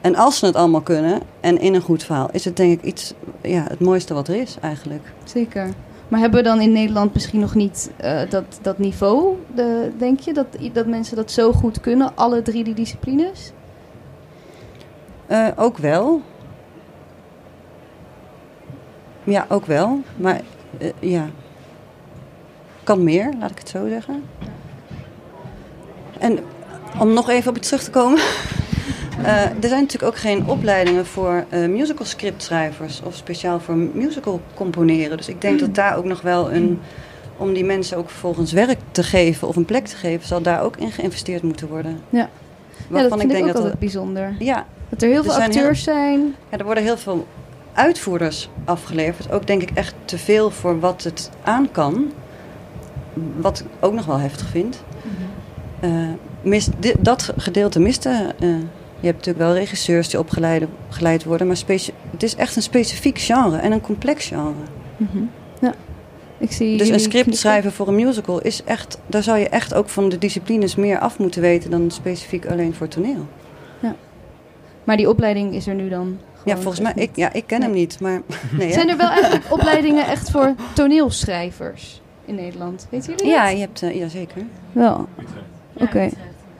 En 0.00 0.14
als 0.14 0.38
ze 0.38 0.46
het 0.46 0.54
allemaal 0.54 0.80
kunnen 0.80 1.20
en 1.40 1.60
in 1.60 1.74
een 1.74 1.80
goed 1.80 2.02
verhaal, 2.02 2.28
is 2.32 2.44
het 2.44 2.56
denk 2.56 2.78
ik 2.78 2.84
iets, 2.84 3.14
ja, 3.42 3.64
het 3.68 3.80
mooiste 3.80 4.14
wat 4.14 4.28
er 4.28 4.40
is 4.40 4.56
eigenlijk. 4.60 5.12
Zeker. 5.24 5.68
Maar 6.08 6.20
hebben 6.20 6.42
we 6.42 6.48
dan 6.48 6.60
in 6.60 6.72
Nederland 6.72 7.14
misschien 7.14 7.40
nog 7.40 7.54
niet 7.54 7.90
eh, 7.96 8.20
dat, 8.30 8.44
dat 8.62 8.78
niveau, 8.78 9.36
de, 9.54 9.90
denk 9.98 10.20
je? 10.20 10.32
Dat, 10.32 10.46
dat 10.72 10.86
mensen 10.86 11.16
dat 11.16 11.30
zo 11.30 11.52
goed 11.52 11.80
kunnen, 11.80 12.12
alle 12.14 12.42
drie 12.42 12.64
die 12.64 12.74
disciplines? 12.74 13.52
Ook 15.56 15.78
wel. 15.78 16.22
Ja, 19.28 19.46
ook 19.48 19.66
wel. 19.66 20.00
Maar 20.16 20.40
eh, 20.78 20.88
ja, 20.98 21.26
kan 22.84 23.02
meer, 23.04 23.32
laat 23.40 23.50
ik 23.50 23.58
het 23.58 23.68
zo 23.68 23.88
zeggen. 23.88 24.22
En 26.18 26.38
om 27.00 27.12
nog 27.12 27.28
even 27.30 27.50
op 27.50 27.56
iets 27.56 27.68
terug 27.68 27.84
te 27.84 27.90
komen. 27.90 28.20
Eh, 29.22 29.34
er 29.44 29.68
zijn 29.68 29.80
natuurlijk 29.80 30.12
ook 30.12 30.16
geen 30.18 30.46
opleidingen 30.46 31.06
voor 31.06 31.44
eh, 31.48 31.68
musical 31.68 32.06
scriptschrijvers 32.06 33.02
of 33.04 33.14
speciaal 33.14 33.60
voor 33.60 33.74
musical 33.76 34.40
componeren. 34.54 35.16
Dus 35.16 35.28
ik 35.28 35.40
denk 35.40 35.60
dat 35.60 35.74
daar 35.74 35.96
ook 35.96 36.04
nog 36.04 36.20
wel 36.20 36.52
een, 36.52 36.80
om 37.36 37.52
die 37.52 37.64
mensen 37.64 37.96
ook 37.96 38.10
vervolgens 38.10 38.52
werk 38.52 38.78
te 38.90 39.02
geven 39.02 39.48
of 39.48 39.56
een 39.56 39.64
plek 39.64 39.86
te 39.86 39.96
geven, 39.96 40.26
zal 40.26 40.42
daar 40.42 40.62
ook 40.62 40.76
in 40.76 40.90
geïnvesteerd 40.92 41.42
moeten 41.42 41.68
worden. 41.68 42.00
Ja. 42.10 42.18
Ja, 42.18 42.28
Waarvan 42.88 43.10
dat 43.10 43.20
vind 43.20 43.32
ik, 43.32 43.38
ook 43.38 43.46
dat 43.46 43.54
altijd 43.56 43.72
er- 43.72 43.78
bijzonder. 43.78 44.34
ja, 44.38 44.66
Dat 44.88 45.02
er 45.02 45.08
heel 45.08 45.16
Er 45.18 45.22
veel 45.24 45.32
zijn 45.32 45.50
heel- 45.50 45.58
acteurs 45.60 45.82
zijn. 45.82 46.34
ja, 46.50 46.58
er 46.58 46.64
worden 46.64 46.82
heel 46.84 46.96
veel 46.98 47.26
uitvoerders 47.78 48.48
afgeleverd. 48.64 49.30
Ook 49.32 49.46
denk 49.46 49.62
ik 49.62 49.70
echt 49.74 49.94
te 50.04 50.18
veel 50.18 50.50
voor 50.50 50.80
wat 50.80 51.02
het 51.02 51.30
aan 51.42 51.70
kan. 51.72 52.12
Wat 53.36 53.58
ik 53.60 53.66
ook 53.80 53.92
nog 53.92 54.06
wel 54.06 54.18
heftig 54.18 54.48
vind. 54.48 54.82
Eh, 55.80 55.90
mis, 56.42 56.68
di- 56.78 56.94
dat 57.00 57.32
gedeelte 57.36 57.80
miste. 57.80 58.34
eh, 58.40 58.48
je 59.00 59.06
hebt 59.06 59.16
natuurlijk 59.26 59.44
wel 59.44 59.54
regisseurs 59.54 60.08
die 60.08 60.18
opgeleid 60.18 60.64
geleid 60.88 61.24
worden. 61.24 61.46
Maar 61.46 61.56
het 62.10 62.22
is 62.22 62.34
echt 62.36 62.56
een 62.56 62.62
specifiek 62.62 63.18
genre 63.18 63.56
en 63.56 63.72
een 63.72 63.80
complex 63.80 64.26
genre. 64.26 64.52
Mhm. 64.96 65.18
Ja. 65.60 65.74
Ik 66.38 66.52
zie 66.52 66.78
Dus 66.78 66.88
een 66.88 67.00
script 67.00 67.36
schrijven 67.36 67.72
voor 67.72 67.88
een 67.88 67.94
musical 67.94 68.40
is 68.40 68.64
echt... 68.64 68.98
Daar 69.06 69.22
zou 69.22 69.38
je 69.38 69.48
echt 69.48 69.74
ook 69.74 69.88
van 69.88 70.08
de 70.08 70.18
disciplines 70.18 70.74
meer 70.74 70.98
af 70.98 71.18
moeten 71.18 71.40
weten... 71.40 71.70
dan 71.70 71.90
specifiek 71.90 72.46
alleen 72.46 72.74
voor 72.74 72.88
toneel. 72.88 73.26
Maar 74.84 74.96
die 74.96 75.08
opleiding 75.08 75.54
is 75.54 75.66
er 75.66 75.74
nu 75.74 75.88
dan 75.88 76.18
Ja, 76.48 76.56
volgens 76.56 76.80
mij... 76.80 76.92
Ik, 76.94 77.10
ja, 77.14 77.32
ik 77.32 77.46
ken 77.46 77.62
hem 77.62 77.70
niet, 77.72 78.00
maar... 78.00 78.20
Nee, 78.58 78.66
hè? 78.66 78.72
Zijn 78.72 78.88
er 78.88 78.96
wel 78.96 79.08
eigenlijk 79.08 79.44
opleidingen 79.52 80.06
echt 80.06 80.30
voor 80.30 80.54
toneelschrijvers 80.74 82.02
in 82.24 82.34
Nederland? 82.34 82.86
Weten 82.90 83.10
jullie 83.16 83.32
Ja, 83.32 83.42
dat? 83.44 83.52
je 83.52 83.58
hebt... 83.58 83.82
eh, 83.82 83.94
ja, 83.98 84.08
zeker. 84.08 84.42
Wel. 84.72 85.06
Oké. 85.72 86.08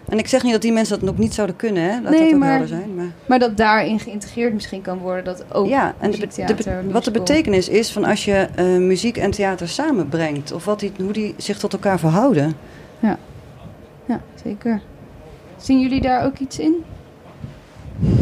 En 0.09 0.19
ik 0.19 0.29
zeg 0.29 0.43
niet 0.43 0.53
dat 0.53 0.63
die 0.63 0.73
mensen 0.73 0.99
dat 1.01 1.09
nog 1.09 1.19
niet 1.19 1.35
zouden 1.35 1.57
kunnen, 1.57 1.83
hè? 1.83 2.01
Laat 2.01 2.11
Nee, 2.13 2.21
dat 2.25 2.33
ook 2.33 2.39
maar- 2.39 2.67
zijn. 2.67 2.95
Maar, 2.95 3.13
Maar 3.27 3.39
dat 3.39 3.57
daarin 3.57 4.01
geïntegreerd 4.01 4.53
misschien 4.55 4.83
kan 4.83 4.99
worden 4.99 5.25
dat 5.25 5.45
ook 5.53 5.67
ja, 5.69 5.95
en 5.99 6.11
de, 6.11 6.19
be- 6.19 6.27
de 6.27 6.33
be- 6.37 6.43
muziektheater, 6.43 6.91
wat 6.93 7.05
de 7.05 7.11
betekenis 7.11 7.69
is 7.69 7.91
van 7.93 8.05
als 8.05 8.25
je 8.25 8.49
eh, 8.55 8.65
muziek 8.67 9.17
en 9.17 9.31
theater 9.31 9.69
samenbrengt, 9.69 10.53
of 10.53 10.65
wat 10.65 10.81
die, 10.81 10.93
hoe 11.01 11.13
die 11.13 11.35
zich 11.37 11.59
tot 11.59 11.73
elkaar 11.73 11.99
verhouden. 11.99 12.57
Ja, 14.07 14.21
zeker. 14.45 14.81
Zien 15.57 15.81
jullie 15.81 16.01
daar 16.01 16.25
ook 16.25 16.39
iets 16.39 16.59
in? 16.59 16.75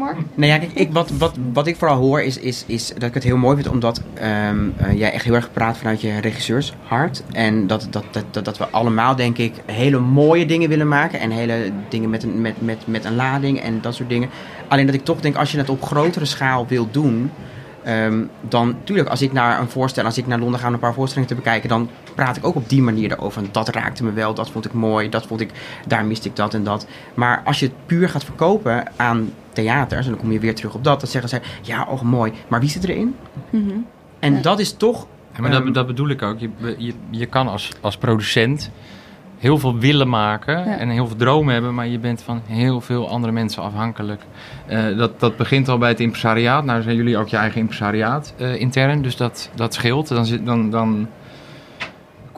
Mark? 0.00 0.16
Nou 0.34 0.50
ja, 0.52 0.58
kijk, 0.58 0.72
ik, 0.72 0.92
wat, 0.92 1.10
wat, 1.10 1.36
wat 1.52 1.66
ik 1.66 1.76
vooral 1.76 1.96
hoor 1.96 2.20
is, 2.22 2.38
is, 2.38 2.64
is 2.66 2.88
dat 2.88 3.02
ik 3.02 3.14
het 3.14 3.22
heel 3.22 3.36
mooi 3.36 3.54
vind 3.56 3.68
omdat 3.68 4.02
ehm, 4.14 4.68
eh, 4.76 4.98
jij 4.98 5.12
echt 5.12 5.24
heel 5.24 5.34
erg 5.34 5.52
praat 5.52 5.76
vanuit 5.76 6.00
je 6.00 6.20
regisseurshart. 6.20 7.22
En 7.32 7.66
dat, 7.66 7.86
dat, 7.90 8.04
dat, 8.10 8.24
dat, 8.30 8.44
dat 8.44 8.58
we 8.58 8.68
allemaal, 8.68 9.16
denk 9.16 9.38
ik, 9.38 9.54
hele 9.66 9.98
mooie 9.98 10.46
dingen 10.46 10.68
willen 10.68 10.88
maken. 10.88 11.20
En 11.20 11.30
hele 11.30 11.70
dingen 11.88 12.10
met 12.10 12.22
een, 12.22 12.40
met, 12.40 12.60
met, 12.60 12.86
met 12.86 13.04
een 13.04 13.16
lading 13.16 13.60
en 13.60 13.80
dat 13.80 13.94
soort 13.94 14.08
dingen. 14.08 14.28
Alleen 14.68 14.86
dat 14.86 14.94
ik 14.94 15.04
toch 15.04 15.20
denk, 15.20 15.36
als 15.36 15.52
je 15.52 15.58
het 15.58 15.68
op 15.70 15.82
grotere 15.82 16.24
schaal 16.24 16.66
wil 16.66 16.88
doen. 16.90 17.30
ehm, 17.84 18.24
dan, 18.48 18.76
tuurlijk, 18.84 19.08
als 19.08 19.22
ik 19.22 19.32
naar 19.32 19.60
een 19.60 19.68
voorstelling, 19.68 20.10
als 20.10 20.18
ik 20.22 20.26
naar 20.26 20.38
Londen 20.38 20.60
ga 20.60 20.66
om 20.66 20.74
een 20.74 20.78
paar 20.80 20.94
voorstellingen 20.94 21.28
te 21.34 21.42
bekijken, 21.42 21.68
dan 21.68 21.88
praat 22.14 22.36
ik 22.36 22.46
ook 22.46 22.54
op 22.54 22.68
die 22.68 22.82
manier 22.82 23.12
erover. 23.12 23.42
En 23.42 23.48
Dat 23.52 23.68
raakte 23.68 24.04
me 24.04 24.12
wel, 24.12 24.34
dat 24.34 24.50
vond 24.50 24.64
ik 24.64 24.72
mooi, 24.72 25.08
dat 25.08 25.26
vond 25.26 25.40
ik, 25.40 25.50
daar 25.86 26.04
miste 26.04 26.28
ik 26.28 26.36
dat 26.36 26.54
en 26.54 26.64
dat. 26.64 26.86
Maar 27.14 27.42
als 27.44 27.60
je 27.60 27.66
het 27.66 27.74
puur 27.86 28.08
gaat 28.08 28.24
verkopen 28.24 28.84
aan 28.96 29.30
theaters, 29.52 30.04
en 30.06 30.12
dan 30.12 30.20
kom 30.20 30.32
je 30.32 30.38
weer 30.38 30.54
terug 30.54 30.74
op 30.74 30.84
dat, 30.84 31.00
dan 31.00 31.08
zeggen 31.08 31.30
zij, 31.30 31.40
ja, 31.62 31.86
oh 31.90 32.02
mooi, 32.02 32.32
maar 32.48 32.60
wie 32.60 32.68
zit 32.68 32.84
erin? 32.84 33.14
Mhm. 33.50 33.70
En 34.18 34.34
Ja. 34.34 34.40
dat 34.40 34.58
is 34.58 34.72
toch... 34.72 35.06
Ja, 35.34 35.40
maar 35.40 35.50
dat, 35.50 35.62
ehm, 35.62 35.72
dat 35.72 35.86
bedoel 35.86 36.08
ik 36.08 36.22
ook. 36.22 36.38
Je, 36.38 36.50
je, 36.78 36.92
je 37.10 37.26
kan 37.26 37.48
als, 37.48 37.72
als 37.80 37.96
producent 37.96 38.70
heel 39.38 39.58
veel 39.58 39.78
willen 39.78 40.08
maken 40.08 40.58
Ja. 40.58 40.76
en 40.78 40.88
heel 40.88 41.06
veel 41.06 41.16
dromen 41.16 41.52
hebben, 41.52 41.74
maar 41.74 41.86
je 41.86 41.98
bent 41.98 42.22
van 42.22 42.40
heel 42.46 42.80
veel 42.80 43.08
andere 43.08 43.32
mensen 43.32 43.62
afhankelijk. 43.62 44.22
Eh, 44.66 44.96
dat, 44.96 45.20
dat 45.20 45.36
begint 45.36 45.68
al 45.68 45.78
bij 45.78 45.88
het 45.88 46.00
impresariaat. 46.00 46.64
Nou 46.64 46.82
zijn 46.82 46.96
jullie 46.96 47.16
ook 47.18 47.28
je 47.28 47.36
eigen 47.36 47.60
impresariaat 47.60 48.34
eh, 48.36 48.60
intern, 48.60 49.02
dus 49.02 49.16
dat, 49.16 49.50
dat 49.54 49.74
scheelt. 49.74 50.08
Dan, 50.08 50.26
zit, 50.26 50.46
dan, 50.46 50.70
dan 50.70 51.08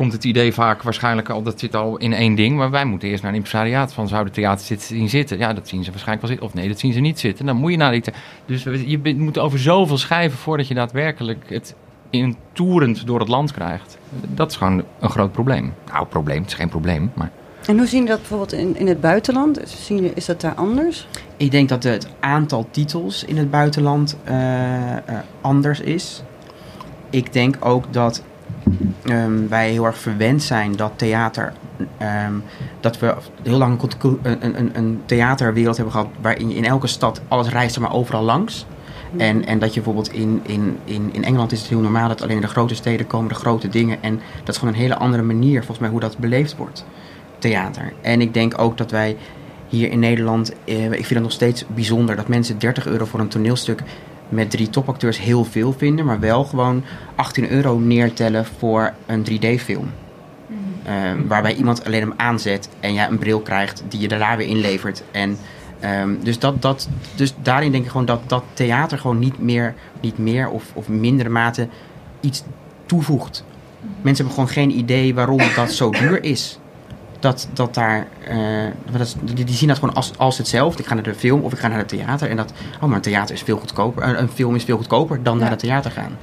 komt 0.03 0.15
het 0.15 0.25
idee 0.25 0.53
vaak 0.53 0.83
waarschijnlijk 0.83 1.29
al, 1.29 1.43
dat 1.43 1.61
zit 1.61 1.77
al 1.77 1.97
in 1.97 2.13
één 2.13 2.35
ding, 2.35 2.57
maar 2.57 2.71
wij 2.71 2.85
moeten 2.85 3.09
eerst 3.09 3.23
naar 3.23 3.31
een 3.31 3.37
impresariaat 3.37 3.93
van 3.93 4.09
zouden 4.09 4.33
theaters 4.33 4.69
dit 4.69 4.83
zien 4.83 5.09
zitten? 5.09 5.39
Ja, 5.39 5.53
dat 5.53 5.69
zien 5.69 5.85
ze 5.85 5.91
waarschijnlijk 5.91 6.27
wel 6.27 6.31
zitten. 6.31 6.49
Of 6.49 6.55
nee, 6.55 6.69
dat 6.69 6.79
zien 6.79 6.93
ze 6.93 7.01
niet 7.01 7.21
zitten. 7.21 7.47
Dan 7.47 7.57
moet 7.57 7.71
je 7.71 7.77
naar 7.77 7.93
die... 7.93 8.03
Dus 8.47 8.63
je 8.63 8.99
bent- 8.99 9.19
moet 9.19 9.39
over 9.39 9.59
zoveel 9.59 9.99
schrijven 9.99 10.39
voordat 10.39 10.69
je 10.69 10.75
daadwerkelijk 10.75 11.45
het 11.49 11.75
in 12.11 12.37
toerend 12.53 13.07
door 13.07 13.19
het 13.19 13.29
land 13.29 13.53
krijgt. 13.53 13.99
Dat 14.35 14.51
is 14.51 14.57
gewoon 14.57 14.85
een 15.01 15.11
groot 15.11 15.33
probleem. 15.33 15.75
Nou, 15.93 16.07
probleem, 16.07 16.39
het 16.39 16.47
is 16.47 16.55
geen 16.55 16.69
probleem, 16.69 17.13
maar... 17.15 17.31
En 17.67 17.77
hoe 17.77 17.87
zien 17.87 17.99
jullie 17.99 18.09
dat 18.09 18.19
bijvoorbeeld 18.19 18.53
in, 18.53 18.77
in 18.77 18.87
het 18.87 19.01
buitenland? 19.01 19.61
Is 20.15 20.27
dat 20.27 20.41
daar 20.41 20.55
anders? 20.55 21.07
Ik 21.37 21.51
denk 21.51 21.69
dat 21.69 21.83
het 21.83 22.09
aantal 22.21 22.67
titels 22.71 23.25
in 23.25 23.37
het 23.37 23.51
buitenland 23.51 24.17
eh, 24.25 24.97
eh, 24.97 25.01
anders 25.41 25.81
is. 25.81 26.23
Ik 27.11 27.33
denk 27.33 27.57
ook 27.61 27.93
dat 27.93 28.23
ehm, 29.05 29.49
wij 29.49 29.71
heel 29.71 29.85
erg 29.85 29.99
verwend 29.99 30.43
zijn 30.43 30.77
dat 30.77 30.93
theater. 30.97 31.53
ehm, 31.99 32.35
dat 32.81 32.99
we 32.99 33.15
heel 33.43 33.59
lang 33.59 33.83
een 33.83 34.19
een, 34.23 34.59
een, 34.59 34.71
een 34.75 35.03
theaterwereld 35.07 35.77
hebben 35.77 35.95
gehad 35.95 36.11
waarin 36.21 36.49
je 36.49 36.55
in 36.55 36.65
elke 36.65 36.87
stad 36.87 37.21
alles 37.29 37.49
reist 37.49 37.75
er 37.75 37.83
maar 37.83 37.93
overal 37.93 38.23
langs. 38.23 38.67
En, 39.17 39.47
en 39.47 39.59
dat 39.59 39.75
je 39.75 39.81
bijvoorbeeld 39.81 40.13
in, 40.13 40.41
in, 40.43 40.79
in, 40.85 41.11
in 41.13 41.25
Engeland 41.25 41.53
is 41.53 41.59
het 41.59 41.69
heel 41.69 41.81
normaal 41.81 42.09
dat 42.09 42.23
alleen 42.23 42.37
in 42.37 42.43
de 42.43 42.49
grote 42.49 42.75
steden 42.75 43.07
komen 43.07 43.29
de 43.29 43.35
grote 43.35 43.69
dingen. 43.69 44.03
En 44.03 44.21
dat 44.39 44.49
is 44.49 44.57
gewoon 44.57 44.75
een 44.75 44.81
hele 44.81 44.97
andere 44.97 45.23
manier 45.23 45.59
volgens 45.59 45.79
mij 45.79 45.89
hoe 45.89 46.01
dat 46.01 46.19
beleefd 46.19 46.57
wordt. 46.57 46.85
Theater. 47.39 47.93
En 48.01 48.21
ik 48.21 48.35
denk 48.35 48.61
ook 48.61 48.79
dat 48.79 48.91
wij 48.91 49.17
hier 49.69 49.91
in 49.91 49.99
Nederland, 49.99 50.53
eh, 50.65 50.85
ik 50.85 50.91
vind 50.93 51.09
het 51.09 51.23
nog 51.23 51.33
steeds 51.33 51.65
bijzonder 51.75 52.17
dat 52.17 52.29
mensen 52.29 52.59
30 52.59 52.87
euro 52.87 53.05
voor 53.05 53.21
een 53.21 53.29
toneelstuk 53.29 53.83
met 54.33 54.51
drie 54.51 54.71
topacteurs 54.71 55.19
heel 55.19 55.45
veel 55.45 55.73
vinden, 55.73 56.05
maar 56.05 56.21
wel 56.21 56.45
gewoon 56.45 56.85
18 57.15 57.51
euro 57.51 57.79
neertellen 57.79 58.47
voor 58.59 58.93
een 59.07 59.25
3D-film. 59.31 59.91
Eh, 60.83 60.95
waarbij 61.27 61.55
iemand 61.55 61.85
alleen 61.85 62.01
hem 62.01 62.15
aanzet 62.17 62.69
en 62.81 62.95
jij 62.95 63.09
een 63.09 63.19
bril 63.19 63.41
krijgt 63.41 63.83
die 63.89 64.01
je 64.01 64.09
daarna 64.09 64.37
weer 64.37 64.47
inlevert. 64.47 65.03
En, 65.11 65.39
ehm, 65.81 66.15
dus, 66.23 66.39
dat, 66.39 66.63
dat, 66.63 66.89
dus 67.15 67.35
daarin 67.43 67.73
denk 67.73 67.85
ik 67.85 67.91
gewoon 67.91 68.07
dat, 68.07 68.21
dat 68.27 68.45
theater 68.53 68.99
gewoon 68.99 69.19
niet 69.19 69.39
meer, 69.39 69.75
niet 70.01 70.19
meer 70.19 70.49
of, 70.49 70.65
of 70.75 70.89
mindere 70.89 71.29
mate 71.29 71.69
iets 72.21 72.43
toevoegt. 72.87 73.45
Mensen 73.81 74.25
hebben 74.25 74.35
gewoon 74.35 74.49
geen 74.49 74.79
idee 74.79 75.15
waarom 75.15 75.41
dat 75.57 75.73
zo 75.73 75.91
duur 75.91 76.25
is. 76.25 76.59
Dat, 77.23 77.49
dat 77.53 77.75
daar, 77.75 78.07
eh, 78.29 78.37
dat 78.99 79.17
die, 79.23 79.45
die 79.45 79.55
zien 79.55 79.69
dat 79.69 79.79
gewoon 79.79 79.95
als, 79.95 80.13
als 80.19 80.39
hetzelfde. 80.39 80.83
Ik 80.83 80.89
ga 80.89 80.95
naar 80.95 81.03
de 81.03 81.15
film 81.15 81.41
of 81.43 81.53
ik 81.53 81.59
ga 81.59 81.69
naar 81.69 81.79
het 81.79 81.89
theater. 81.89 82.31
En 82.31 82.37
dat, 82.37 82.53
oh 82.81 82.83
maar 82.89 82.97
een 82.97 83.01
theater 83.03 83.35
is 83.35 83.43
veel 83.43 83.59
goedkoper. 83.59 84.03
Een, 84.09 84.19
een 84.19 84.29
film 84.29 84.55
is 84.55 84.65
veel 84.65 84.77
goedkoper 84.77 85.23
dan 85.23 85.35
Ja. 85.35 85.41
naar 85.41 85.51
het 85.51 85.59
theater 85.59 85.91
gaan. 85.91 86.17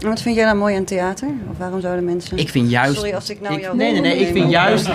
En 0.00 0.08
wat 0.08 0.22
vind 0.22 0.36
jij 0.36 0.44
nou 0.44 0.56
mooi 0.56 0.76
aan 0.76 0.84
theater? 0.84 1.28
Of 1.50 1.58
waarom 1.58 1.80
zouden 1.80 2.04
mensen... 2.04 2.36
Ik 2.38 2.48
vind 2.48 2.70
juist... 2.70 2.94
Sorry 2.96 3.14
als 3.14 3.30
ik 3.30 3.40
nou 3.40 3.54
ik- 3.54 3.60
jou... 3.60 3.76
nee, 3.76 3.92
nee, 3.92 4.00
nee. 4.00 4.12
Ik 4.18 4.22
Nee, 4.24 4.32
vind 4.32 4.50
juist... 4.50 4.88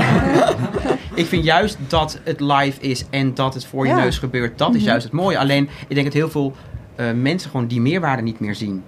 ik 1.14 1.26
vind 1.26 1.44
juist 1.44 1.78
dat 1.88 2.20
het 2.24 2.40
live 2.40 2.80
is 2.80 3.04
en 3.10 3.34
dat 3.34 3.54
het 3.54 3.64
voor 3.64 3.86
je 3.86 3.92
Ja. 3.92 3.98
neus 3.98 4.18
gebeurt. 4.18 4.58
Dat 4.58 4.70
is 4.74 4.80
Mhm. 4.80 4.88
juist 4.88 5.04
het 5.04 5.12
mooie. 5.12 5.38
Alleen, 5.38 5.68
ik 5.88 5.94
denk 5.94 6.04
dat 6.06 6.14
heel 6.14 6.30
veel 6.30 6.52
eh, 6.94 7.06
mensen 7.12 7.50
gewoon 7.50 7.66
die 7.66 7.80
meerwaarde 7.80 8.22
niet 8.22 8.40
meer 8.40 8.54
zien. 8.54 8.82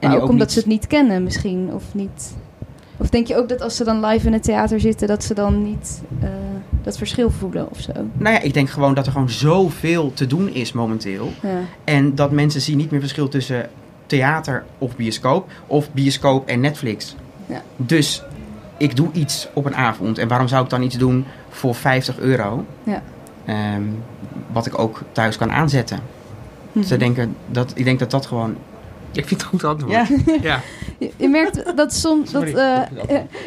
Maar 0.00 0.10
die 0.10 0.20
ook 0.20 0.28
omdat 0.28 0.38
niet- 0.46 0.52
ze 0.52 0.58
het 0.58 0.68
niet 0.68 0.86
kennen 0.86 1.22
misschien, 1.22 1.70
of 1.74 1.82
niet... 1.94 2.34
Of 2.98 3.08
denk 3.08 3.26
je 3.26 3.36
ook 3.36 3.48
dat 3.48 3.60
als 3.60 3.76
ze 3.76 3.84
dan 3.84 4.04
live 4.04 4.26
in 4.26 4.32
het 4.32 4.42
theater 4.42 4.80
zitten, 4.80 5.08
dat 5.08 5.24
ze 5.24 5.34
dan 5.34 5.62
niet 5.62 6.02
eh, 6.20 6.28
dat 6.82 6.98
verschil 6.98 7.30
voelen 7.30 7.70
of 7.70 7.80
zo? 7.80 7.92
Nou 8.12 8.34
ja, 8.34 8.40
ik 8.40 8.54
denk 8.54 8.70
gewoon 8.70 8.94
dat 8.94 9.06
er 9.06 9.12
gewoon 9.12 9.30
zoveel 9.30 10.12
te 10.12 10.26
doen 10.26 10.48
is 10.48 10.72
momenteel. 10.72 11.32
Ja. 11.42 11.60
En 11.84 12.14
dat 12.14 12.30
mensen 12.30 12.60
zien 12.60 12.76
niet 12.76 12.90
meer 12.90 13.00
verschil 13.00 13.28
tussen 13.28 13.68
theater 14.06 14.64
of 14.78 14.96
bioscoop. 14.96 15.50
Of 15.66 15.92
bioscoop 15.92 16.48
en 16.48 16.60
Netflix. 16.60 17.16
Ja. 17.46 17.62
Dus 17.76 18.22
ik 18.76 18.96
doe 18.96 19.08
iets 19.12 19.48
op 19.52 19.64
een 19.64 19.76
avond. 19.76 20.18
En 20.18 20.28
waarom 20.28 20.48
zou 20.48 20.64
ik 20.64 20.70
dan 20.70 20.82
iets 20.82 20.96
doen 20.96 21.24
voor 21.48 21.74
50 21.74 22.18
euro? 22.18 22.64
Ja. 22.82 23.02
Ehm, 23.44 23.82
wat 24.52 24.66
ik 24.66 24.78
ook 24.78 25.02
thuis 25.12 25.36
kan 25.36 25.52
aanzetten. 25.52 26.00
Mhm. 26.72 26.84
Ze 26.84 26.96
denken 26.96 27.36
dat, 27.46 27.72
ik 27.74 27.84
denk 27.84 27.98
dat 27.98 28.10
dat 28.10 28.26
gewoon... 28.26 28.56
Ik 29.12 29.26
vind 29.26 29.40
het 29.40 29.50
goed 29.50 29.64
antwoord. 29.64 29.92
Ja. 29.92 30.06
ja. 30.42 30.60
Je, 30.98 31.10
je 31.16 31.28
merkt 31.28 31.76
dat 31.76 31.94
soms 31.94 32.30
dat, 32.32 32.44
eh, 32.44 32.80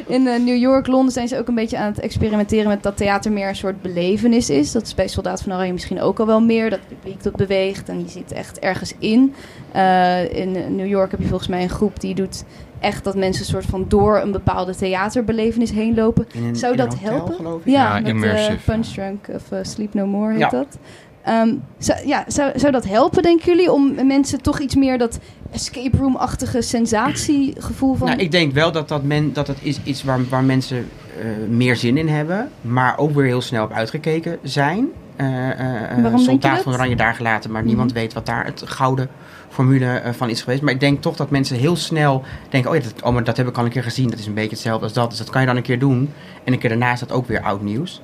in 0.08 0.28
eh, 0.28 0.40
New 0.40 0.58
York, 0.58 0.88
Londen 0.88 1.12
zijn 1.14 1.28
ze 1.28 1.38
ook 1.38 1.48
een 1.48 1.56
beetje 1.56 1.78
aan 1.78 1.92
het 1.92 2.00
experimenteren 2.00 2.68
met 2.68 2.84
dat 2.84 2.98
theater 2.98 3.32
meer 3.32 3.48
een 3.48 3.56
soort 3.56 3.82
belevenis 3.82 4.50
is. 4.50 4.72
Dat 4.72 4.82
is 4.82 4.96
bij 4.96 5.08
Soldaat 5.08 5.42
van 5.42 5.54
Oranje 5.54 5.72
misschien 5.74 6.02
ook 6.02 6.20
al 6.20 6.26
wel 6.26 6.42
meer. 6.42 6.70
Dat 6.70 6.80
het 6.80 6.98
publiek 7.00 7.24
dat 7.24 7.36
beweegt 7.36 7.90
en 7.90 8.00
je 8.00 8.10
zit 8.10 8.32
echt 8.32 8.60
ergens 8.60 8.94
in. 9.00 9.34
Eh, 9.72 10.34
in 10.38 10.76
New 10.76 10.88
York 10.88 11.12
heb 11.12 11.20
je 11.20 11.28
volgens 11.28 11.50
mij 11.50 11.64
een 11.64 11.70
groep 11.70 12.00
die 12.00 12.16
doet 12.16 12.44
echt 12.80 13.04
dat 13.04 13.16
mensen 13.16 13.42
een 13.44 13.52
soort 13.52 13.66
van 13.66 13.86
door 13.88 14.20
een 14.20 14.32
bepaalde 14.32 14.76
theaterbelevenis 14.76 15.72
heen 15.72 15.96
lopen. 15.96 16.28
In 16.32 16.44
een, 16.44 16.56
Zou 16.56 16.74
in 16.74 16.80
een 16.80 16.90
dat 16.90 16.98
hotel, 17.00 17.38
helpen? 17.38 17.62
Ja, 17.72 17.96
Ja, 17.96 18.00
met 18.00 18.08
immersive. 18.08 18.72
Punch 18.72 18.88
Drunk 18.88 19.28
of 19.30 19.44
Sleep 19.62 19.94
No 19.94 20.06
More 20.06 20.32
heet 20.32 20.40
Ja. 20.40 20.50
dat. 20.50 20.78
Ehm, 21.24 21.56
zou, 21.78 22.08
ja, 22.08 22.24
zou, 22.28 22.60
zou 22.60 22.72
dat 22.72 22.86
helpen, 22.86 23.24
denken 23.24 23.46
jullie, 23.46 23.72
om 23.72 24.08
mensen 24.08 24.42
toch 24.42 24.60
iets 24.60 24.76
meer 24.76 24.98
dat 24.98 25.20
escape 25.52 25.98
room-achtige 25.98 26.62
sensatiegevoel 26.62 27.96
van... 27.96 28.08
Nou, 28.08 28.20
ik 28.20 28.32
denk 28.32 28.54
wel 28.54 28.72
dat 28.72 28.88
dat, 28.88 29.04
men, 29.04 29.34
dat, 29.34 29.46
dat 29.46 29.58
is 29.62 29.80
iets 29.84 30.04
waar, 30.04 30.30
waar 30.30 30.44
mensen 30.44 30.88
eh, 31.20 31.26
meer 31.50 31.76
zin 31.76 31.98
in 31.98 32.08
hebben, 32.08 32.50
maar 32.62 32.98
ook 32.98 33.12
weer 33.12 33.26
heel 33.26 33.42
snel 33.42 33.64
op 33.64 33.72
uitgekeken 33.72 34.38
zijn. 34.44 34.90
Uh, 35.18 35.28
je 35.28 36.12
Soldaat 36.16 36.62
van 36.62 36.74
Oranje 36.74 36.96
daar 36.96 37.14
gelaten, 37.14 37.52
maar 37.52 37.64
niemand 37.64 37.92
weet 37.92 38.14
wat 38.14 38.26
daar 38.26 38.46
het 38.46 38.64
gouden 38.66 39.10
formule 39.50 40.02
van 40.12 40.30
is 40.30 40.42
geweest. 40.42 40.62
Maar 40.62 40.74
ik 40.74 40.80
denk 40.80 41.02
toch 41.02 41.16
dat 41.16 41.30
mensen 41.30 41.58
heel 41.58 41.76
snel 41.76 42.24
denken, 42.50 42.70
oh 42.70 42.76
ja, 42.76 42.84
dat, 42.84 43.02
oh, 43.02 43.14
maar 43.14 43.24
dat 43.24 43.38
heb 43.38 43.48
ik 43.48 43.58
al 43.58 43.66
een 43.66 43.72
keer 43.72 43.84
gezien, 43.84 44.10
dat 44.10 44.20
is 44.20 44.26
een 44.26 44.34
beetje 44.34 44.50
hetzelfde 44.50 44.84
als 44.84 44.94
dat. 44.94 45.10
Dus 45.10 45.18
dat 45.18 45.30
kan 45.30 45.42
je 45.42 45.48
dan 45.48 45.56
een 45.56 45.62
keer 45.62 45.80
doen. 45.80 46.10
En 46.44 46.54
een 46.54 46.60
keer 46.60 46.70
daarna 46.70 46.92
is 46.92 47.00
dat 47.00 47.12
ook 47.12 47.28
weer 47.28 47.42
oud 47.42 47.62
nieuws. 47.62 48.02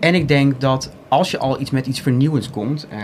En 0.00 0.14
ik 0.14 0.28
denk 0.28 0.60
dat 0.60 0.92
als 1.08 1.30
je 1.30 1.38
al 1.38 1.60
iets 1.60 1.70
met 1.70 1.86
iets 1.86 2.00
vernieuwends 2.00 2.50
komt, 2.50 2.86
eh, 2.88 2.98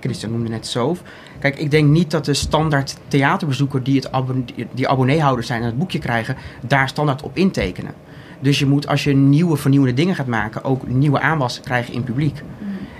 Christian 0.00 0.32
noemde 0.32 0.48
net 0.48 0.66
Soof. 0.66 1.02
Kijk, 1.42 1.58
ik 1.58 1.70
denk 1.70 1.88
niet 1.88 2.10
dat 2.10 2.24
de 2.24 2.34
standaard 2.34 2.96
theaterbezoeker 3.08 3.82
die, 3.82 3.96
het 3.96 4.12
abonne- 4.12 4.44
die 4.72 4.88
abonneehouder 4.88 5.44
zijn 5.44 5.60
en 5.60 5.66
het 5.66 5.78
boekje 5.78 5.98
krijgen, 5.98 6.36
daar 6.60 6.88
standaard 6.88 7.22
op 7.22 7.36
intekenen. 7.36 7.94
Dus 8.40 8.58
je 8.58 8.66
moet, 8.66 8.86
als 8.88 9.04
je 9.04 9.14
nieuwe 9.14 9.56
vernieuwende 9.56 9.94
dingen 9.94 10.14
gaat 10.14 10.26
maken, 10.26 10.64
ook 10.64 10.88
nieuwe 10.88 11.20
aanwas 11.20 11.60
krijgen 11.60 11.94
in 11.94 12.02
publiek. 12.04 12.42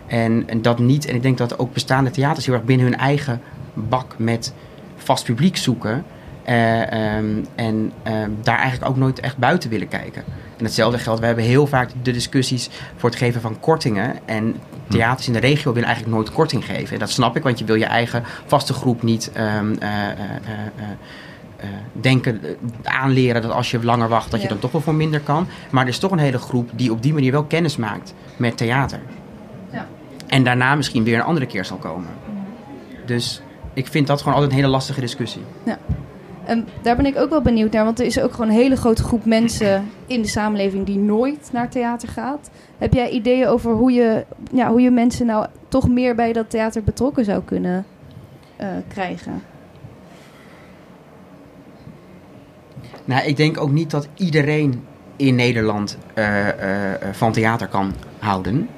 En, 0.07 0.45
en 0.47 0.63
dat 0.63 0.79
niet, 0.79 1.07
en 1.07 1.15
ik 1.15 1.23
denk 1.23 1.39
dat 1.39 1.59
ook 1.59 1.73
bestaande 1.73 2.11
theaters 2.11 2.47
heel 2.47 2.55
erg 2.55 2.65
binnen 2.65 2.87
hun 2.87 2.97
eigen 2.97 3.41
bak 3.75 4.15
met 4.17 4.55
vast 4.97 5.25
publiek 5.25 5.57
zoeken. 5.57 6.05
eh, 6.43 7.17
ehm, 7.17 7.45
en 7.55 7.93
ehm, 8.03 8.31
daar 8.43 8.59
eigenlijk 8.59 8.91
ook 8.91 8.97
nooit 8.97 9.21
echt 9.21 9.37
buiten 9.39 9.71
willen 9.71 9.89
kijken. 9.89 10.25
En 10.63 10.69
hetzelfde 10.69 10.99
geldt, 10.99 11.21
we 11.21 11.27
hebben 11.27 11.45
heel 11.45 11.67
vaak 11.67 11.91
de 12.03 12.13
discussies 12.13 12.71
voor 12.97 13.09
het 13.09 13.19
geven 13.19 13.41
van 13.41 13.61
kortingen. 13.61 14.19
En 14.25 14.57
theaters 14.89 15.27
in 15.27 15.33
de 15.33 15.39
regio 15.39 15.73
willen 15.73 15.89
eigenlijk 15.89 16.17
nooit 16.17 16.33
korting 16.33 16.65
geven. 16.65 16.93
En 16.93 16.99
dat 16.99 17.11
snap 17.11 17.37
ik, 17.37 17.43
want 17.43 17.59
je 17.59 17.65
wil 17.65 17.75
je 17.75 17.85
eigen 17.85 18.23
vaste 18.47 18.73
groep 18.73 19.03
niet 19.03 19.31
ehm, 19.33 19.75
eh, 19.79 20.11
eh, 20.11 20.17
eh, 21.57 21.67
denken, 21.93 22.41
aanleren 22.83 23.43
dat 23.43 23.51
als 23.51 23.71
je 23.71 23.85
langer 23.85 24.09
wacht, 24.09 24.31
dat 24.31 24.41
je 24.41 24.47
Ja. 24.47 24.53
dan 24.53 24.63
toch 24.63 24.73
wel 24.73 24.81
voor 24.81 24.95
minder 24.95 25.21
kan. 25.21 25.47
Maar 25.71 25.83
er 25.83 25.89
is 25.89 25.99
toch 25.99 26.11
een 26.11 26.19
hele 26.19 26.39
groep 26.39 26.71
die 26.75 26.93
op 26.93 27.03
die 27.03 27.13
manier 27.13 27.33
wel 27.33 27.45
kennis 27.45 27.77
maakt 27.77 28.15
met 28.37 28.57
theater. 28.57 29.01
Ja. 29.73 29.87
En 30.27 30.45
daarna 30.45 30.75
misschien 30.75 31.05
weer 31.05 31.15
een 31.15 31.25
andere 31.25 31.47
keer 31.47 31.65
zal 31.65 31.77
komen. 31.77 32.09
Dus 33.07 33.43
ik 33.75 33.87
vind 33.87 34.07
dat 34.07 34.19
gewoon 34.19 34.35
altijd 34.35 34.53
een 34.53 34.59
hele 34.59 34.71
lastige 34.73 35.01
discussie. 35.01 35.43
En 36.45 36.67
daar 36.83 36.97
ben 36.97 37.07
ik 37.07 37.19
ook 37.19 37.31
wel 37.31 37.43
benieuwd 37.43 37.73
naar, 37.73 37.85
want 37.85 38.01
er 38.01 38.07
is 38.07 38.21
ook 38.21 38.33
gewoon 38.33 38.49
een 38.49 38.55
hele 38.55 38.77
grote 38.77 39.03
groep 39.03 39.25
mensen 39.25 39.91
in 40.07 40.23
de 40.23 40.29
samenleving 40.29 40.87
die 40.87 40.99
nooit 40.99 41.51
naar 41.53 41.69
theater 41.69 42.09
gaat. 42.09 42.51
Heb 42.79 42.95
jij 42.95 43.11
ideeën 43.11 43.47
over 43.47 43.73
hoe 43.73 43.93
je, 43.93 44.25
ja, 44.53 44.71
hoe 44.71 44.81
je 44.81 44.91
mensen 44.91 45.27
nou 45.27 45.47
toch 45.69 45.89
meer 45.89 46.15
bij 46.15 46.33
dat 46.33 46.51
theater 46.51 46.83
betrokken 46.83 47.25
zou 47.25 47.43
kunnen 47.43 47.85
eh, 48.57 48.69
krijgen? 48.89 49.43
Nou, 53.05 53.27
ik 53.27 53.37
denk 53.37 53.61
ook 53.61 53.71
niet 53.71 53.91
dat 53.91 54.09
iedereen 54.15 54.85
in 55.17 55.35
Nederland 55.35 55.99
eh, 56.15 56.49
eh, 56.49 56.99
van 57.13 57.33
theater 57.33 57.69
kan 57.69 57.93
houden. 58.19 58.69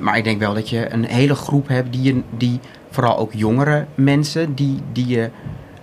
Maar 0.00 0.16
ik 0.16 0.24
denk 0.24 0.38
wel 0.38 0.54
dat 0.54 0.68
je 0.68 0.92
een 0.92 1.04
hele 1.04 1.34
groep 1.34 1.68
hebt 1.68 1.92
die, 1.92 2.02
je, 2.02 2.22
die 2.36 2.60
vooral 2.90 3.18
ook 3.18 3.32
jongere 3.32 3.86
mensen, 3.94 4.54
die, 4.54 4.78
die 4.92 5.06
je 5.06 5.30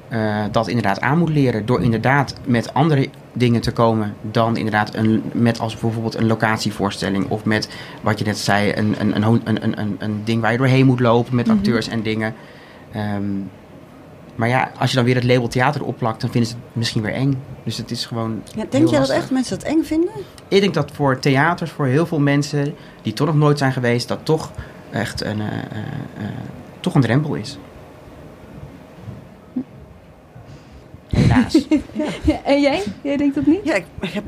eh, 0.10 0.44
dat 0.52 0.68
inderdaad 0.68 1.02
aan 1.02 1.18
moet 1.18 1.30
leren. 1.30 1.66
Door 1.66 1.82
inderdaad 1.82 2.36
met 2.46 2.74
andere 2.74 3.10
dingen 3.34 3.62
te 3.62 3.72
komen 3.72 4.14
dan 4.22 4.58
inderdaad 4.58 4.96
een, 4.96 5.24
met 5.32 5.60
als 5.60 5.76
bijvoorbeeld 5.76 6.16
een 6.16 6.28
locatievoorstelling. 6.28 7.30
Of 7.30 7.46
met 7.46 7.70
wat 8.02 8.20
je 8.20 8.26
net 8.26 8.38
zei, 8.38 8.74
een, 8.76 8.96
een, 9.00 9.24
een, 9.24 9.42
een, 9.44 9.80
een, 9.80 9.96
een, 10.00 10.22
ding 10.24 10.42
waar 10.42 10.52
je 10.52 10.58
doorheen 10.58 10.86
moet 10.86 11.00
lopen 11.00 11.36
met 11.36 11.50
acteurs 11.50 11.88
en 11.88 12.02
dingen. 12.02 12.34
Ehm, 12.92 13.24
maar 14.36 14.48
ja, 14.48 14.72
als 14.78 14.90
je 14.90 14.96
dan 14.96 15.06
weer 15.06 15.16
het 15.16 15.24
label 15.24 15.48
theater 15.48 15.84
opplakt, 15.84 16.22
dan 16.22 16.30
vinden 16.30 16.50
ze 16.50 16.56
het 16.56 16.76
misschien 16.76 17.02
weer 17.02 17.14
eng. 17.14 17.42
Dus 17.64 17.78
het 17.78 17.92
is 17.92 18.06
gewoon. 18.06 18.42
Ja, 18.56 18.66
denk 18.70 18.88
jij 18.88 19.00
dat 19.00 19.10
echt 19.10 19.32
mensen 19.32 19.60
dat 19.60 19.68
eng 19.68 19.84
vinden? 19.84 20.12
Ik 20.48 20.62
denk 20.62 20.74
dat 20.74 20.92
voor 20.92 21.20
theaters, 21.20 21.72
voor 21.72 21.86
heel 21.86 22.06
veel 22.06 22.20
mensen 22.20 22.76
die 23.02 23.14
toch 23.14 23.28
nog 23.28 23.36
nooit 23.36 23.58
zijn 23.58 23.74
geweest, 23.74 24.08
dat 24.08 24.20
toch 24.24 24.52
echt 24.92 25.24
een, 25.24 25.40
eh, 25.42 25.48
eh, 25.48 26.26
toch 26.80 26.96
een 26.96 27.02
drempel 27.02 27.34
is. 27.34 27.58
Helaas. 31.16 31.66
Ja, 32.24 32.40
en 32.44 32.62
jij? 32.62 32.84
Jij 33.02 33.18
denkt 33.18 33.36
dat 33.36 33.46
niet? 33.46 33.60
Ja, 33.64 33.76
ik, 33.76 33.86
ik 34.02 34.10
heb, 34.10 34.24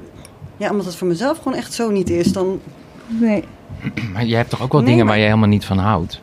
ja, 0.57 0.69
omdat 0.69 0.85
het 0.85 0.95
voor 0.95 1.07
mezelf 1.07 1.37
gewoon 1.37 1.57
echt 1.57 1.73
zo 1.73 1.89
niet 1.89 2.09
is, 2.09 2.31
dan 2.33 2.59
Nee. 3.07 3.43
Maar 4.13 4.25
je 4.25 4.35
hebt 4.35 4.49
toch 4.49 4.61
ook 4.61 4.71
wel 4.71 4.81
Nee, 4.81 4.89
dingen 4.89 5.05
maar- 5.05 5.13
waar 5.13 5.23
je 5.23 5.29
helemaal 5.29 5.49
niet 5.49 5.65
van 5.65 5.77
houdt? 5.77 6.21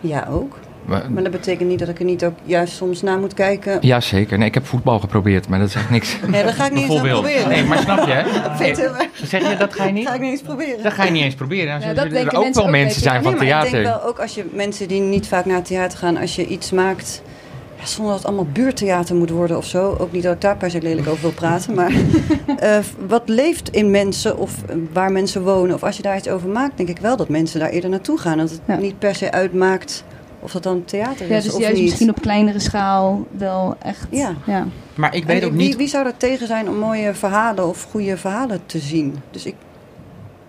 ja 0.00 0.26
ook. 0.30 0.58
Maar- 0.84 1.10
Maar 1.12 1.22
dat 1.22 1.32
betekent 1.32 1.68
niet 1.68 1.78
dat 1.78 1.88
ik 1.88 1.98
er 1.98 2.04
niet 2.04 2.24
ook 2.24 2.34
juist 2.44 2.74
soms 2.76 3.02
naar 3.02 3.18
moet 3.18 3.34
kijken. 3.34 3.78
Ja, 3.80 4.00
zeker. 4.00 4.38
Nee, 4.38 4.48
ik 4.48 4.54
heb 4.54 4.66
voetbal 4.66 4.98
geprobeerd, 4.98 5.48
maar 5.48 5.58
dat 5.58 5.68
is 5.68 5.74
echt 5.74 5.90
niks. 5.90 6.16
Nee, 6.30 6.42
dat 6.44 6.52
ga 6.54 6.66
ik 6.66 6.72
niet 6.72 6.90
eens 6.90 7.00
proberen. 7.00 7.48
Nee, 7.48 7.64
maar 7.64 7.78
snap 7.78 8.06
je? 8.06 8.12
hè? 8.12 8.22
Nee, 8.58 8.74
wel? 8.74 8.92
zeg 9.24 9.50
je, 9.50 9.56
dat 9.56 9.74
ga 9.74 9.84
je 9.84 9.92
niet? 9.92 10.06
ga 10.08 10.14
ik 10.14 10.20
niet 10.20 10.30
eens 10.30 10.40
proberen. 10.42 10.82
Dat 10.82 10.92
ga 10.92 11.04
je 11.04 11.10
niet 11.10 11.22
eens 11.22 11.34
proberen. 11.34 11.80
Ja, 11.80 11.94
dat 11.94 12.04
er 12.04 12.10
denken 12.10 12.38
ook 12.38 12.42
mensen 12.44 12.62
wel 12.62 12.64
ook, 12.72 12.76
mensen 12.78 13.02
zijn 13.02 13.22
van 13.22 13.30
nee, 13.32 13.40
maar 13.40 13.48
theater. 13.48 13.66
ik 13.78 13.84
denk 13.84 13.96
wel 13.96 14.04
ook 14.08 14.18
als 14.20 14.34
je 14.34 14.44
mensen 14.52 14.88
die 14.88 15.00
niet 15.00 15.28
vaak 15.28 15.44
naar 15.44 15.56
het 15.56 15.64
theater 15.64 15.98
gaan, 15.98 16.16
als 16.16 16.36
je 16.36 16.46
iets 16.46 16.70
maakt, 16.70 17.22
ja, 17.84 17.90
zonder 17.90 18.12
dat 18.12 18.22
het 18.22 18.26
allemaal 18.32 18.52
buurtheater 18.52 19.14
moet 19.16 19.30
worden 19.30 19.56
of 19.56 19.66
zo. 19.66 19.96
Ook 19.98 20.12
niet 20.12 20.22
dat 20.22 20.34
ik 20.34 20.40
daar 20.40 20.56
per 20.56 20.70
se 20.70 20.82
lelijk 20.82 21.08
over 21.08 21.20
wil 21.22 21.32
praten, 21.32 21.74
maar 21.74 21.92
eh, 22.58 22.78
wat 23.06 23.22
leeft 23.28 23.70
in 23.70 23.90
mensen 23.90 24.38
of 24.38 24.62
eh, 24.68 24.76
waar 24.92 25.12
mensen 25.12 25.42
wonen, 25.42 25.74
of 25.74 25.82
als 25.82 25.96
je 25.96 26.02
daar 26.02 26.16
iets 26.16 26.28
over 26.28 26.48
maakt, 26.48 26.76
denk 26.76 26.88
ik 26.88 26.98
wel 26.98 27.16
dat 27.16 27.28
mensen 27.28 27.60
daar 27.60 27.68
eerder 27.70 27.90
naartoe 27.90 28.18
gaan. 28.18 28.38
Dat 28.38 28.50
het 28.50 28.60
Ja. 28.66 28.76
niet 28.76 28.98
per 28.98 29.14
se 29.14 29.30
uitmaakt 29.32 30.04
of 30.40 30.52
dat 30.52 30.62
dan 30.62 30.84
theater 30.84 31.28
Ja, 31.28 31.36
is 31.36 31.44
dus 31.44 31.52
of 31.52 31.60
juist 31.60 31.74
niet. 31.76 31.84
misschien 31.84 32.10
op 32.10 32.20
kleinere 32.20 32.58
schaal 32.58 33.26
wel 33.38 33.76
echt. 33.82 34.06
Ja. 34.10 34.34
ja. 34.46 34.66
Maar 34.94 35.14
ik 35.14 35.20
En 35.20 35.26
weet 35.28 35.44
ook 35.44 35.50
wie, 35.52 35.66
niet. 35.66 35.76
wie 35.76 35.88
zou 35.88 36.06
er 36.06 36.16
tegen 36.16 36.46
zijn 36.46 36.68
om 36.68 36.76
mooie 36.76 37.14
verhalen 37.14 37.68
of 37.68 37.86
goede 37.90 38.16
verhalen 38.16 38.60
te 38.66 38.78
zien? 38.78 39.16
Dus 39.30 39.44
ik, 39.46 39.54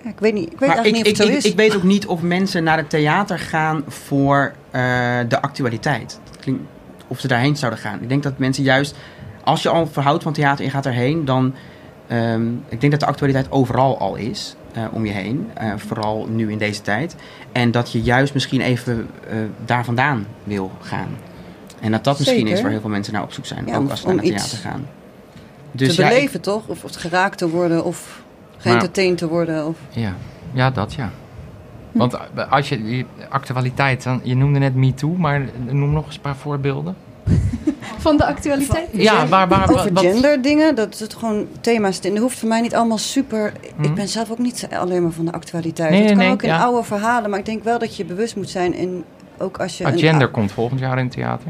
ja, 0.04 0.10
ik 0.10 0.20
weet 0.20 0.34
niet, 0.34 0.44
ik 0.52 0.60
weet 0.60 0.70
Maar 0.70 0.78
eigenlijk 0.78 0.98
ik, 0.98 1.04
niet 1.04 1.12
of 1.14 1.18
het 1.18 1.28
zo 1.28 1.34
ik, 1.34 1.44
is. 1.46 1.52
ik 1.52 1.58
weet 1.58 1.76
ook 1.76 1.84
niet 1.84 2.06
of 2.08 2.22
mensen 2.22 2.64
naar 2.64 2.78
het 2.78 2.90
theater 2.90 3.40
gaan 3.40 3.84
voor 3.88 4.54
eh, 4.72 4.82
de 5.28 5.42
actualiteit. 5.42 6.20
Dat 6.32 6.38
klinkt, 6.40 6.62
of 7.08 7.20
ze 7.20 7.28
daarheen 7.28 7.56
zouden 7.58 7.80
gaan. 7.80 8.02
Ik 8.02 8.10
denk 8.10 8.24
dat 8.24 8.38
mensen 8.38 8.64
juist, 8.64 8.96
als 9.44 9.62
je 9.64 9.70
al 9.70 9.88
verhoudt 9.88 10.24
van 10.24 10.34
theater 10.34 10.60
en 10.60 10.66
je 10.66 10.72
gaat 10.72 10.86
erheen, 10.86 11.26
dan. 11.26 11.54
ehm, 12.08 12.48
ik 12.70 12.80
denk 12.80 12.92
dat 12.92 13.00
de 13.00 13.06
actualiteit 13.06 13.52
overal 13.52 14.00
al 14.00 14.16
is 14.16 14.56
eh, 14.74 14.84
om 14.92 15.06
je 15.06 15.12
heen. 15.12 15.50
eh, 15.54 15.74
vooral 15.76 16.28
nu 16.30 16.52
in 16.52 16.58
deze 16.58 16.82
tijd. 16.82 17.16
En 17.52 17.72
dat 17.72 17.92
je 17.92 18.02
juist 18.02 18.34
misschien 18.34 18.62
even 18.62 19.08
eh, 19.30 19.36
daar 19.66 19.86
vandaan 19.86 20.28
wil 20.44 20.72
gaan. 20.82 21.08
En 21.82 21.92
dat 21.92 22.04
dat 22.04 22.20
misschien 22.20 22.48
is 22.48 22.62
waar 22.62 22.72
heel 22.72 22.80
veel 22.82 22.90
mensen 22.90 23.14
naar 23.14 23.24
op 23.24 23.32
zoek 23.34 23.46
zijn. 23.46 23.66
Ja, 23.66 23.76
ook 23.76 23.80
om- 23.82 23.90
als 23.90 24.00
ze 24.02 24.08
naar 24.08 24.16
het 24.16 24.26
theater 24.26 24.58
gaan. 24.58 24.88
te 25.76 25.86
ja, 25.86 25.92
ik- 25.92 25.98
beleven 25.98 26.42
toch? 26.42 26.68
Of, 26.68 26.84
of 26.84 26.96
geraakt 26.96 27.38
te 27.38 27.50
worden 27.50 27.84
of 27.84 28.22
geëntertained 28.58 29.18
te 29.18 29.28
worden. 29.28 29.66
Of... 29.68 29.78
Ja, 29.90 30.14
ja 30.54 30.70
dat 30.72 30.94
ja. 30.94 31.12
Want 31.96 32.14
eh, 32.14 32.52
als 32.52 32.70
je 32.70 32.84
die 32.84 33.06
actualiteit, 33.30 34.04
dan, 34.04 34.20
je 34.24 34.36
noemde 34.36 34.60
net 34.60 34.76
MeToo, 34.76 35.10
maar 35.18 35.42
noem 35.70 35.92
nog 35.92 36.06
eens 36.06 36.16
een 36.16 36.22
paar 36.22 36.36
voorbeelden. 36.36 36.96
Van 37.98 38.18
de 38.18 38.26
actualiteit? 38.26 38.88
Ja, 38.92 39.28
waar, 39.28 39.48
waar, 39.48 39.70
Over 39.70 39.94
wat- 39.94 40.04
gender 40.04 40.42
dingen, 40.42 40.76
dat 40.76 41.00
het 41.00 41.14
gewoon 41.14 41.48
thema's. 41.62 42.00
En 42.00 42.10
dat 42.10 42.20
hoeft 42.20 42.40
voor 42.40 42.50
mij 42.50 42.62
niet 42.62 42.76
allemaal 42.76 42.98
super. 42.98 43.54
Hm. 43.76 43.84
Ik 43.84 43.94
ben 43.94 44.08
zelf 44.08 44.32
ook 44.32 44.38
niet 44.38 44.68
alleen 44.80 45.02
maar 45.04 45.12
van 45.12 45.26
de 45.26 45.32
actualiteit. 45.32 45.90
Nee, 45.90 46.00
het 46.00 46.08
nee, 46.08 46.16
kan 46.16 46.26
nee, 46.26 46.34
ook 46.34 46.42
in 46.44 46.50
ja. 46.50 46.64
oude 46.64 46.84
verhalen, 46.84 47.30
maar 47.30 47.40
ik 47.40 47.46
denk 47.46 47.64
wel 47.64 47.80
dat 47.80 47.96
je 47.96 48.06
bewust 48.06 48.36
moet 48.36 48.50
zijn. 48.50 48.76
En 48.76 49.04
ook 49.38 49.58
als 49.60 49.78
je. 49.78 49.86
Ah, 49.86 49.92
een- 49.94 50.00
gender 50.00 50.28
komt 50.28 50.52
volgend 50.52 50.80
jaar 50.80 50.98
in 50.98 51.04
het 51.04 51.14
theater. 51.14 51.48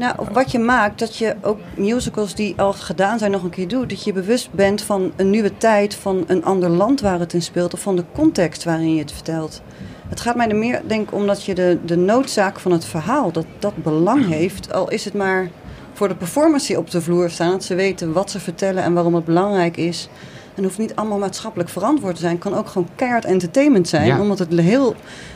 Nou, 0.00 0.14
of 0.18 0.28
wat 0.28 0.50
je 0.50 0.58
maakt, 0.58 0.98
dat 0.98 1.16
je 1.16 1.36
ook 1.42 1.58
musicals 1.76 2.34
die 2.34 2.54
al 2.56 2.72
gedaan 2.72 3.18
zijn 3.18 3.30
nog 3.30 3.42
een 3.42 3.50
keer 3.50 3.68
doet. 3.68 3.90
Dat 3.90 4.04
je 4.04 4.12
bewust 4.12 4.52
bent 4.52 4.82
van 4.82 5.12
een 5.16 5.30
nieuwe 5.30 5.56
tijd, 5.56 5.94
van 5.94 6.24
een 6.26 6.44
ander 6.44 6.68
land 6.68 7.00
waar 7.00 7.18
het 7.18 7.32
in 7.32 7.42
speelt. 7.42 7.74
Of 7.74 7.80
van 7.80 7.96
de 7.96 8.04
context 8.14 8.64
waarin 8.64 8.94
je 8.94 9.00
het 9.00 9.12
vertelt. 9.12 9.62
Het 10.08 10.20
gaat 10.20 10.36
mij 10.36 10.48
er 10.48 10.56
meer, 10.56 10.82
denk 10.86 11.08
ik, 11.08 11.14
omdat 11.14 11.44
je 11.44 11.54
de, 11.54 11.78
de 11.84 11.96
noodzaak 11.96 12.60
van 12.60 12.72
het 12.72 12.84
verhaal, 12.84 13.32
dat 13.32 13.46
dat 13.58 13.82
belang 13.82 14.26
heeft. 14.26 14.72
Al 14.72 14.90
is 14.90 15.04
het 15.04 15.14
maar 15.14 15.50
voor 15.92 16.08
de 16.08 16.14
performance 16.14 16.66
die 16.66 16.78
op 16.78 16.90
de 16.90 17.00
vloer 17.00 17.30
staan. 17.30 17.50
Dat 17.50 17.64
ze 17.64 17.74
weten 17.74 18.12
wat 18.12 18.30
ze 18.30 18.40
vertellen 18.40 18.82
en 18.82 18.94
waarom 18.94 19.14
het 19.14 19.24
belangrijk 19.24 19.76
is. 19.76 20.08
En 20.54 20.62
hoeft 20.62 20.78
niet 20.78 20.94
allemaal 20.94 21.18
maatschappelijk 21.18 21.70
verantwoord 21.70 22.14
te 22.14 22.20
zijn. 22.20 22.32
Het 22.32 22.42
kan 22.42 22.54
ook 22.54 22.68
gewoon 22.68 22.88
keihard 22.94 23.24
entertainment 23.24 23.88
zijn. 23.88 24.06
Ja. 24.06 24.20
Omdat 24.20 24.38
het 24.38 24.52
heel... 24.52 24.94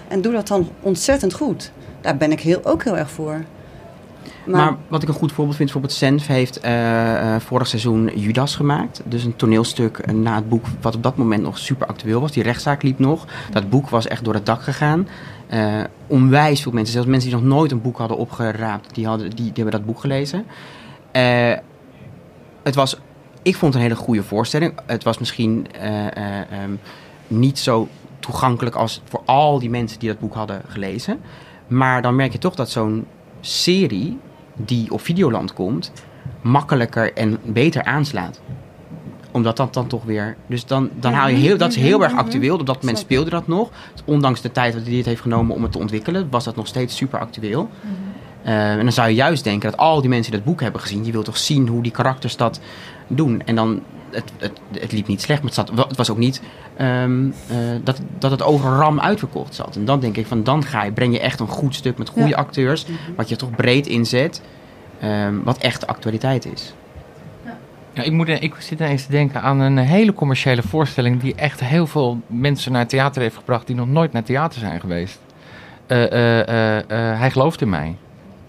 En 0.08 0.20
doe 0.20 0.32
dat 0.32 0.48
dan 0.48 0.68
ontzettend 0.80 1.34
goed. 1.34 1.72
Daar 2.00 2.16
ben 2.16 2.32
ik 2.32 2.40
heel, 2.40 2.60
ook 2.64 2.84
heel 2.84 2.96
erg 2.96 3.10
voor. 3.10 3.44
Maar, 4.47 4.76
wat 4.88 5.03
ik 5.03 5.09
een 5.09 5.14
goed 5.14 5.32
voorbeeld 5.32 5.57
vind, 5.57 5.72
bijvoorbeeld 5.72 5.99
Senf 5.99 6.26
heeft 6.26 6.61
eh, 6.61 7.34
eh, 7.34 7.40
vorig 7.40 7.66
seizoen 7.66 8.11
Judas 8.14 8.57
gemaakt. 8.57 9.03
Dus 9.05 9.24
een 9.24 9.36
toneelstuk 9.36 9.99
eh, 9.99 10.14
na 10.14 10.34
het 10.34 10.49
boek 10.49 10.64
wat 10.80 10.95
op 10.95 11.03
dat 11.03 11.16
moment 11.16 11.42
nog 11.42 11.59
super 11.59 11.86
actueel 11.86 12.20
was. 12.20 12.32
Die 12.32 12.42
rechtszaak 12.42 12.82
liep 12.82 12.99
nog. 12.99 13.26
Dat 13.51 13.70
boek 13.70 13.88
was 13.88 14.07
echt 14.07 14.24
door 14.24 14.34
het 14.34 14.47
dak 14.47 14.62
gegaan. 14.62 15.09
Onwijs 16.07 16.62
veel 16.62 16.72
mensen, 16.72 16.92
zelfs 16.92 17.09
mensen 17.09 17.30
die 17.30 17.38
nog 17.38 17.49
nooit 17.49 17.72
een 17.72 17.82
boek 17.82 17.99
hadden 17.99 18.16
opgeraapt, 18.16 18.95
die, 18.95 19.07
hadden, 19.07 19.30
die, 19.30 19.51
hebben 19.55 19.72
dat 19.72 19.84
boek 19.84 20.01
gelezen. 20.01 20.45
Het 22.62 22.74
was, 22.74 22.99
ik 23.45 23.57
vond 23.57 23.74
het 23.74 23.82
een 23.82 23.88
hele 23.88 24.03
goede 24.03 24.22
voorstelling. 24.22 24.74
Het 24.86 25.05
was 25.05 25.18
misschien 25.18 25.66
eh, 25.72 26.07
eh, 26.07 26.53
ehm, 26.53 26.74
niet 27.28 27.59
zo 27.59 27.88
toegankelijk 28.18 28.76
als 28.76 29.01
voor 29.05 29.22
al 29.24 29.59
die 29.59 29.70
mensen 29.70 29.99
die 29.99 30.09
dat 30.09 30.18
boek 30.18 30.34
hadden 30.34 30.62
gelezen. 30.68 31.20
Maar 31.66 32.03
dan 32.03 32.16
merk 32.16 32.32
je 32.32 32.38
toch 32.38 32.55
dat 32.55 32.70
zo'n 32.70 33.07
serie 33.40 34.18
die 34.57 34.92
op 34.92 35.00
Videoland 35.00 35.52
komt, 35.52 35.92
makkelijker 36.42 37.12
en 37.12 37.38
beter 37.44 37.84
aanslaat. 37.84 38.40
Omdat 39.30 39.57
dat 39.57 39.74
dan 39.74 39.86
toch 39.86 40.05
weer. 40.05 40.36
Dus 40.46 40.66
dan, 40.66 40.90
dan 41.00 41.12
haal 41.12 41.28
je 41.28 41.36
heel. 41.36 41.57
Dat 41.57 41.70
is 41.70 41.76
heel 41.76 42.02
erg 42.02 42.14
actueel. 42.14 42.59
Op 42.59 42.66
dat 42.66 42.80
moment 42.80 42.98
speelde 42.98 43.30
dat 43.30 43.46
nog. 43.46 43.70
Ondanks 44.05 44.40
de 44.40 44.52
tijd 44.52 44.72
dat 44.72 44.86
hij 44.86 44.96
het 44.96 45.07
heeft 45.07 45.20
genomen 45.20 45.57
om 45.57 45.62
het 45.62 45.72
te 45.72 45.78
ontwikkelen, 45.78 46.26
was 46.30 46.44
dat 46.44 46.57
nog 46.57 46.66
steeds 46.66 46.96
super 46.96 47.18
actueel. 47.18 47.70
Mhm. 47.80 47.92
Eh, 48.44 48.70
en 48.72 48.82
dan 48.82 48.92
zou 48.92 49.09
je 49.09 49.14
juist 49.14 49.44
denken 49.44 49.70
dat 49.70 49.80
al 49.80 50.00
die 50.00 50.11
mensen 50.11 50.30
die 50.30 50.40
dat 50.40 50.48
boek 50.48 50.61
hebben 50.61 50.80
gezien, 50.80 51.05
je 51.05 51.12
wilt 51.12 51.24
toch 51.24 51.38
zien 51.38 51.68
hoe 51.68 51.82
die 51.82 51.92
karakters 51.92 52.36
dat 52.36 52.61
doen. 53.07 53.42
En 53.44 53.55
dan, 53.55 53.82
het, 54.14 54.32
het, 54.38 54.60
het 54.80 54.92
liep 54.92 55.06
niet 55.06 55.22
slecht, 55.22 55.42
maar 55.42 55.52
het, 55.54 55.68
zat, 55.68 55.88
het 55.88 55.96
was 55.96 56.10
ook 56.10 56.18
niet 56.18 56.42
ehm, 56.76 57.26
eh, 57.48 57.56
dat, 57.84 58.00
dat 58.18 58.30
het 58.30 58.42
over 58.42 58.70
ram 58.70 59.00
uitverkocht 59.00 59.54
zat. 59.54 59.76
En 59.76 59.84
dan 59.84 60.00
denk 60.00 60.16
ik 60.16 60.26
van, 60.26 60.42
dan 60.42 60.64
ga 60.64 60.84
je, 60.84 60.92
breng 60.92 61.12
je 61.12 61.20
echt 61.20 61.40
een 61.40 61.48
goed 61.48 61.74
stuk 61.74 61.98
met 61.98 62.08
goede 62.08 62.28
Ja. 62.28 62.36
acteurs, 62.36 62.86
wat 63.16 63.28
je 63.28 63.36
toch 63.36 63.50
breed 63.50 63.86
inzet, 63.86 64.42
ehm, 65.00 65.34
wat 65.44 65.58
echt 65.58 65.80
de 65.80 65.86
actualiteit 65.86 66.46
is. 66.52 66.74
Ja, 67.92 68.02
ik, 68.02 68.12
moet, 68.12 68.28
ik 68.28 68.54
zit 68.58 68.80
ineens 68.80 69.04
te 69.06 69.10
denken 69.10 69.42
aan 69.42 69.60
een 69.60 69.78
hele 69.78 70.12
commerciële 70.12 70.62
voorstelling 70.62 71.20
die 71.20 71.34
echt 71.34 71.60
heel 71.60 71.86
veel 71.86 72.20
mensen 72.26 72.72
naar 72.72 72.80
het 72.80 72.88
theater 72.90 73.22
heeft 73.22 73.36
gebracht 73.36 73.66
die 73.66 73.76
nog 73.76 73.88
nooit 73.88 74.12
naar 74.12 74.22
theater 74.22 74.60
zijn 74.60 74.80
geweest. 74.80 75.18
Eh, 75.86 76.12
eh, 76.12 76.48
eh, 76.48 76.78
eh, 76.78 77.18
hij 77.18 77.30
gelooft 77.30 77.60
in 77.60 77.68
mij. 77.68 77.96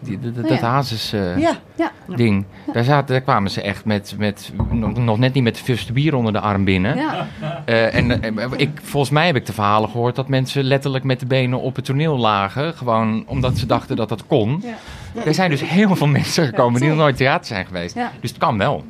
Die, 0.06 0.20
dat 0.20 0.52
Oh 0.52 0.58
ja. 0.58 0.66
Hazes 0.66 1.14
eh, 1.14 1.38
Ja, 1.38 1.92
ding. 2.08 2.46
Daar, 2.74 2.84
zaten, 2.84 3.14
daar 3.14 3.22
kwamen 3.22 3.52
ze 3.52 3.62
echt 3.62 3.86
met, 3.86 4.16
met 4.18 4.52
nog, 4.72 4.98
nog 4.98 5.18
net 5.18 5.34
niet 5.34 5.44
met 5.44 5.64
de 5.88 5.94
bier 5.94 6.16
onder 6.16 6.34
de 6.34 6.40
arm 6.40 6.64
binnen. 6.64 6.98
Ja. 6.98 7.28
Eh, 7.66 7.96
en 7.96 8.38
eh, 8.38 8.46
ik, 8.56 8.70
volgens 8.82 9.12
mij 9.12 9.26
heb 9.26 9.36
ik 9.36 9.46
de 9.46 9.54
verhalen 9.54 9.90
gehoord 9.90 10.16
dat 10.16 10.28
mensen 10.28 10.64
letterlijk 10.64 11.04
met 11.04 11.20
de 11.20 11.26
benen 11.26 11.62
op 11.62 11.76
het 11.76 11.86
toneel 11.86 12.18
lagen. 12.18 12.74
Gewoon 12.74 13.24
omdat 13.28 13.58
ze 13.58 13.66
dachten 13.66 13.96
dat 13.96 14.10
dat 14.10 14.28
kon. 14.28 14.64
Ja. 14.64 15.22
Er 15.26 15.34
zijn 15.34 15.50
dus 15.50 15.62
heel 15.62 15.96
veel 15.96 16.08
mensen 16.08 16.46
gekomen 16.46 16.80
die 16.80 16.90
nog 16.90 16.98
nooit 16.98 17.18
theater 17.18 17.46
zijn 17.46 17.66
geweest. 17.66 17.96
Dus 18.20 18.30
het 18.30 18.40
kan 18.40 18.58
wel. 18.58 18.86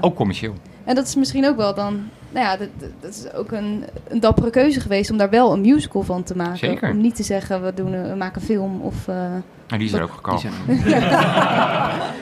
Ook 0.00 0.14
commercieel. 0.14 0.54
En 0.84 0.94
dat 0.94 1.06
is 1.06 1.14
misschien 1.14 1.46
ook 1.46 1.56
wel 1.56 1.74
dan... 1.74 2.08
Nou 2.32 2.46
ja, 2.46 2.56
dat, 2.56 2.68
dat- 3.00 3.10
is 3.10 3.32
ook 3.32 3.52
een, 3.52 3.84
een 4.08 4.20
dappere 4.20 4.50
keuze 4.50 4.80
geweest 4.80 5.10
om 5.10 5.16
daar 5.16 5.30
wel 5.30 5.52
een 5.52 5.60
musical 5.60 6.02
van 6.02 6.22
te 6.22 6.36
maken. 6.36 6.58
Zeker. 6.58 6.90
Om 6.90 7.00
niet 7.00 7.16
te 7.16 7.22
zeggen, 7.22 7.64
we, 7.64 7.74
doen, 7.74 7.92
een- 7.92 8.08
we 8.10 8.14
maken 8.16 8.40
een 8.40 8.46
film 8.46 8.80
of... 8.80 9.08
eh, 9.08 9.14
Maar 9.68 9.78
die 9.78 9.88
is 9.88 9.92
er 9.92 10.02
ook 10.02 10.12
gekomen. 10.12 10.40
zijn- 10.40 10.52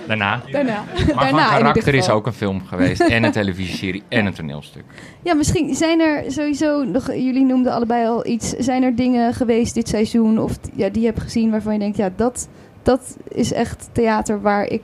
Daarna. 0.09 0.41
daarna. 0.51 0.73
Maar 0.75 0.97
van 1.07 1.17
daarna 1.17 1.43
ieder 1.43 1.59
karakter 1.59 1.95
is 1.95 2.09
ook 2.09 2.27
een 2.27 2.33
film 2.33 2.65
geweest. 2.67 3.01
En 3.01 3.25
een 3.25 3.33
televisieserie 3.33 4.03
en 4.09 4.27
een 4.27 4.35
toneelstuk. 4.35 4.85
Ja, 5.23 5.35
misschien 5.35 5.75
zijn 5.75 6.01
er 6.01 6.33
sowieso 6.33 6.85
nog... 6.85 7.07
Jullie 7.07 7.45
noemden 7.45 7.73
allebei 7.73 8.07
al 8.07 8.27
iets. 8.27 8.49
Zijn 8.51 8.83
er 8.83 8.95
dingen 8.97 9.35
geweest 9.35 9.75
dit 9.75 9.89
seizoen 9.89 10.39
of 10.39 10.59
ja, 10.75 10.89
die 10.89 11.01
je 11.01 11.07
hebt 11.09 11.21
gezien 11.21 11.51
waarvan 11.51 11.73
je 11.73 11.79
denkt... 11.79 11.97
Ja, 11.97 12.11
dat, 12.17 12.49
dat 12.83 13.17
is 13.29 13.53
echt 13.53 13.89
theater 13.93 14.41
waar 14.41 14.65
ik 14.67 14.83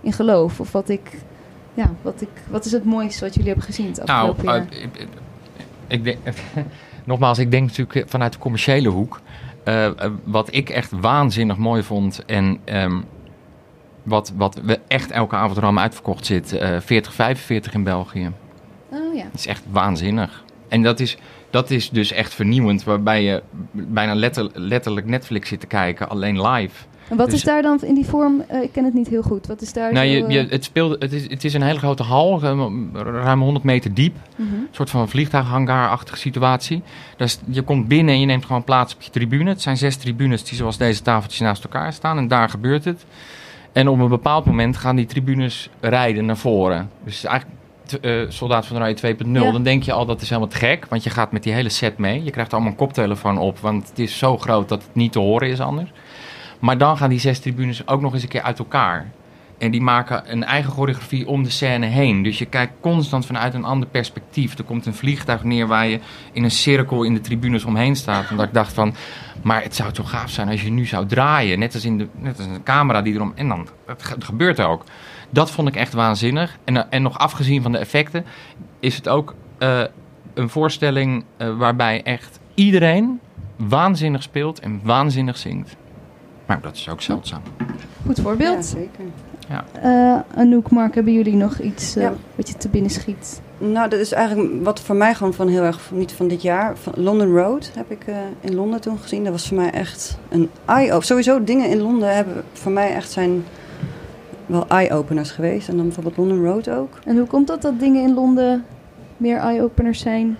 in 0.00 0.12
geloof. 0.12 0.60
Of 0.60 0.72
wat 0.72 0.88
ik... 0.88 1.10
Ja, 1.76 1.90
wat, 2.02 2.20
ik, 2.20 2.28
wat 2.50 2.64
is 2.64 2.72
het 2.72 2.84
mooiste 2.84 3.24
wat 3.24 3.34
jullie 3.34 3.48
hebben 3.48 3.66
gezien 3.66 3.86
het 3.86 4.04
Nou, 4.06 4.30
afgelopen 4.30 4.44
jaar? 4.44 4.66
eh, 4.70 4.82
ik, 4.82 5.08
ik 5.86 6.04
denk, 6.04 6.18
nogmaals, 7.04 7.38
ik 7.38 7.50
denk 7.50 7.68
natuurlijk 7.68 8.10
vanuit 8.10 8.32
de 8.32 8.38
commerciële 8.38 8.88
hoek. 8.88 9.20
Eh, 9.64 9.86
eh, 9.86 10.10
wat 10.24 10.48
ik 10.54 10.68
echt 10.68 10.90
waanzinnig 10.90 11.56
mooi 11.56 11.82
vond 11.82 12.24
en 12.24 12.58
ehm, 12.64 13.00
wat, 14.02 14.32
wat 14.36 14.60
we 14.64 14.80
echt 14.88 15.10
elke 15.10 15.36
avond 15.36 15.58
ram 15.58 15.78
uitverkocht 15.78 16.26
zit, 16.26 16.52
eh 16.52 16.80
40-45 16.80 17.72
in 17.72 17.82
België. 17.82 18.32
oh 18.90 19.14
ja. 19.14 19.22
Dat 19.24 19.34
is 19.34 19.46
echt 19.46 19.62
waanzinnig. 19.70 20.44
En 20.68 20.82
dat 20.82 21.00
is, 21.00 21.16
dat 21.50 21.70
is 21.70 21.90
dus 21.90 22.12
echt 22.12 22.34
vernieuwend, 22.34 22.84
waarbij 22.84 23.22
je 23.22 23.42
bijna 23.72 24.14
letter, 24.14 24.50
letterlijk 24.52 25.06
Netflix 25.06 25.48
zit 25.48 25.60
te 25.60 25.66
kijken, 25.66 26.08
alleen 26.08 26.46
live. 26.48 26.84
En 27.08 27.16
wat 27.16 27.26
Dus- 27.26 27.34
is 27.34 27.42
daar 27.44 27.62
dan 27.62 27.78
in 27.82 27.94
die 27.94 28.06
vorm? 28.06 28.44
eh, 28.48 28.62
ik 28.62 28.72
ken 28.72 28.84
het 28.84 28.94
niet 28.94 29.08
heel 29.08 29.22
goed. 29.22 29.46
Wat 29.46 29.60
is 29.60 29.72
daar 29.72 29.92
Nou, 29.92 30.06
je, 30.06 30.24
je, 30.28 30.38
eh, 30.38 30.50
het, 30.50 30.64
speelde, 30.64 30.96
het, 30.98 31.12
is, 31.12 31.30
het 31.30 31.44
is 31.44 31.54
een 31.54 31.62
hele 31.62 31.78
grote 31.78 32.02
hal, 32.02 32.40
ruim 32.40 32.90
ruim 32.94 33.40
100 33.40 33.64
meter 33.64 33.94
diep. 33.94 34.16
mhm. 34.36 34.54
Een 34.54 34.68
soort 34.70 34.90
van 34.90 35.08
vliegtuighangaar-achtige 35.08 36.18
situatie. 36.18 36.82
Dus 37.16 37.38
je 37.50 37.62
komt 37.62 37.88
binnen 37.88 38.14
en 38.14 38.20
je 38.20 38.26
neemt 38.26 38.44
gewoon 38.44 38.64
plaats 38.64 38.94
op 38.94 39.02
je 39.02 39.10
tribune. 39.10 39.50
Het 39.50 39.62
zijn 39.62 39.76
zes 39.76 39.96
tribunes 39.96 40.44
die 40.44 40.56
zoals 40.58 40.76
deze 40.76 41.02
tafeltjes 41.02 41.40
naast 41.40 41.64
elkaar 41.64 41.92
staan. 41.92 42.18
En 42.18 42.28
daar 42.28 42.48
gebeurt 42.48 42.84
het. 42.84 43.04
En 43.72 43.88
op 43.88 43.98
een 43.98 44.08
bepaald 44.08 44.44
moment 44.44 44.76
gaan 44.76 44.96
die 44.96 45.06
tribunes 45.06 45.70
rijden 45.80 46.24
naar 46.26 46.36
voren. 46.36 46.90
Dus 47.04 47.24
eigenlijk 47.24 47.58
eh, 48.00 48.20
Soldaat 48.28 48.66
van 48.66 48.76
Oranje 48.76 48.96
2.0. 49.16 49.30
Ja. 49.32 49.52
Dan 49.52 49.62
denk 49.62 49.82
je 49.82 49.92
al 49.92 50.06
dat 50.06 50.20
is 50.20 50.28
helemaal 50.28 50.48
te 50.50 50.56
gek. 50.56 50.86
Want 50.88 51.02
je 51.04 51.10
gaat 51.10 51.32
met 51.32 51.42
die 51.42 51.52
hele 51.52 51.68
set 51.68 51.98
mee. 51.98 52.24
Je 52.24 52.30
krijgt 52.30 52.52
allemaal 52.52 52.70
een 52.70 52.76
koptelefoon 52.76 53.38
op. 53.38 53.58
Want 53.58 53.88
het 53.88 53.98
is 53.98 54.18
zo 54.18 54.38
groot 54.38 54.68
dat 54.68 54.82
het 54.82 54.94
niet 54.94 55.12
te 55.12 55.18
horen 55.18 55.48
is 55.48 55.60
anders. 55.60 55.90
Maar 56.58 56.78
dan 56.78 56.96
gaan 56.96 57.10
die 57.10 57.18
zes 57.18 57.38
tribunes 57.38 57.86
ook 57.86 58.00
nog 58.00 58.12
eens 58.14 58.22
een 58.22 58.28
keer 58.28 58.42
uit 58.42 58.58
elkaar. 58.58 59.10
En 59.58 59.70
die 59.70 59.80
maken 59.80 60.32
een 60.32 60.44
eigen 60.44 60.72
choreografie 60.72 61.26
om 61.26 61.42
de 61.42 61.50
scène 61.50 61.86
heen. 61.86 62.22
Dus 62.22 62.38
je 62.38 62.44
kijkt 62.46 62.72
constant 62.80 63.26
vanuit 63.26 63.54
een 63.54 63.64
ander 63.64 63.88
perspectief. 63.88 64.58
Er 64.58 64.64
komt 64.64 64.86
een 64.86 64.94
vliegtuig 64.94 65.44
neer 65.44 65.66
waar 65.66 65.86
je 65.86 66.00
in 66.32 66.44
een 66.44 66.50
cirkel 66.50 67.02
in 67.02 67.14
de 67.14 67.20
tribunes 67.20 67.64
omheen 67.64 67.96
staat. 67.96 68.30
Omdat 68.30 68.46
ik 68.46 68.54
dacht 68.54 68.72
van, 68.72 68.94
maar 69.42 69.62
het 69.62 69.74
zou 69.74 69.92
toch 69.92 70.10
gaaf 70.10 70.30
zijn 70.30 70.48
als 70.48 70.62
je 70.62 70.70
nu 70.70 70.84
zou 70.86 71.06
draaien. 71.06 71.58
Net 71.58 71.74
als 71.74 71.84
in 71.84 71.98
de, 71.98 72.06
net 72.18 72.38
als 72.38 72.46
een 72.46 72.62
camera 72.62 73.02
die 73.02 73.14
erom... 73.14 73.32
En 73.34 73.48
dan, 73.48 73.68
het, 73.86 74.02
ge- 74.02 74.14
het 74.14 74.24
gebeurt 74.24 74.60
ook. 74.60 74.84
Dat 75.30 75.50
vond 75.50 75.68
ik 75.68 75.76
echt 75.76 75.92
waanzinnig. 75.92 76.58
En, 76.64 76.76
eh, 76.76 76.82
en 76.90 77.02
nog 77.02 77.18
afgezien 77.18 77.62
van 77.62 77.72
de 77.72 77.78
effecten, 77.78 78.24
is 78.80 78.96
het 78.96 79.08
ook 79.08 79.34
eh, 79.58 79.82
een 80.34 80.48
voorstelling 80.48 81.24
eh, 81.36 81.56
waarbij 81.56 82.02
echt 82.02 82.40
iedereen 82.54 83.20
waanzinnig 83.56 84.22
speelt 84.22 84.60
en 84.60 84.80
waanzinnig 84.82 85.36
zingt. 85.36 85.76
Maar 86.46 86.60
dat 86.60 86.74
is 86.76 86.88
ook 86.88 87.02
zeldzaam. 87.02 87.40
Goed 88.06 88.16
ja, 88.16 88.22
voorbeeld. 88.22 88.64
zeker. 88.64 89.04
Eh, 89.82 90.18
Anouk, 90.34 90.70
Mark, 90.70 90.94
hebben 90.94 91.12
jullie 91.12 91.34
nog 91.36 91.58
iets 91.58 91.96
eh, 91.96 92.02
Ja. 92.02 92.12
wat 92.34 92.48
je 92.48 92.54
te 92.56 92.68
binnen 92.68 92.90
schiet? 92.90 93.40
Nou, 93.58 93.88
dat 93.88 94.00
is 94.00 94.12
eigenlijk 94.12 94.64
wat 94.64 94.80
voor 94.80 94.96
mij 94.96 95.14
gewoon 95.14 95.34
van 95.34 95.48
heel 95.48 95.62
erg, 95.62 95.90
niet 95.92 96.12
van 96.12 96.28
dit 96.28 96.42
jaar. 96.42 96.76
Van 96.76 96.92
London 96.96 97.36
Road 97.36 97.70
heb 97.74 97.90
ik 97.90 98.02
eh, 98.06 98.16
in 98.40 98.54
Londen 98.54 98.80
toen 98.80 98.98
gezien. 98.98 99.22
Dat 99.24 99.32
was 99.32 99.48
voor 99.48 99.56
mij 99.56 99.70
echt 99.70 100.18
een 100.28 100.50
eye-opener. 100.64 101.04
Sowieso 101.04 101.44
dingen 101.44 101.68
in 101.70 101.80
Londen 101.80 102.14
hebben 102.14 102.44
voor 102.52 102.72
mij 102.72 102.94
echt 102.94 103.10
zijn 103.10 103.44
wel 104.46 104.64
eye-openers 104.68 105.30
geweest. 105.30 105.68
En 105.68 105.76
dan 105.76 105.84
bijvoorbeeld 105.86 106.16
London 106.16 106.44
Road 106.44 106.68
ook. 106.70 106.98
En 107.04 107.16
hoe 107.18 107.26
komt 107.26 107.46
dat 107.46 107.62
dat 107.62 107.80
dingen 107.80 108.02
in 108.02 108.14
Londen 108.14 108.64
meer 109.16 109.38
eye-openers 109.38 110.00
zijn? 110.00 110.36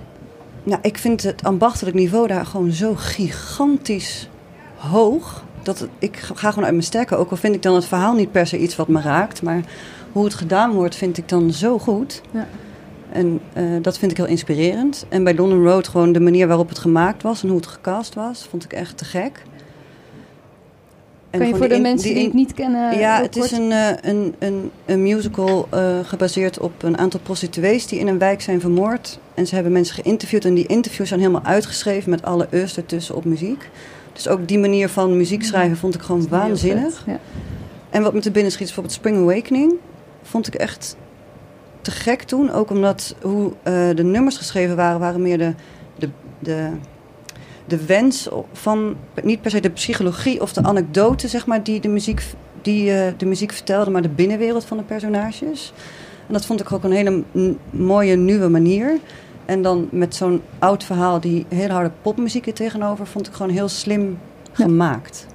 Nou, 0.62 0.78
ik 0.82 0.98
vind 0.98 1.22
het 1.22 1.44
ambachtelijk 1.44 1.96
niveau 1.96 2.26
daar 2.26 2.46
gewoon 2.46 2.70
zo 2.72 2.92
gigantisch 2.96 4.28
hoog. 4.76 5.44
Dat 5.66 5.88
ik 5.98 6.16
ga 6.16 6.48
gewoon 6.48 6.64
uit 6.64 6.72
mijn 6.74 6.86
sterken. 6.86 7.18
Ook 7.18 7.30
al 7.30 7.36
vind 7.36 7.54
ik 7.54 7.62
dan 7.62 7.74
het 7.74 7.84
verhaal 7.84 8.14
niet 8.14 8.32
per 8.32 8.46
se 8.46 8.58
iets 8.58 8.76
wat 8.76 8.88
me 8.88 9.00
raakt. 9.00 9.42
Maar 9.42 9.60
hoe 10.12 10.24
het 10.24 10.34
gedaan 10.34 10.72
wordt, 10.72 10.94
vind 10.96 11.18
ik 11.18 11.28
dan 11.28 11.52
zo 11.52 11.78
goed. 11.78 12.20
Ja. 12.30 12.46
En 13.12 13.40
eh, 13.52 13.64
dat 13.82 13.98
vind 13.98 14.10
ik 14.10 14.16
heel 14.16 14.26
inspirerend. 14.26 15.06
En 15.08 15.24
bij 15.24 15.34
London 15.34 15.62
Road 15.64 15.88
gewoon 15.88 16.12
de 16.12 16.20
manier 16.20 16.46
waarop 16.46 16.68
het 16.68 16.78
gemaakt 16.78 17.22
was 17.22 17.42
en 17.42 17.48
hoe 17.48 17.56
het 17.56 17.66
gecast 17.66 18.14
was, 18.14 18.46
vond 18.50 18.64
ik 18.64 18.72
echt 18.72 18.96
te 18.98 19.04
gek. 19.04 19.42
En 21.30 21.38
kan 21.38 21.48
je 21.48 21.56
voor 21.56 21.68
de 21.68 21.74
in- 21.74 21.82
mensen 21.82 22.08
die, 22.08 22.18
in- 22.18 22.24
het 22.24 22.34
niet 22.34 22.54
kennen? 22.54 22.98
ja, 22.98 23.14
heel 23.14 23.22
het 23.24 23.36
is 23.36 23.50
een, 23.50 23.72
eh, 23.72 23.88
een, 24.00 24.34
een, 24.38 24.70
een 24.84 25.02
musical 25.02 25.66
eh, 25.70 25.98
gebaseerd 26.02 26.58
op 26.58 26.82
een 26.82 26.98
aantal 26.98 27.20
prostituees 27.20 27.86
die 27.86 27.98
in 27.98 28.06
een 28.06 28.18
wijk 28.18 28.40
zijn 28.42 28.60
vermoord. 28.60 29.18
En 29.34 29.46
ze 29.46 29.54
hebben 29.54 29.72
mensen 29.72 29.94
geïnterviewd 29.94 30.44
en 30.44 30.54
die 30.54 30.66
interviews 30.66 31.08
zijn 31.08 31.20
helemaal 31.20 31.44
uitgeschreven 31.44 32.10
met 32.10 32.22
alle 32.22 32.46
eus 32.50 32.76
ertussen 32.76 33.14
op 33.14 33.24
muziek. 33.24 33.68
Dus 34.16 34.28
ook 34.28 34.48
die 34.48 34.58
manier 34.58 34.88
van 34.88 35.16
muziek 35.16 35.44
schrijven 35.44 35.76
vond 35.76 35.94
ik 35.94 36.00
gewoon 36.00 36.28
waanzinnig. 36.28 37.02
Ja. 37.06 37.18
En 37.90 38.02
wat 38.02 38.14
me 38.14 38.20
te 38.20 38.30
binnen 38.30 38.52
schiet 38.52 38.68
is 38.68 38.74
bijvoorbeeld 38.74 38.96
Spring 38.96 39.16
Awakening. 39.16 39.72
Vond 40.22 40.46
ik 40.46 40.54
echt 40.54 40.96
te 41.80 41.90
gek 41.90 42.22
toen. 42.22 42.52
Ook 42.52 42.70
omdat 42.70 43.14
hoe 43.22 43.52
eh, 43.62 43.88
de 43.94 44.04
nummers 44.04 44.36
geschreven 44.36 44.76
waren, 44.76 45.00
waren 45.00 45.22
meer 45.22 45.38
de, 45.38 45.54
de, 45.98 46.08
de, 46.38 46.68
de 47.66 47.86
wens 47.86 48.28
van, 48.52 48.96
niet 49.22 49.40
per 49.40 49.50
se 49.50 49.60
de 49.60 49.70
psychologie 49.70 50.40
of 50.40 50.52
de 50.52 50.62
anekdote, 50.62 51.28
zeg 51.28 51.46
maar, 51.46 51.62
die 51.62 51.80
de 51.80 51.88
muziek, 51.88 52.22
die, 52.62 52.92
eh, 52.92 53.12
de 53.16 53.26
muziek 53.26 53.52
vertelde, 53.52 53.90
maar 53.90 54.02
de 54.02 54.08
binnenwereld 54.08 54.64
van 54.64 54.76
de 54.76 54.82
personages. 54.82 55.72
En 56.26 56.32
dat 56.32 56.46
vond 56.46 56.60
ik 56.60 56.72
ook 56.72 56.84
een 56.84 56.92
hele 56.92 57.22
mooie 57.70 58.16
nieuwe 58.16 58.48
manier. 58.48 58.98
En 59.47 59.62
dan 59.62 59.88
met 59.90 60.14
zo'n 60.14 60.42
oud 60.59 60.84
verhaal, 60.84 61.20
die 61.20 61.47
hele 61.49 61.72
harde 61.72 61.90
popmuziek 62.03 62.47
er 62.47 62.55
tegenover, 62.55 63.07
vond 63.07 63.26
ik 63.26 63.32
gewoon 63.34 63.53
heel 63.53 63.68
slim 63.68 64.18
Ja. 64.53 64.64
gemaakt. 64.64 65.26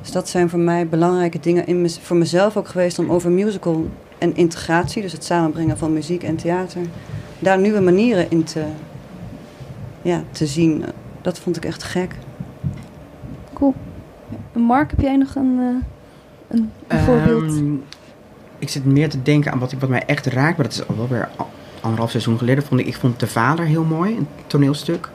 Dus 0.00 0.10
dat 0.12 0.28
zijn 0.28 0.48
voor 0.50 0.58
mij 0.58 0.88
belangrijke 0.88 1.40
dingen 1.40 1.66
in 1.66 1.80
mez- 1.82 1.98
voor 1.98 2.16
mezelf 2.16 2.56
ook 2.56 2.68
geweest 2.68 2.98
om 2.98 3.10
over 3.10 3.30
musical 3.30 3.86
en 4.18 4.36
integratie, 4.36 5.02
dus 5.02 5.12
het 5.12 5.24
samenbrengen 5.24 5.78
van 5.78 5.92
muziek 5.92 6.22
en 6.22 6.36
theater, 6.36 6.80
daar 7.38 7.58
nieuwe 7.58 7.80
manieren 7.80 8.30
in 8.30 8.44
te, 8.44 8.64
ja, 10.02 10.22
te 10.30 10.46
zien. 10.46 10.84
Dat 11.20 11.38
vond 11.38 11.56
ik 11.56 11.64
echt 11.64 11.82
gek. 11.82 12.14
Cool. 13.52 13.74
Mark, 14.52 14.90
heb 14.90 15.00
jij 15.00 15.16
nog 15.16 15.34
een, 15.34 15.58
eh, 15.58 16.56
een, 16.58 16.70
een 16.88 16.98
voorbeeld? 16.98 17.42
Ehm, 17.56 17.74
ik 18.58 18.68
zit 18.68 18.84
meer 18.84 19.08
te 19.08 19.22
denken 19.22 19.52
aan 19.52 19.58
wat, 19.58 19.72
ik- 19.72 19.80
wat 19.80 19.88
mij 19.88 20.02
echt 20.06 20.26
raakt, 20.26 20.56
maar 20.56 20.66
dat 20.66 20.74
is 20.74 20.88
al 20.88 20.96
wel 20.96 21.08
weer 21.08 21.28
anderhalf 21.82 22.10
seizoen 22.10 22.38
geleden. 22.38 22.64
Vond 22.64 22.80
ik, 22.80 22.86
ik 22.86 22.96
vond 22.96 23.20
De 23.20 23.26
Vader 23.26 23.64
heel 23.64 23.84
mooi, 23.84 24.16
een 24.16 24.28
toneelstuk. 24.46 25.08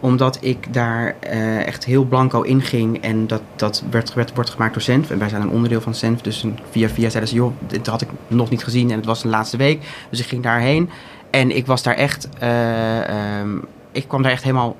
omdat 0.00 0.38
ik 0.40 0.74
daar 0.74 1.16
eh, 1.20 1.66
echt 1.66 1.84
heel 1.84 2.04
blanco 2.04 2.42
in 2.42 2.62
ging. 2.62 3.02
En 3.02 3.26
dat, 3.26 3.42
dat 3.56 3.82
werd, 3.90 4.14
werd, 4.14 4.34
wordt 4.34 4.50
gemaakt 4.50 4.72
door 4.72 4.82
Senf. 4.82 5.10
En 5.10 5.18
wij 5.18 5.28
zijn 5.28 5.42
een 5.42 5.50
onderdeel 5.50 5.80
van 5.80 5.94
Senf. 5.94 6.20
Dus 6.20 6.44
via 6.70 6.88
via 6.88 7.08
zeiden 7.08 7.28
ze, 7.28 7.34
joh, 7.34 7.52
dit 7.66 7.86
had 7.86 8.00
ik 8.00 8.08
nog 8.28 8.50
niet 8.50 8.64
gezien. 8.64 8.90
En 8.90 8.96
het 8.96 9.06
was 9.06 9.22
de 9.22 9.28
laatste 9.28 9.56
week. 9.56 9.82
Dus 10.10 10.20
ik 10.20 10.26
ging 10.26 10.42
daarheen. 10.42 10.90
En 11.30 11.56
ik 11.56 11.66
was 11.66 11.82
daar 11.82 11.94
echt... 11.94 12.28
eh, 12.38 13.38
ehm, 13.38 13.56
ik 13.92 14.08
kwam 14.08 14.22
daar 14.22 14.32
echt 14.32 14.42
helemaal 14.42 14.76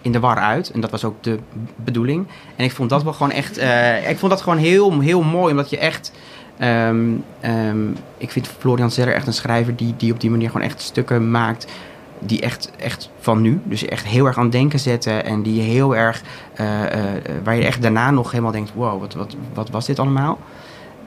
in 0.00 0.12
de 0.12 0.20
war 0.20 0.36
uit. 0.36 0.70
En 0.70 0.80
dat 0.80 0.90
was 0.90 1.04
ook 1.04 1.22
de 1.22 1.38
bedoeling. 1.76 2.26
En 2.56 2.64
ik 2.64 2.72
vond 2.72 2.90
dat 2.90 3.02
wel 3.02 3.12
gewoon 3.12 3.32
echt... 3.32 3.58
eh, 3.58 4.10
ik 4.10 4.18
vond 4.18 4.32
dat 4.32 4.40
gewoon 4.42 4.58
heel, 4.58 5.00
heel 5.00 5.22
mooi. 5.22 5.50
Omdat 5.50 5.70
je 5.70 5.78
echt... 5.78 6.12
ehm, 6.60 7.10
ehm, 7.40 7.88
ik 8.16 8.30
vind 8.30 8.48
Florian 8.58 8.90
Zeller 8.90 9.14
echt 9.14 9.26
een 9.26 9.32
schrijver 9.32 9.76
die, 9.76 9.94
die 9.96 10.12
op 10.12 10.20
die 10.20 10.30
manier 10.30 10.50
gewoon 10.50 10.66
echt 10.66 10.80
stukken 10.80 11.30
maakt 11.30 11.66
die 12.20 12.40
echt, 12.40 12.70
echt 12.76 13.10
van 13.18 13.40
nu, 13.40 13.60
dus 13.64 13.84
echt 13.84 14.06
heel 14.06 14.26
erg 14.26 14.36
aan 14.36 14.42
het 14.42 14.52
denken 14.52 14.78
zetten 14.78 15.24
en 15.24 15.42
die 15.42 15.60
heel 15.62 15.96
erg, 15.96 16.22
eh, 16.54 17.14
eh, 17.14 17.22
waar 17.44 17.56
je 17.56 17.64
echt 17.64 17.82
daarna 17.82 18.10
nog 18.10 18.30
helemaal 18.30 18.52
denkt, 18.52 18.72
wow, 18.74 19.00
wat, 19.00 19.14
wat, 19.14 19.36
wat 19.54 19.70
was 19.70 19.86
dit 19.86 19.98
allemaal? 19.98 20.38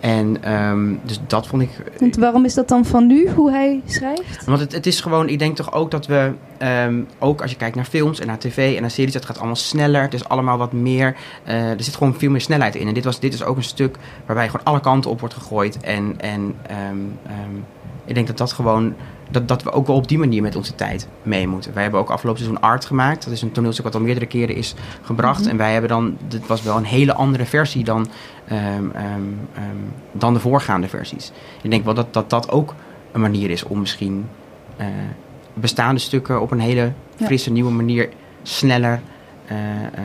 En 0.04 0.44
ehm, 0.44 0.96
dus 1.04 1.20
dat 1.28 1.48
vond 1.48 1.62
ik, 1.62 1.70
Want 2.00 2.16
waarom 2.16 2.46
is 2.46 2.54
dat 2.54 2.68
dan 2.68 2.86
van 2.86 3.08
nu, 3.08 3.30
hoe 3.30 3.52
hij 3.52 3.82
schrijft? 3.86 4.46
want 4.46 4.60
het, 4.60 4.72
het 4.72 4.86
is 4.86 5.02
gewoon, 5.02 5.30
ik 5.30 5.40
denk 5.40 5.56
toch 5.56 5.74
ook 5.74 5.92
dat 5.92 6.06
we, 6.06 6.32
ehm, 6.58 7.02
ook 7.20 7.42
als 7.42 7.52
je 7.52 7.58
kijkt 7.58 7.76
naar 7.76 7.86
films 7.86 8.20
en 8.20 8.28
naar 8.28 8.40
tv 8.40 8.76
en 8.76 8.82
naar 8.82 8.92
series, 8.92 9.14
het 9.14 9.26
gaat 9.26 9.38
allemaal 9.38 9.56
sneller. 9.56 10.02
Het 10.02 10.14
is 10.14 10.30
allemaal 10.30 10.58
wat 10.58 10.74
meer, 10.74 11.16
eh, 11.44 11.70
er 11.70 11.84
zit 11.84 11.96
gewoon 11.96 12.16
veel 12.16 12.30
meer 12.30 12.42
snelheid 12.42 12.76
in. 12.76 12.88
En 12.88 12.94
dit, 12.94 13.04
was, 13.04 13.20
dit 13.20 13.34
is 13.34 13.44
ook 13.44 13.58
een 13.58 13.64
stuk 13.64 13.98
waarbij 14.26 14.50
gewoon 14.50 14.66
alle 14.66 14.80
kanten 14.80 15.12
op 15.12 15.20
wordt 15.20 15.36
gegooid. 15.36 15.78
En, 15.80 16.16
en 16.18 16.56
ehm, 16.68 17.58
ik 18.06 18.16
denk 18.16 18.28
dat 18.28 18.38
dat 18.38 18.52
gewoon, 18.52 18.96
dat, 19.34 19.48
dat 19.48 19.64
we 19.64 19.72
ook 19.72 19.88
wel 19.88 19.96
op 19.96 20.08
die 20.08 20.18
manier 20.18 20.42
met 20.42 20.56
onze 20.56 20.76
tijd 20.76 21.08
mee 21.22 21.48
moeten. 21.48 21.74
Wij 21.74 21.82
hebben 21.84 22.00
ook 22.00 22.10
afgelopen 22.10 22.42
seizoen 22.42 22.64
Art 22.64 22.86
gemaakt. 22.86 23.24
Dat 23.24 23.34
is 23.34 23.42
een 23.42 23.52
toneelstuk 23.52 23.86
wat 23.86 23.96
al 23.96 24.02
meerdere 24.02 24.26
keren 24.26 24.56
is 24.56 24.76
gebracht. 25.02 25.42
Mhm. 25.42 25.50
En 25.50 25.58
wij 25.58 25.72
hebben 25.72 25.90
dan, 25.90 26.18
dit 26.28 26.48
was 26.48 26.62
wel 26.64 26.78
een 26.78 26.84
hele 26.86 27.14
andere 27.14 27.46
versie 27.46 27.84
dan, 27.84 28.08
ehm, 28.48 28.60
ehm, 28.94 29.22
ehm, 29.54 29.76
dan 30.12 30.34
de 30.34 30.40
voorgaande 30.40 30.88
versies. 30.88 31.32
Ik 31.62 31.70
denk 31.70 31.86
wel 31.86 31.94
dat 31.94 32.14
dat, 32.14 32.30
dat 32.30 32.52
ook 32.52 32.74
een 33.12 33.22
manier 33.22 33.50
is 33.50 33.64
om 33.64 33.80
misschien 33.80 34.26
eh, 34.78 34.88
bestaande 35.54 36.00
stukken 36.00 36.42
op 36.42 36.52
een 36.52 36.60
hele 36.60 36.92
Ja. 37.18 37.26
frisse, 37.26 37.52
nieuwe 37.52 37.72
manier 37.72 38.10
sneller 38.44 39.02
eh, 39.46 39.84
eh, 39.84 40.04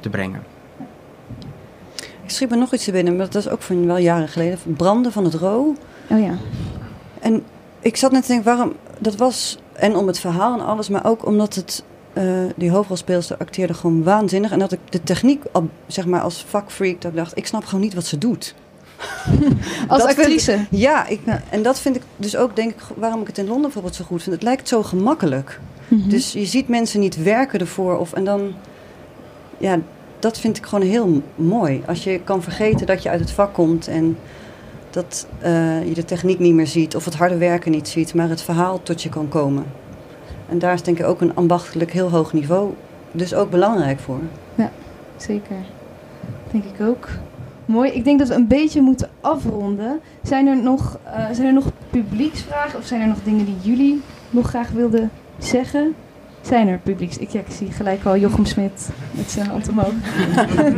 te 0.00 0.08
brengen. 0.08 0.42
Ik 2.22 2.30
schiet 2.30 2.50
me 2.50 2.56
nog 2.56 2.74
iets 2.74 2.84
te 2.84 2.92
binnen, 2.92 3.16
maar 3.16 3.26
dat 3.30 3.34
is 3.34 3.48
ook 3.48 3.62
van 3.62 3.86
wel 3.86 3.96
jaren 3.96 4.28
geleden. 4.28 4.58
Branden 4.76 5.12
van 5.12 5.24
het 5.24 5.34
Roo. 5.34 5.74
Oh 6.08 6.20
ja. 6.20 6.34
En 7.20 7.42
ik 7.82 7.96
zat 7.96 8.12
net 8.12 8.22
te 8.22 8.28
denken, 8.28 8.46
waarom... 8.46 8.72
Dat 8.98 9.16
was, 9.16 9.58
en 9.72 9.96
om 9.96 10.06
het 10.06 10.18
verhaal 10.18 10.54
en 10.58 10.64
alles, 10.66 10.88
maar 10.88 11.06
ook 11.06 11.26
omdat 11.26 11.54
het... 11.54 11.82
eh, 12.12 12.24
die 12.56 12.70
hoofdrolspeelster 12.70 13.36
acteerde 13.36 13.74
gewoon 13.74 14.02
waanzinnig. 14.02 14.50
En 14.50 14.58
dat 14.58 14.72
ik 14.72 14.78
de 14.90 15.02
techniek, 15.02 15.42
al, 15.52 15.68
zeg 15.86 16.06
maar 16.06 16.20
als 16.20 16.44
vakfreak, 16.48 17.00
dat 17.00 17.10
ik 17.10 17.16
dacht... 17.16 17.36
Ik 17.36 17.46
snap 17.46 17.64
gewoon 17.64 17.80
niet 17.80 17.94
wat 17.94 18.04
ze 18.06 18.18
doet. 18.18 18.54
Als 19.88 20.02
actrice. 20.02 20.52
ik- 20.52 20.60
ja, 20.70 21.06
ik, 21.06 21.20
en 21.50 21.62
dat 21.62 21.80
vind 21.80 21.96
ik 21.96 22.02
dus 22.16 22.36
ook, 22.36 22.56
denk 22.56 22.70
ik, 22.70 22.80
waarom 22.96 23.20
ik 23.20 23.26
het 23.26 23.38
in 23.38 23.44
Londen 23.44 23.62
bijvoorbeeld 23.62 23.94
zo 23.94 24.04
goed 24.04 24.22
vind. 24.22 24.34
Het 24.34 24.44
lijkt 24.44 24.68
zo 24.68 24.82
gemakkelijk. 24.82 25.60
Mhm. 25.88 26.08
Dus 26.08 26.32
je 26.32 26.46
ziet 26.46 26.68
mensen 26.68 27.00
niet 27.00 27.22
werken 27.22 27.60
ervoor. 27.60 27.98
Of, 27.98 28.12
en 28.12 28.24
dan, 28.24 28.52
ja, 29.58 29.78
dat 30.18 30.38
vind 30.38 30.56
ik 30.56 30.66
gewoon 30.66 30.88
heel 30.88 31.22
mooi. 31.34 31.82
Als 31.86 32.04
je 32.04 32.20
kan 32.24 32.42
vergeten 32.42 32.86
dat 32.86 33.02
je 33.02 33.08
uit 33.08 33.20
het 33.20 33.30
vak 33.30 33.54
komt 33.54 33.88
en 33.88 34.18
dat 34.92 35.26
eh, 35.38 35.88
je 35.88 35.94
de 35.94 36.04
techniek 36.04 36.38
niet 36.38 36.54
meer 36.54 36.66
ziet. 36.66 36.96
Of 36.96 37.04
het 37.04 37.14
harde 37.14 37.36
werken 37.36 37.70
niet 37.70 37.88
ziet, 37.88 38.14
maar 38.14 38.28
het 38.28 38.42
verhaal 38.42 38.82
tot 38.82 39.02
je 39.02 39.08
kan 39.08 39.28
komen. 39.28 39.64
En 40.48 40.58
daar 40.58 40.72
is 40.72 40.82
denk 40.82 40.98
ik 40.98 41.06
ook 41.06 41.20
een 41.20 41.34
ambachtelijk 41.34 41.92
heel 41.92 42.10
hoog 42.10 42.32
niveau 42.32 42.74
dus 43.12 43.34
ook 43.34 43.50
belangrijk 43.50 43.98
voor. 43.98 44.20
Zeker. 45.16 45.56
Denk 46.50 46.64
ik 46.64 46.80
ook. 46.80 47.08
Mooi. 47.66 47.90
Ik 47.90 48.04
denk 48.04 48.18
dat 48.18 48.28
we 48.28 48.34
een 48.34 48.46
beetje 48.46 48.80
moeten 48.80 49.10
afronden. 49.20 50.00
Zijn 50.22 50.46
er 50.46 50.62
nog, 50.62 50.98
eh, 51.04 51.24
zijn 51.32 51.46
er 51.46 51.52
nog 51.52 51.70
publieksvragen 51.90 52.78
of 52.78 52.84
zijn 52.84 53.00
er 53.00 53.06
nog 53.06 53.22
dingen 53.24 53.44
die 53.44 53.56
jullie 53.60 54.02
nog 54.30 54.48
graag 54.48 54.70
wilden 54.70 55.10
zeggen? 55.38 55.94
Zijn 56.42 56.68
er 56.68 56.78
publieks? 56.78 57.18
Ik, 57.18 57.30
ja, 57.30 57.40
ik 57.40 57.50
zie 57.50 57.70
gelijk 57.70 58.04
al 58.04 58.16
Jochem 58.16 58.44
Smit 58.44 58.90
met 59.10 59.30
zijn 59.30 59.46
hand 59.46 59.68
omhoog. 59.68 59.92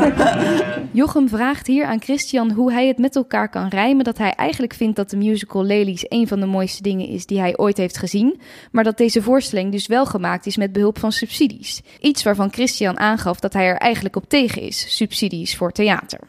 Jochem 0.93 1.29
vraagt 1.29 1.67
hier 1.67 1.85
aan 1.85 2.01
Christian 2.01 2.51
hoe 2.51 2.73
hij 2.73 2.87
het 2.87 2.99
met 2.99 3.17
elkaar 3.17 3.49
kan 3.49 3.69
rijmen 3.69 4.05
dat 4.05 4.19
hij 4.19 4.31
eigenlijk 4.31 4.75
vindt 4.75 4.97
dat 4.97 5.11
de 5.11 5.17
musical 5.17 5.65
Lely's 5.65 6.05
een 6.09 6.29
van 6.29 6.41
de 6.41 6.47
mooiste 6.47 6.83
dingen 6.83 7.09
is 7.09 7.27
die 7.27 7.39
hij 7.39 7.57
ooit 7.57 7.77
heeft 7.77 7.99
gezien, 7.99 8.41
maar 8.71 8.85
dat 8.85 8.97
deze 8.97 9.23
voorstelling 9.23 9.73
dus 9.73 9.87
wel 9.87 10.07
gemaakt 10.07 10.47
is 10.47 10.57
met 10.57 10.73
behulp 10.73 10.99
van 10.99 11.13
subsidies. 11.13 11.83
Iets 12.01 12.23
waarvan 12.23 12.53
Christian 12.53 12.99
aangaf 12.99 13.41
dat 13.41 13.53
hij 13.53 13.67
er 13.67 13.77
eigenlijk 13.77 14.17
op 14.17 14.29
tegen 14.29 14.63
is, 14.63 14.97
subsidies 14.97 15.57
voor 15.57 15.73
theater. 15.73 16.21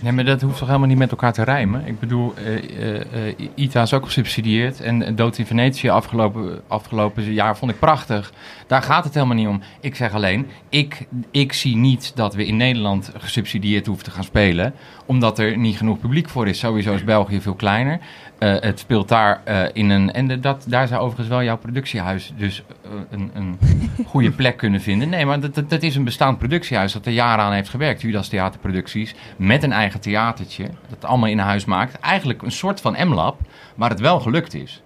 Nee, 0.00 0.12
maar 0.12 0.24
dat 0.24 0.40
hoeft 0.40 0.58
toch 0.58 0.66
helemaal 0.66 0.88
niet 0.88 0.98
met 0.98 1.10
elkaar 1.10 1.32
te 1.32 1.42
rijmen? 1.42 1.86
Ik 1.86 2.00
bedoel, 2.00 2.34
eh, 2.36 2.54
eh, 2.54 3.28
eh, 3.28 3.48
ITA 3.54 3.82
is 3.82 3.92
ook 3.92 4.04
gesubsidieerd. 4.04 4.80
En 4.80 5.14
Dood 5.14 5.38
in 5.38 5.46
Venetië 5.46 5.88
afgelopen, 5.88 6.60
afgelopen 6.66 7.32
jaar 7.32 7.56
vond 7.56 7.70
ik 7.70 7.78
prachtig. 7.78 8.32
Daar 8.66 8.82
gaat 8.82 9.04
het 9.04 9.14
helemaal 9.14 9.36
niet 9.36 9.46
om. 9.48 9.60
Ik 9.80 9.94
zeg 9.94 10.14
alleen, 10.14 10.46
ik, 10.68 11.06
ik 11.30 11.52
zie 11.52 11.76
niet 11.76 12.12
dat 12.14 12.34
we 12.34 12.46
in 12.46 12.56
Nederland 12.56 13.12
gesubsidieerd 13.16 13.86
hoeven 13.86 14.04
te 14.04 14.10
gaan 14.10 14.24
spelen. 14.24 14.74
Omdat 15.06 15.38
er 15.38 15.56
niet 15.56 15.76
genoeg 15.76 15.98
publiek 15.98 16.28
voor 16.28 16.48
is. 16.48 16.58
Sowieso 16.58 16.94
is 16.94 17.04
België 17.04 17.40
veel 17.40 17.54
kleiner. 17.54 17.98
Eh, 18.38 18.54
het 18.60 18.78
speelt 18.78 19.08
daar 19.08 19.40
eh, 19.44 19.64
in 19.72 19.90
een... 19.90 20.12
En 20.12 20.26
de- 20.28 20.40
dat, 20.40 20.64
daar 20.68 20.88
zou 20.88 21.00
overigens 21.00 21.28
wel 21.28 21.42
jouw 21.42 21.56
productiehuis 21.56 22.32
dus 22.36 22.62
eh, 22.84 22.90
een, 23.10 23.30
een 23.34 23.58
goede 24.06 24.30
plek 24.30 24.56
kunnen 24.56 24.80
vinden. 24.80 25.08
Nee, 25.08 25.26
maar 25.26 25.40
dat, 25.40 25.54
dat, 25.54 25.70
dat 25.70 25.82
is 25.82 25.96
een 25.96 26.04
bestaand 26.04 26.38
productiehuis 26.38 26.92
dat 26.92 27.06
er 27.06 27.12
jaren 27.12 27.44
aan 27.44 27.52
heeft 27.52 27.68
gewerkt. 27.68 28.00
Judas 28.00 28.28
Theaterproducties. 28.28 29.14
Met 29.36 29.62
een 29.62 29.72
eigen 29.72 30.00
theatertje. 30.00 30.68
Dat 30.88 31.04
allemaal 31.04 31.28
in 31.28 31.38
huis 31.38 31.64
maakt. 31.64 32.00
Eigenlijk 32.00 32.42
een 32.42 32.50
soort 32.52 32.80
van 32.80 32.96
M-lab. 33.08 33.40
Waar 33.74 33.90
het 33.90 34.00
wel 34.00 34.20
gelukt 34.20 34.54
is. 34.54 34.82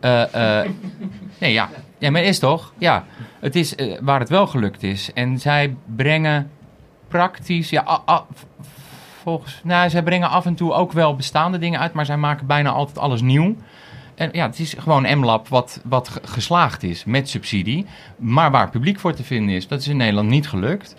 Nee, 1.38 1.52
ja. 1.52 1.68
Ja, 1.98 2.10
maar 2.10 2.22
is 2.22 2.38
toch? 2.38 2.72
Ja, 2.78 3.04
het 3.40 3.56
is 3.56 3.74
eh, 3.74 3.98
waar 4.00 4.20
het 4.20 4.28
wel 4.28 4.46
gelukt 4.46 4.82
is. 4.82 5.12
En 5.12 5.38
zij 5.38 5.76
brengen 5.96 6.50
praktisch... 7.08 7.70
Ja, 7.70 8.00
volgens... 9.22 9.60
Nou, 9.64 9.90
zij 9.90 10.02
brengen 10.02 10.28
af 10.30 10.46
en 10.46 10.54
toe 10.54 10.72
ook 10.72 10.92
wel 10.92 11.16
bestaande 11.16 11.58
dingen 11.58 11.80
uit. 11.80 11.92
Maar 11.92 12.06
zij 12.06 12.16
maken 12.16 12.46
bijna 12.46 12.70
altijd 12.70 12.98
alles 12.98 13.20
nieuw. 13.20 13.56
En 14.14 14.28
ja, 14.32 14.46
het 14.46 14.58
is 14.58 14.74
gewoon 14.78 15.18
M-Lab 15.18 15.48
wat, 15.48 15.80
wat 15.84 16.08
ge- 16.08 16.20
geslaagd 16.24 16.82
is 16.82 17.04
met 17.04 17.28
subsidie. 17.28 17.86
Maar 18.16 18.50
waar 18.50 18.70
publiek 18.70 19.00
voor 19.00 19.14
te 19.14 19.24
vinden 19.24 19.54
is. 19.54 19.68
Dat 19.68 19.80
is 19.80 19.88
in 19.88 19.96
Nederland 19.96 20.28
niet 20.28 20.48
gelukt. 20.48 20.94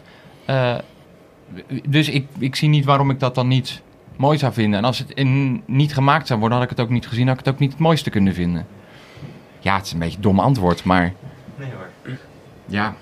Eh, 0.46 0.76
dus 1.90 2.10
ik, 2.10 2.28
ik 2.38 2.56
zie 2.56 2.70
niet 2.70 2.86
waarom 2.86 3.10
ik 3.10 3.20
dat 3.20 3.36
dan 3.36 3.48
niet 3.48 3.82
mooi 4.16 4.38
zou 4.38 4.54
vinden. 4.54 4.80
En 4.80 4.86
als 4.86 5.00
het 5.00 5.12
in, 5.12 5.64
niet 5.66 5.94
gemaakt 5.94 6.28
zou 6.28 6.40
worden, 6.40 6.58
had 6.58 6.72
ik 6.72 6.78
het 6.78 6.86
ook 6.86 6.92
niet 6.94 7.08
gezien. 7.08 7.28
Had 7.28 7.40
ik 7.40 7.46
het 7.46 7.54
ook 7.54 7.60
niet 7.60 7.72
het 7.72 7.80
mooiste 7.82 8.10
kunnen 8.10 8.34
vinden. 8.34 8.66
Ja, 9.68 9.76
het 9.76 9.86
is 9.86 9.92
een 9.92 10.00
beetje 10.00 10.16
een 10.16 10.22
dom 10.22 10.40
antwoord, 10.40 10.84
maar... 10.84 11.14
Nee 11.56 11.70
hoor. 11.72 12.18
Ja, 12.66 12.96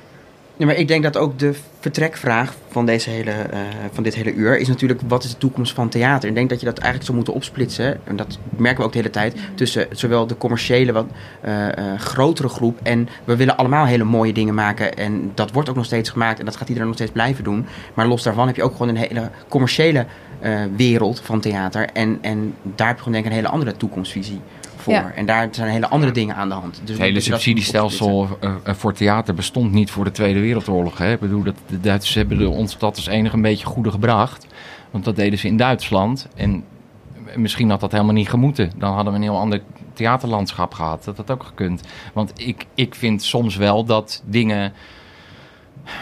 Ja, 0.57 0.65
maar 0.65 0.75
ik 0.75 0.87
denk 0.87 1.03
dat 1.03 1.17
ook 1.17 1.39
de 1.39 1.53
vertrekvraag 1.79 2.55
van, 2.69 2.85
deze 2.85 3.09
hele, 3.09 3.31
eh, 3.31 3.59
van 3.91 4.03
dit 4.03 4.15
hele 4.15 4.33
uur 4.33 4.57
is 4.57 4.67
natuurlijk 4.67 5.01
wat 5.07 5.23
is 5.23 5.29
de 5.29 5.37
toekomst 5.37 5.73
van 5.73 5.89
theater. 5.89 6.29
Ik 6.29 6.35
denk 6.35 6.49
dat 6.49 6.59
je 6.59 6.65
dat 6.65 6.77
eigenlijk 6.77 7.05
zou 7.05 7.15
moeten 7.15 7.33
opsplitsen, 7.33 7.99
en 8.03 8.15
dat 8.15 8.39
merken 8.49 8.79
we 8.79 8.85
ook 8.85 8.91
de 8.91 8.97
hele 8.97 9.09
tijd, 9.09 9.35
tussen 9.55 9.87
zowel 9.91 10.27
de 10.27 10.37
commerciële, 10.37 10.91
wat 10.91 11.05
eh, 11.41 11.77
eh, 11.77 11.99
grotere 11.99 12.49
groep 12.49 12.79
en 12.83 13.09
we 13.23 13.35
willen 13.35 13.57
allemaal 13.57 13.85
hele 13.85 14.03
mooie 14.03 14.33
dingen 14.33 14.53
maken 14.53 14.93
en 14.93 15.31
dat 15.33 15.51
wordt 15.51 15.69
ook 15.69 15.75
nog 15.75 15.85
steeds 15.85 16.09
gemaakt 16.09 16.39
en 16.39 16.45
dat 16.45 16.55
gaat 16.55 16.67
iedereen 16.67 16.87
nog 16.87 16.97
steeds 16.97 17.11
blijven 17.11 17.43
doen. 17.43 17.65
Maar 17.93 18.07
los 18.07 18.23
daarvan 18.23 18.47
heb 18.47 18.55
je 18.55 18.63
ook 18.63 18.71
gewoon 18.71 18.87
een 18.87 19.07
hele 19.07 19.29
commerciële 19.47 20.05
eh, 20.39 20.61
wereld 20.75 21.19
van 21.19 21.39
theater 21.39 21.89
en, 21.93 22.17
en 22.21 22.55
daar 22.63 22.87
heb 22.87 22.95
je 22.95 23.03
gewoon 23.03 23.13
denk 23.13 23.25
ik 23.25 23.31
een 23.31 23.37
hele 23.37 23.53
andere 23.53 23.77
toekomstvisie 23.77 24.41
voor. 24.85 24.93
Ja. 24.93 25.11
En 25.15 25.25
daar 25.25 25.47
zijn 25.51 25.69
hele 25.69 25.87
andere 25.87 26.11
dingen 26.11 26.35
aan 26.35 26.47
de 26.49 26.53
hand. 26.55 26.79
Dus 26.83 26.89
het 26.89 27.05
hele 27.05 27.19
subsidiestelsel 27.19 28.27
eh, 28.41 28.53
eh, 28.63 28.73
voor 28.75 28.93
theater 28.93 29.33
bestond 29.33 29.71
niet 29.71 29.91
voor 29.91 30.03
de 30.03 30.11
Tweede 30.11 30.39
Wereldoorlog. 30.39 30.97
Hè? 30.97 31.11
Ik 31.11 31.19
bedoel, 31.19 31.43
dat, 31.43 31.55
de 31.67 31.79
Duitsers 31.79 32.15
hebben 32.15 32.37
de- 32.37 32.49
ons 32.49 32.77
dat 32.77 32.95
als 32.95 33.07
enige 33.07 33.35
een 33.35 33.41
beetje 33.41 33.65
goede 33.65 33.91
gebracht. 33.91 34.47
Want 34.91 35.03
dat 35.05 35.15
deden 35.15 35.39
ze 35.39 35.47
in 35.47 35.57
Duitsland. 35.57 36.27
En 36.35 36.63
misschien 37.35 37.69
had 37.69 37.79
dat 37.79 37.91
helemaal 37.91 38.13
niet 38.13 38.29
gemoeten. 38.29 38.71
Dan 38.77 38.93
hadden 38.93 39.13
we 39.13 39.19
een 39.19 39.25
heel 39.25 39.37
ander 39.37 39.61
theaterlandschap 39.93 40.73
gehad. 40.73 41.03
Dat 41.03 41.17
had 41.17 41.31
ook 41.31 41.43
gekund. 41.43 41.81
Want 42.13 42.31
ik, 42.35 42.65
ik 42.75 42.95
vind 42.95 43.23
soms 43.23 43.55
wel 43.55 43.85
dat 43.85 44.23
dingen 44.25 44.73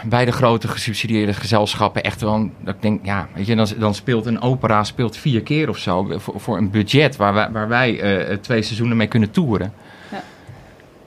bij 0.04 0.24
de 0.24 0.32
grote 0.32 0.68
gesubsidieerde 0.68 1.34
gezelschappen 1.34 2.02
echt 2.02 2.20
wel... 2.20 2.50
Dat 2.60 2.74
ik 2.74 2.82
denk, 2.82 3.04
ja, 3.04 3.28
weet 3.34 3.46
je, 3.46 3.56
dan, 3.56 3.68
dan 3.78 3.94
speelt 3.94 4.26
een 4.26 4.40
opera 4.40 4.84
speelt 4.84 5.16
vier 5.16 5.42
keer 5.42 5.68
of 5.68 5.78
zo... 5.78 6.06
voor, 6.16 6.40
voor 6.40 6.56
een 6.56 6.70
budget 6.70 7.16
waar 7.16 7.34
wij, 7.34 7.50
waar 7.50 7.68
wij 7.68 8.00
eh, 8.00 8.36
twee 8.36 8.62
seizoenen 8.62 8.96
mee 8.96 9.06
kunnen 9.06 9.30
toeren. 9.30 9.72
Ja. 10.10 10.16
Dat 10.16 10.22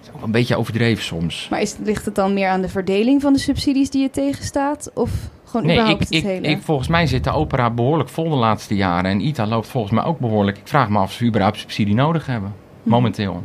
is 0.01 0.09
ook 0.15 0.23
een 0.23 0.31
beetje 0.31 0.57
overdreven 0.57 1.03
soms. 1.03 1.47
Maar 1.49 1.61
is, 1.61 1.75
ligt 1.83 2.05
het 2.05 2.15
dan 2.15 2.33
meer 2.33 2.49
aan 2.49 2.61
de 2.61 2.69
verdeling 2.69 3.21
van 3.21 3.33
de 3.33 3.39
subsidies 3.39 3.89
die 3.89 4.01
je 4.01 4.09
tegenstaat? 4.09 4.91
Of 4.93 5.11
gewoon 5.45 5.65
Nee, 5.65 5.75
ik, 5.75 5.81
überhaupt 5.81 6.11
ik, 6.13 6.23
het 6.23 6.31
hele? 6.31 6.47
ik, 6.47 6.61
volgens 6.61 6.87
mij 6.87 7.07
zit 7.07 7.23
de 7.23 7.31
opera 7.31 7.69
behoorlijk 7.69 8.09
vol 8.09 8.29
de 8.29 8.35
laatste 8.35 8.75
jaren. 8.75 9.11
En 9.11 9.21
ITA 9.21 9.47
loopt 9.47 9.67
volgens 9.67 9.93
mij 9.93 10.03
ook 10.03 10.19
behoorlijk. 10.19 10.57
Ik 10.57 10.67
vraag 10.67 10.89
me 10.89 10.97
af 10.97 11.03
of 11.03 11.11
ze 11.11 11.25
überhaupt 11.25 11.57
subsidie 11.57 11.95
nodig 11.95 12.25
hebben. 12.25 12.53
Hm. 12.83 12.89
Momenteel. 12.89 13.43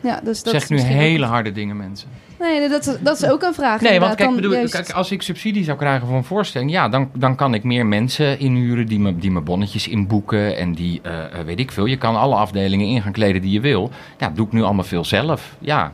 Ja, 0.00 0.20
dus 0.24 0.42
dat 0.42 0.52
zeg 0.52 0.68
nu 0.68 0.80
hele 0.80 1.26
harde 1.26 1.52
dingen, 1.52 1.76
mensen. 1.76 2.08
Nee, 2.40 2.68
dat, 2.68 2.86
is- 2.86 2.96
dat 3.00 3.22
is 3.22 3.28
ook 3.30 3.42
een 3.42 3.54
vraag. 3.54 3.80
Nee, 3.80 4.00
want 4.00 4.14
kijk, 4.14 4.34
bedoel, 4.34 4.52
juist- 4.52 4.72
kijk, 4.74 4.90
als 4.90 5.10
ik 5.10 5.22
subsidie 5.22 5.64
zou 5.64 5.78
krijgen 5.78 6.06
voor 6.06 6.16
een 6.16 6.24
voorstelling, 6.24 6.70
ja, 6.70 6.88
dan, 6.88 7.10
dan 7.14 7.34
kan 7.36 7.54
ik 7.54 7.64
meer 7.64 7.86
mensen 7.86 8.38
inhuren 8.38 8.86
die 8.86 9.00
me, 9.00 9.16
die 9.16 9.30
me 9.30 9.40
bonnetjes 9.40 9.88
inboeken 9.88 10.56
en 10.56 10.72
die, 10.74 11.00
eh, 11.02 11.24
eh, 11.24 11.44
weet 11.44 11.58
ik 11.58 11.72
veel, 11.72 11.86
je 11.86 11.96
kan 11.98 12.16
alle 12.16 12.34
afdelingen 12.34 12.86
in 12.86 13.02
gaan 13.02 13.12
kleden 13.12 13.42
die 13.42 13.50
je 13.52 13.60
wil. 13.60 13.90
Ja, 14.18 14.30
doe 14.34 14.46
ik 14.46 14.52
nu 14.52 14.62
allemaal 14.62 14.84
veel 14.84 15.04
zelf. 15.04 15.56
Ja, 15.58 15.92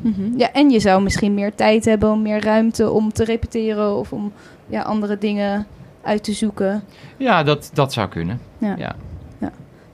Mhm. 0.00 0.38
Ja, 0.38 0.52
en 0.52 0.70
je 0.70 0.80
zou 0.80 1.02
misschien 1.02 1.34
meer 1.34 1.54
tijd 1.54 1.84
hebben, 1.84 2.10
om 2.10 2.22
meer 2.22 2.44
ruimte 2.44 2.90
om 2.90 3.12
te 3.12 3.24
repeteren 3.24 3.96
of 3.96 4.12
om 4.12 4.32
ja, 4.66 4.82
andere 4.82 5.18
dingen 5.18 5.66
uit 6.02 6.24
te 6.24 6.32
zoeken. 6.32 6.82
ja 7.16 7.42
dat, 7.42 7.70
dat 7.74 7.92
zou 7.92 8.08
kunnen. 8.08 8.40
Ja. 8.58 8.74
Ja. 8.78 8.94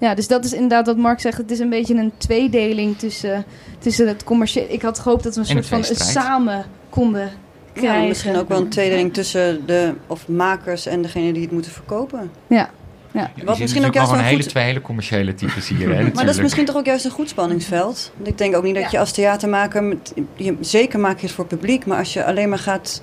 Ja, 0.03 0.15
dus 0.15 0.29
dat 0.29 0.45
is 0.45 0.53
inderdaad 0.53 0.87
wat 0.87 0.97
Mark 0.97 1.21
zegt. 1.21 1.37
Het 1.37 1.51
is 1.51 1.59
een 1.59 1.69
beetje 1.69 1.95
een 1.95 2.13
tweedeling 2.17 2.99
tussen, 2.99 3.45
tussen 3.79 4.09
het 4.09 4.25
commerciële. 4.25 4.69
Ik 4.69 4.83
had 4.83 4.99
gehoopt 4.99 5.23
dat 5.23 5.35
we 5.35 5.41
een 5.41 5.47
soort 5.47 5.67
van 5.67 5.79
een 5.79 5.97
samen 5.97 6.65
konden 6.89 7.31
krijgen. 7.73 8.01
Ja, 8.01 8.09
misschien 8.09 8.37
ook 8.37 8.49
wel 8.49 8.59
een 8.59 8.69
tweedeling 8.69 9.15
tussen 9.15 9.67
de 9.67 9.95
of 10.07 10.29
makers 10.29 10.87
en 10.87 11.03
degene 11.03 11.33
die 11.33 11.43
het 11.43 11.51
moeten 11.51 11.73
verkopen. 11.73 12.31
Ja, 12.47 12.71
ja. 13.11 13.21
Wat 13.21 13.31
misschien 13.37 13.61
misschien 13.61 13.85
ook 13.85 13.95
juist 13.95 14.09
gewoon 14.09 14.23
wel 14.23 14.31
hele, 14.33 14.43
goed- 14.43 14.53
twee 14.53 14.65
hele 14.65 14.81
commerciële 14.81 15.35
types 15.35 15.69
hier. 15.69 15.95
Hè, 15.95 16.03
Maar 16.15 16.25
dat 16.25 16.35
is 16.35 16.41
misschien 16.41 16.65
toch 16.65 16.77
ook 16.77 16.87
juist 16.87 17.05
een 17.05 17.11
goed 17.11 17.29
spanningsveld. 17.29 18.13
Want 18.17 18.29
ik 18.29 18.39
denk 18.39 18.57
ook 18.57 18.65
niet 18.65 18.75
dat 18.75 18.91
je 18.91 18.99
als 18.99 19.13
theatermaker... 19.13 19.83
Met, 19.83 20.13
je, 20.37 20.57
zeker 20.61 21.01
maak 21.01 21.19
je 21.19 21.27
het 21.27 21.35
voor 21.35 21.45
het 21.49 21.59
publiek, 21.59 21.87
maar 21.87 21.99
als 21.99 22.13
je 22.13 22.25
alleen 22.25 22.49
maar 22.49 22.59
gaat... 22.59 23.03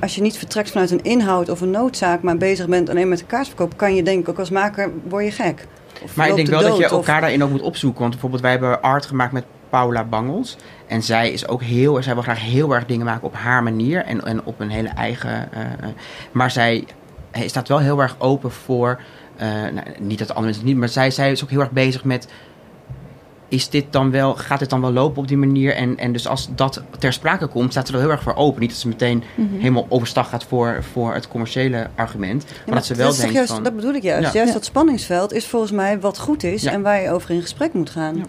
Als 0.00 0.14
je 0.14 0.20
niet 0.22 0.38
vertrekt 0.38 0.70
vanuit 0.70 0.90
een 0.90 1.02
inhoud 1.02 1.48
of 1.48 1.60
een 1.60 1.70
noodzaak... 1.70 2.22
maar 2.22 2.36
bezig 2.36 2.68
bent 2.68 2.90
alleen 2.90 3.08
met 3.08 3.18
de 3.18 3.24
kaartverkoop... 3.24 3.76
kan 3.76 3.94
je 3.94 4.02
denk 4.02 4.20
ik 4.20 4.28
ook 4.28 4.38
als 4.38 4.50
maker, 4.50 4.90
word 5.08 5.24
je 5.24 5.30
gek. 5.30 5.66
Of 6.02 6.16
Maar 6.16 6.28
ik 6.28 6.34
denk 6.34 6.46
de 6.48 6.52
wel 6.52 6.62
dat 6.62 6.76
je 6.78 6.84
of- 6.84 6.90
elkaar 6.90 7.20
daarin 7.20 7.42
ook 7.42 7.50
moet 7.50 7.62
opzoeken. 7.62 8.00
Want 8.00 8.10
bijvoorbeeld 8.12 8.42
wij 8.42 8.50
hebben 8.50 8.82
art 8.82 9.06
gemaakt 9.06 9.32
met 9.32 9.44
Paula 9.70 10.04
Bangels. 10.04 10.56
En 10.86 11.02
zij 11.02 11.30
is 11.30 11.48
ook 11.48 11.62
heel, 11.62 12.02
zij 12.02 12.14
wil 12.14 12.22
graag 12.22 12.40
heel 12.40 12.74
erg 12.74 12.86
dingen 12.86 13.06
maken 13.06 13.26
op 13.26 13.34
haar 13.34 13.62
manier. 13.62 14.04
En, 14.04 14.24
en 14.24 14.44
op 14.44 14.60
een 14.60 14.70
hele 14.70 14.88
eigen... 14.88 15.52
eh, 15.52 15.60
maar 16.32 16.50
zij 16.50 16.84
staat 17.32 17.68
wel 17.68 17.78
heel 17.78 18.00
erg 18.02 18.16
open 18.18 18.50
voor... 18.50 19.00
eh, 19.36 19.48
nou, 19.48 19.86
niet 19.98 20.18
dat 20.18 20.28
andere 20.28 20.44
mensen 20.44 20.62
het 20.62 20.70
niet, 20.70 20.76
maar 20.76 20.88
zij, 20.88 21.10
zij 21.10 21.30
is 21.30 21.42
ook 21.42 21.50
heel 21.50 21.60
erg 21.60 21.70
bezig 21.70 22.04
met... 22.04 22.28
Is 23.50 23.68
dit 23.68 23.84
dan 23.90 24.10
wel, 24.10 24.34
gaat 24.34 24.58
dit 24.58 24.70
dan 24.70 24.80
wel 24.80 24.92
lopen 24.92 25.22
op 25.22 25.28
die 25.28 25.36
manier? 25.36 25.74
En, 25.74 25.98
en 25.98 26.12
dus 26.12 26.28
als 26.28 26.48
dat 26.54 26.82
ter 26.98 27.12
sprake 27.12 27.46
komt, 27.46 27.70
staat 27.70 27.86
ze 27.86 27.92
er 27.92 27.98
wel 27.98 28.06
heel 28.08 28.16
erg 28.16 28.24
voor 28.24 28.34
open. 28.36 28.60
Niet 28.60 28.70
dat 28.70 28.78
ze 28.78 28.88
meteen 28.88 29.22
Mhm. 29.34 29.56
helemaal 29.58 29.86
overstag 29.88 30.28
gaat 30.28 30.44
voor, 30.44 30.84
voor 30.92 31.14
het 31.14 31.28
commerciële 31.28 31.86
argument. 31.94 32.44
Maar, 32.44 32.62
Ja, 32.66 32.72
dat 32.74 32.86
ze 32.86 32.94
wel 32.94 33.08
toch 33.08 33.18
denkt 33.18 33.34
juist, 33.34 33.52
van... 33.52 33.62
Dat 33.62 33.74
bedoel 33.76 33.94
ik 33.94 34.02
juist. 34.02 34.26
Ja. 34.26 34.32
Juist 34.32 34.48
Ja. 34.48 34.54
dat 34.58 34.64
spanningsveld 34.64 35.32
is 35.32 35.46
volgens 35.46 35.72
mij 35.72 36.00
wat 36.00 36.18
goed 36.18 36.42
is... 36.42 36.62
Ja. 36.62 36.72
en 36.72 36.82
waar 36.82 37.00
je 37.02 37.10
over 37.10 37.30
in 37.30 37.40
gesprek 37.40 37.72
moet 37.72 37.90
gaan. 37.90 38.26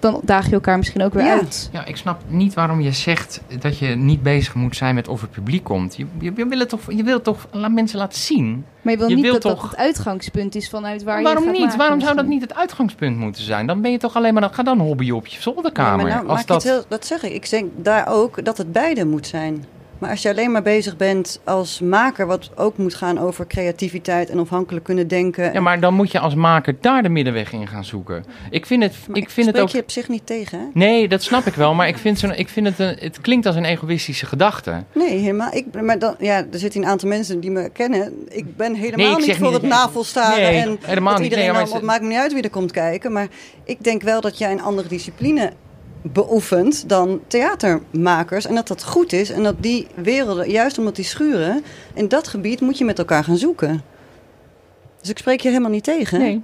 Dan 0.00 0.20
daag 0.24 0.46
je 0.46 0.52
elkaar 0.52 0.78
misschien 0.78 1.02
ook 1.02 1.14
weer 1.14 1.24
Ja. 1.24 1.32
uit. 1.32 1.68
Ja, 1.72 1.84
ik 1.84 1.96
snap 1.96 2.20
niet 2.26 2.54
waarom 2.54 2.80
je 2.80 2.92
zegt 2.92 3.40
dat 3.60 3.78
je 3.78 3.86
niet 3.86 4.22
bezig 4.22 4.54
moet 4.54 4.76
zijn 4.76 4.94
met 4.94 5.08
of 5.08 5.20
het 5.20 5.30
publiek 5.30 5.64
komt. 5.64 5.96
Je, 5.96 6.06
je, 6.18 6.32
je 6.36 6.46
wil 6.46 6.58
het 6.58 6.68
toch, 6.68 6.80
je 6.92 7.02
wil 7.02 7.20
toch 7.22 7.46
mensen 7.70 7.98
laten 7.98 8.20
zien. 8.20 8.64
Maar 8.82 8.92
je 8.92 8.98
wil 8.98 9.08
Je 9.08 9.14
niet 9.14 9.24
dat 9.24 9.42
dat 9.42 9.62
het 9.62 9.76
uitgangspunt 9.76 10.54
is 10.54 10.68
vanuit 10.68 11.02
waar 11.02 11.22
waarom 11.22 11.42
je 11.42 11.48
gaat 11.48 11.58
niet? 11.58 11.64
maken 11.64 11.78
waarom 11.78 12.00
zou 12.00 12.16
dat 12.16 12.26
niet 12.26 12.40
het 12.40 12.54
uitgangspunt 12.54 13.16
moeten 13.16 13.42
zijn? 13.42 13.66
Dan 13.66 13.80
ben 13.80 13.90
je 13.90 13.98
toch 13.98 14.16
alleen 14.16 14.34
maar, 14.34 14.50
ga 14.52 14.62
dan 14.62 14.78
hobbyen 14.80 15.14
op 15.16 15.26
je 15.26 15.40
zolderkamer. 15.40 16.06
Ja, 16.06 16.12
maar 16.14 16.24
nou, 16.24 16.28
Als 16.28 16.38
maak 16.38 16.46
dat, 16.46 16.62
je 16.62 16.68
het 16.68 16.78
heel, 16.78 16.86
dat 16.88 17.06
zeg 17.06 17.22
ik. 17.22 17.32
Ik 17.32 17.50
denk 17.50 17.70
daar 17.76 18.08
ook 18.08 18.44
dat 18.44 18.58
het 18.58 18.72
beide 18.72 19.04
moet 19.04 19.26
zijn. 19.26 19.64
Maar 20.00 20.10
als 20.10 20.22
je 20.22 20.28
alleen 20.28 20.50
maar 20.50 20.62
bezig 20.62 20.96
bent 20.96 21.40
als 21.44 21.80
maker, 21.80 22.26
wat 22.26 22.50
ook 22.56 22.76
moet 22.76 22.94
gaan 22.94 23.18
over 23.18 23.46
creativiteit 23.46 24.28
en 24.28 24.34
onafhankelijk 24.34 24.84
kunnen 24.84 25.08
denken. 25.08 25.52
Ja, 25.52 25.60
maar 25.60 25.80
dan 25.80 25.94
moet 25.94 26.10
je 26.10 26.18
als 26.18 26.34
maker 26.34 26.76
daar 26.80 27.02
de 27.02 27.08
middenweg 27.08 27.52
in 27.52 27.66
gaan 27.68 27.84
zoeken. 27.84 28.24
Ik 28.50 28.66
vind 28.66 28.82
het, 28.82 28.94
Maar 29.08 29.16
ik 29.16 29.30
vind 29.30 29.46
het 29.46 29.60
ook... 29.60 29.68
je 29.68 29.82
op 29.82 29.90
zich 29.90 30.08
niet 30.08 30.26
tegen, 30.26 30.58
hè? 30.58 30.64
Nee, 30.72 31.08
dat 31.08 31.22
snap 31.22 31.46
ik 31.46 31.54
wel, 31.54 31.74
maar 31.74 31.88
ik 31.88 31.98
vind, 31.98 32.22
ik 32.38 32.48
vind 32.48 32.66
het, 32.66 32.78
een, 32.78 32.96
het 32.98 33.20
klinkt 33.20 33.46
als 33.46 33.56
een 33.56 33.64
egoïstische 33.64 34.26
gedachte. 34.26 34.84
Nee, 34.92 35.18
helemaal. 35.18 35.52
Ik, 35.52 35.82
maar 35.82 35.98
dan, 35.98 36.14
ja, 36.18 36.36
er 36.52 36.58
zitten 36.58 36.82
een 36.82 36.88
aantal 36.88 37.08
mensen 37.08 37.40
die 37.40 37.50
me 37.50 37.70
kennen. 37.70 38.12
Ik 38.28 38.56
ben 38.56 38.74
helemaal 38.74 39.06
Nee, 39.06 39.20
ik 39.20 39.26
niet 39.26 39.36
voor 39.36 39.52
niet 39.52 39.60
het 39.60 39.70
navelstaren 39.70 40.42
Nee, 40.42 40.62
en 40.62 40.78
helemaal 40.80 41.14
niet. 41.14 41.22
iedereen 41.22 41.52
Nee, 41.52 41.72
het 41.72 41.82
maakt 41.82 42.02
me 42.02 42.08
niet 42.08 42.18
uit 42.18 42.32
wie 42.32 42.42
er 42.42 42.50
komt 42.50 42.72
kijken. 42.72 43.12
Maar 43.12 43.28
ik 43.64 43.84
denk 43.84 44.02
wel 44.02 44.20
dat 44.20 44.38
jij 44.38 44.52
een 44.52 44.62
andere 44.62 44.88
discipline 44.88 45.52
beoefent 46.02 46.88
dan 46.88 47.20
theatermakers. 47.26 48.46
En 48.46 48.54
dat 48.54 48.68
dat 48.68 48.84
goed 48.84 49.12
is. 49.12 49.30
En 49.30 49.42
dat 49.42 49.54
die 49.58 49.86
werelden, 49.94 50.50
juist 50.50 50.78
omdat 50.78 50.96
die 50.96 51.04
schuren, 51.04 51.64
in 51.94 52.08
dat 52.08 52.28
gebied 52.28 52.60
moet 52.60 52.78
je 52.78 52.84
met 52.84 52.98
elkaar 52.98 53.24
gaan 53.24 53.36
zoeken. 53.36 53.82
Dus 55.00 55.10
ik 55.10 55.18
spreek 55.18 55.40
je 55.40 55.48
helemaal 55.48 55.70
niet 55.70 55.84
tegen. 55.84 56.18
Nee. 56.18 56.42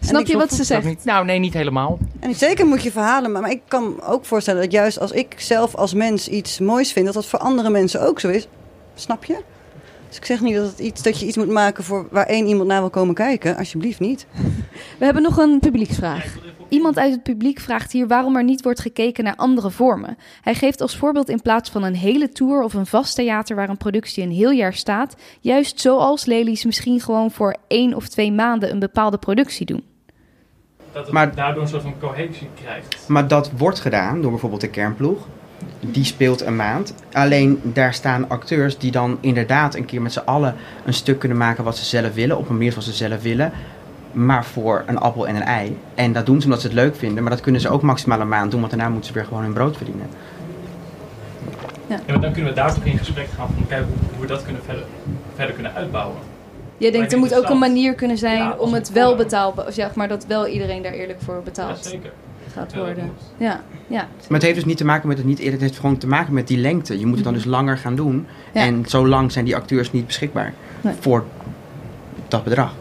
Snap 0.00 0.26
je 0.26 0.36
wat 0.36 0.52
ze 0.52 0.64
zegt? 0.64 0.84
niet. 0.84 1.04
Nou, 1.04 1.24
nee, 1.24 1.38
niet 1.38 1.54
helemaal. 1.54 1.98
En 2.20 2.34
zeker 2.34 2.66
moet 2.66 2.82
je 2.82 2.90
verhalen, 2.90 3.32
maar, 3.32 3.42
maar 3.42 3.50
ik 3.50 3.62
kan 3.68 3.94
me 3.94 4.02
ook 4.02 4.24
voorstellen 4.24 4.62
dat 4.62 4.72
juist 4.72 5.00
als 5.00 5.12
ik 5.12 5.34
zelf 5.36 5.74
als 5.74 5.94
mens 5.94 6.28
iets 6.28 6.58
moois 6.58 6.92
vind, 6.92 7.06
dat 7.06 7.14
dat 7.14 7.26
voor 7.26 7.38
andere 7.38 7.70
mensen 7.70 8.00
ook 8.00 8.20
zo 8.20 8.28
is. 8.28 8.48
Snap 8.94 9.24
je? 9.24 9.36
Dus 10.08 10.16
ik 10.16 10.24
zeg 10.24 10.40
niet 10.40 10.54
dat, 10.54 10.70
het 10.70 10.78
iets, 10.78 11.02
dat 11.02 11.20
je 11.20 11.26
iets 11.26 11.36
moet 11.36 11.48
maken 11.48 11.84
voor 11.84 12.06
waar 12.10 12.26
één 12.26 12.46
iemand 12.46 12.68
naar 12.68 12.80
wil 12.80 12.90
komen 12.90 13.14
kijken. 13.14 13.56
Alsjeblieft 13.56 14.00
niet. 14.00 14.26
We 14.98 15.04
hebben 15.04 15.22
nog 15.22 15.36
een 15.36 15.58
publieksvraag. 15.58 16.36
Iemand 16.68 16.98
uit 16.98 17.12
het 17.12 17.22
publiek 17.22 17.60
vraagt 17.60 17.92
hier 17.92 18.06
waarom 18.06 18.36
er 18.36 18.44
niet 18.44 18.62
wordt 18.62 18.80
gekeken 18.80 19.24
naar 19.24 19.36
andere 19.36 19.70
vormen. 19.70 20.16
Hij 20.40 20.54
geeft 20.54 20.80
als 20.80 20.96
voorbeeld 20.96 21.28
in 21.28 21.42
plaats 21.42 21.70
van 21.70 21.82
een 21.82 21.94
hele 21.94 22.28
tour 22.28 22.62
of 22.62 22.74
een 22.74 22.86
vast 22.86 23.14
theater 23.14 23.56
waar 23.56 23.68
een 23.68 23.76
productie 23.76 24.22
een 24.24 24.30
heel 24.30 24.50
jaar 24.50 24.74
staat, 24.74 25.16
juist 25.40 25.80
zoals 25.80 26.24
Lely's 26.24 26.64
misschien 26.64 27.00
gewoon 27.00 27.30
voor 27.30 27.56
één 27.68 27.94
of 27.94 28.08
twee 28.08 28.32
maanden 28.32 28.70
een 28.70 28.78
bepaalde 28.78 29.18
productie 29.18 29.66
doen. 29.66 29.84
Dat 30.92 31.04
het 31.04 31.14
Maar- 31.14 31.34
daardoor 31.34 31.62
een 31.62 31.68
soort 31.68 31.82
van 31.82 31.94
cohesie 32.00 32.48
krijgt. 32.62 33.04
Maar 33.08 33.28
dat 33.28 33.50
wordt 33.56 33.80
gedaan 33.80 34.20
door 34.22 34.30
bijvoorbeeld 34.30 34.60
de 34.60 34.70
kernploeg. 34.70 35.26
Die 35.80 36.04
speelt 36.04 36.40
een 36.40 36.56
maand. 36.56 36.94
Alleen 37.12 37.60
daar 37.62 37.94
staan 37.94 38.28
acteurs 38.28 38.78
die 38.78 38.90
dan 38.90 39.18
inderdaad 39.20 39.74
een 39.74 39.84
keer 39.84 40.02
met 40.02 40.12
z'n 40.12 40.18
allen 40.24 40.54
een 40.84 40.94
stuk 40.94 41.18
kunnen 41.18 41.38
maken 41.38 41.64
wat 41.64 41.76
ze 41.76 41.84
zelf 41.84 42.14
willen. 42.14 42.38
Op 42.38 42.48
een 42.48 42.54
manier 42.54 42.70
zoals 42.70 42.86
ze 42.86 42.92
zelf 42.92 43.22
willen. 43.22 43.52
Maar 44.16 44.44
voor 44.44 44.82
een 44.86 44.98
appel 44.98 45.26
en 45.28 45.36
een 45.36 45.42
ei. 45.42 45.78
En 45.94 46.12
dat 46.12 46.26
doen 46.26 46.38
ze 46.40 46.44
omdat 46.44 46.60
ze 46.60 46.66
het 46.66 46.76
leuk 46.76 46.96
vinden. 46.96 47.22
Maar 47.22 47.32
dat 47.32 47.40
kunnen 47.40 47.60
ze 47.60 47.68
ook 47.68 47.82
maximaal 47.82 48.20
een 48.20 48.28
maand 48.28 48.50
doen. 48.50 48.60
Want 48.60 48.72
daarna 48.72 48.88
moeten 48.88 49.06
ze 49.08 49.12
weer 49.12 49.24
gewoon 49.24 49.42
hun 49.42 49.52
brood 49.52 49.76
verdienen. 49.76 50.06
Ja, 51.86 52.00
maar 52.06 52.20
dan 52.20 52.32
kunnen 52.32 52.50
we 52.50 52.56
daar 52.56 52.74
toch 52.74 52.84
in 52.84 52.98
gesprek 52.98 53.28
gaan 53.36 53.48
van 53.54 53.66
kijken 53.68 53.86
hoe, 53.86 53.96
hoe 54.12 54.20
we 54.20 54.26
dat 54.26 54.42
kunnen 54.44 54.62
verder, 54.64 54.84
verder 55.34 55.54
kunnen 55.54 55.74
uitbouwen. 55.74 56.16
Jij 56.78 56.90
denkt 56.90 57.12
er 57.12 57.18
moet 57.18 57.34
ook 57.34 57.48
een 57.48 57.58
manier 57.58 57.94
kunnen 57.94 58.18
zijn 58.18 58.38
Ja, 58.38 58.54
om 58.58 58.72
het 58.74 58.92
wel 58.92 59.16
betaalbaar, 59.16 59.72
zeg 59.72 59.94
maar 59.94 60.08
dat 60.08 60.26
wel 60.26 60.46
iedereen 60.46 60.82
daar 60.82 60.92
eerlijk 60.92 61.20
voor 61.20 61.34
Ja, 61.34 61.40
betaald 61.40 61.84
zeker. 61.84 62.12
gaat 62.52 62.72
Ja, 62.72 62.78
worden. 62.78 63.12
Ja, 63.36 63.60
ja. 63.86 64.00
Maar 64.00 64.38
het 64.38 64.42
heeft 64.42 64.54
dus 64.54 64.64
niet 64.64 64.76
te 64.76 64.84
maken 64.84 65.08
met 65.08 65.16
het 65.16 65.26
niet 65.26 65.38
eerder. 65.38 65.52
Het 65.52 65.62
heeft 65.62 65.78
gewoon 65.78 65.98
te 65.98 66.06
maken 66.06 66.34
met 66.34 66.48
die 66.48 66.58
lengte. 66.58 66.98
Je 66.98 67.06
moet 67.06 67.14
het 67.14 67.24
dan 67.24 67.34
dus 67.34 67.44
langer 67.44 67.78
gaan 67.78 67.94
doen. 67.94 68.26
Ja. 68.52 68.60
En 68.60 68.84
zo 68.86 69.06
lang 69.08 69.32
zijn 69.32 69.44
die 69.44 69.56
acteurs 69.56 69.92
niet 69.92 70.06
beschikbaar. 70.06 70.52
Nee. 70.80 70.94
Voor 71.00 71.24
dat 72.28 72.44
bedrag. 72.44 72.72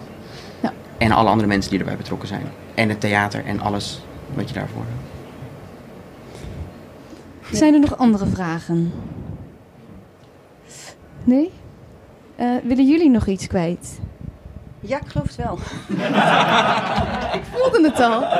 En 0.97 1.11
alle 1.11 1.29
andere 1.29 1.47
mensen 1.47 1.71
die 1.71 1.79
erbij 1.79 1.97
betrokken 1.97 2.27
zijn. 2.27 2.45
En 2.75 2.89
het 2.89 2.99
theater 2.99 3.45
en 3.45 3.59
alles 3.59 4.01
wat 4.33 4.47
je 4.47 4.53
daarvoor 4.53 4.83
Zijn 7.51 7.73
er 7.73 7.79
nog 7.79 7.97
andere 7.97 8.25
vragen? 8.25 8.93
Nee? 11.23 11.51
Eh, 12.35 12.55
willen 12.63 12.87
jullie 12.87 13.09
nog 13.09 13.27
iets 13.27 13.47
kwijt? 13.47 13.99
Ja, 14.85 14.97
ik 15.01 15.07
geloof 15.07 15.27
het 15.27 15.35
wel. 15.35 15.57
Ik 17.39 17.41
voelde 17.53 17.81
het 17.89 17.99
al. 17.99 18.23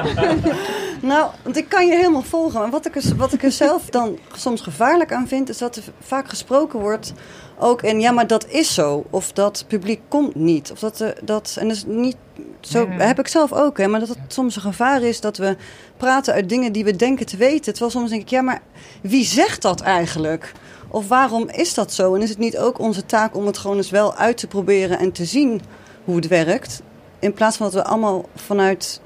Nou, 1.01 1.29
want 1.43 1.57
ik 1.57 1.69
kan 1.69 1.87
je 1.87 1.95
helemaal 1.95 2.21
volgen. 2.21 2.59
Maar 2.59 2.69
wat 2.69 2.85
ik, 2.85 2.95
er, 2.95 3.15
wat 3.15 3.33
ik 3.33 3.43
er 3.43 3.51
zelf 3.51 3.85
dan 3.89 4.17
soms 4.35 4.61
gevaarlijk 4.61 5.13
aan 5.13 5.27
vind, 5.27 5.49
is 5.49 5.57
dat 5.57 5.75
er 5.75 5.83
vaak 5.99 6.29
gesproken 6.29 6.79
wordt 6.79 7.13
ook 7.59 7.81
en 7.81 7.99
ja, 7.99 8.11
maar 8.11 8.27
dat 8.27 8.47
is 8.47 8.73
zo. 8.73 9.05
Of 9.09 9.31
dat 9.31 9.65
publiek 9.67 10.01
komt 10.07 10.35
niet. 10.35 10.71
Of 10.71 10.79
dat, 10.79 10.99
er- 10.99 11.17
dat 11.23 11.55
en 11.59 11.67
dat 11.67 11.77
is 11.77 11.83
niet 11.87 12.15
zo 12.61 12.87
nee. 12.87 12.99
heb 12.99 13.19
ik 13.19 13.27
zelf 13.27 13.53
ook. 13.53 13.77
Hè, 13.77 13.87
maar 13.87 13.99
dat 13.99 14.09
het 14.09 14.17
soms 14.27 14.55
een 14.55 14.61
gevaar 14.61 15.01
is 15.01 15.21
dat 15.21 15.37
we 15.37 15.55
praten 15.97 16.33
uit 16.33 16.49
dingen 16.49 16.71
die 16.71 16.83
we 16.83 16.95
denken 16.95 17.25
te 17.25 17.37
weten. 17.37 17.71
Terwijl 17.73 17.91
soms 17.91 18.09
denk 18.09 18.21
ik, 18.21 18.29
ja, 18.29 18.41
maar 18.41 18.61
wie 19.01 19.25
zegt 19.25 19.61
dat 19.61 19.81
eigenlijk? 19.81 20.51
Of 20.87 21.07
waarom 21.07 21.49
is 21.49 21.73
dat 21.73 21.93
zo? 21.93 22.15
En 22.15 22.21
is 22.21 22.29
het 22.29 22.37
niet 22.37 22.57
ook 22.57 22.79
onze 22.79 23.05
taak 23.05 23.35
om 23.35 23.45
het 23.45 23.57
gewoon 23.57 23.77
eens 23.77 23.89
wel 23.89 24.15
uit 24.15 24.37
te 24.37 24.47
proberen 24.47 24.99
en 24.99 25.11
te 25.11 25.25
zien 25.25 25.61
hoe 26.05 26.15
het 26.15 26.27
werkt? 26.27 26.81
In 27.19 27.33
plaats 27.33 27.57
van 27.57 27.65
dat 27.65 27.75
we 27.75 27.83
allemaal 27.89 28.25
vanuit 28.35 29.01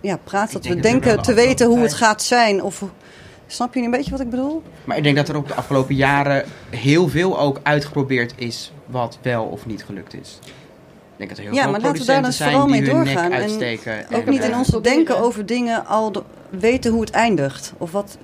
ja, 0.00 0.16
praten, 0.24 0.52
dat 0.52 0.62
denk 0.62 0.74
we 0.74 0.80
denken 0.80 1.16
de 1.16 1.22
te 1.22 1.34
weten 1.34 1.66
hoe 1.66 1.78
het 1.78 1.94
gaat 1.94 2.22
zijn. 2.22 2.62
Of, 2.62 2.82
snap 3.46 3.74
je 3.74 3.82
een 3.82 3.90
beetje 3.90 4.10
wat 4.10 4.20
ik 4.20 4.30
bedoel? 4.30 4.62
Maar 4.84 4.96
ik 4.96 5.02
denk 5.02 5.16
dat 5.16 5.28
er 5.28 5.36
ook 5.36 5.48
de 5.48 5.54
afgelopen 5.54 5.94
jaren 5.94 6.44
heel 6.70 7.08
veel 7.08 7.38
ook 7.40 7.60
uitgeprobeerd 7.62 8.32
is 8.36 8.72
wat 8.86 9.18
wel 9.22 9.44
of 9.44 9.66
niet 9.66 9.84
gelukt 9.84 10.14
is. 10.14 10.38
Ik 10.42 10.50
denk 11.16 11.28
dat 11.30 11.38
er 11.38 11.44
heel 11.44 11.54
Ja, 11.54 11.62
veel 11.62 11.70
maar 11.70 11.80
laten 11.80 12.00
we 12.00 12.06
daar 12.06 12.20
producenten 12.20 12.30
dus 12.30 12.36
zijn 12.36 12.50
vooral 12.50 12.66
die 12.66 12.80
mee 12.80 12.90
doorgaan. 12.90 13.30
nek 13.30 13.38
En 13.38 13.42
uitsteken. 13.42 14.04
Ook 14.12 14.24
en, 14.24 14.30
niet 14.30 14.44
in 14.44 14.50
eh, 14.50 14.58
ons 14.58 14.68
denken 14.82 15.18
over 15.18 15.46
dingen 15.46 15.86
al 15.86 16.12
de- 16.12 16.22
weten 16.50 16.92
hoe 16.92 17.00
het 17.00 17.10
eindigt. 17.10 17.72
Of 17.78 17.92
wat. 17.92 18.18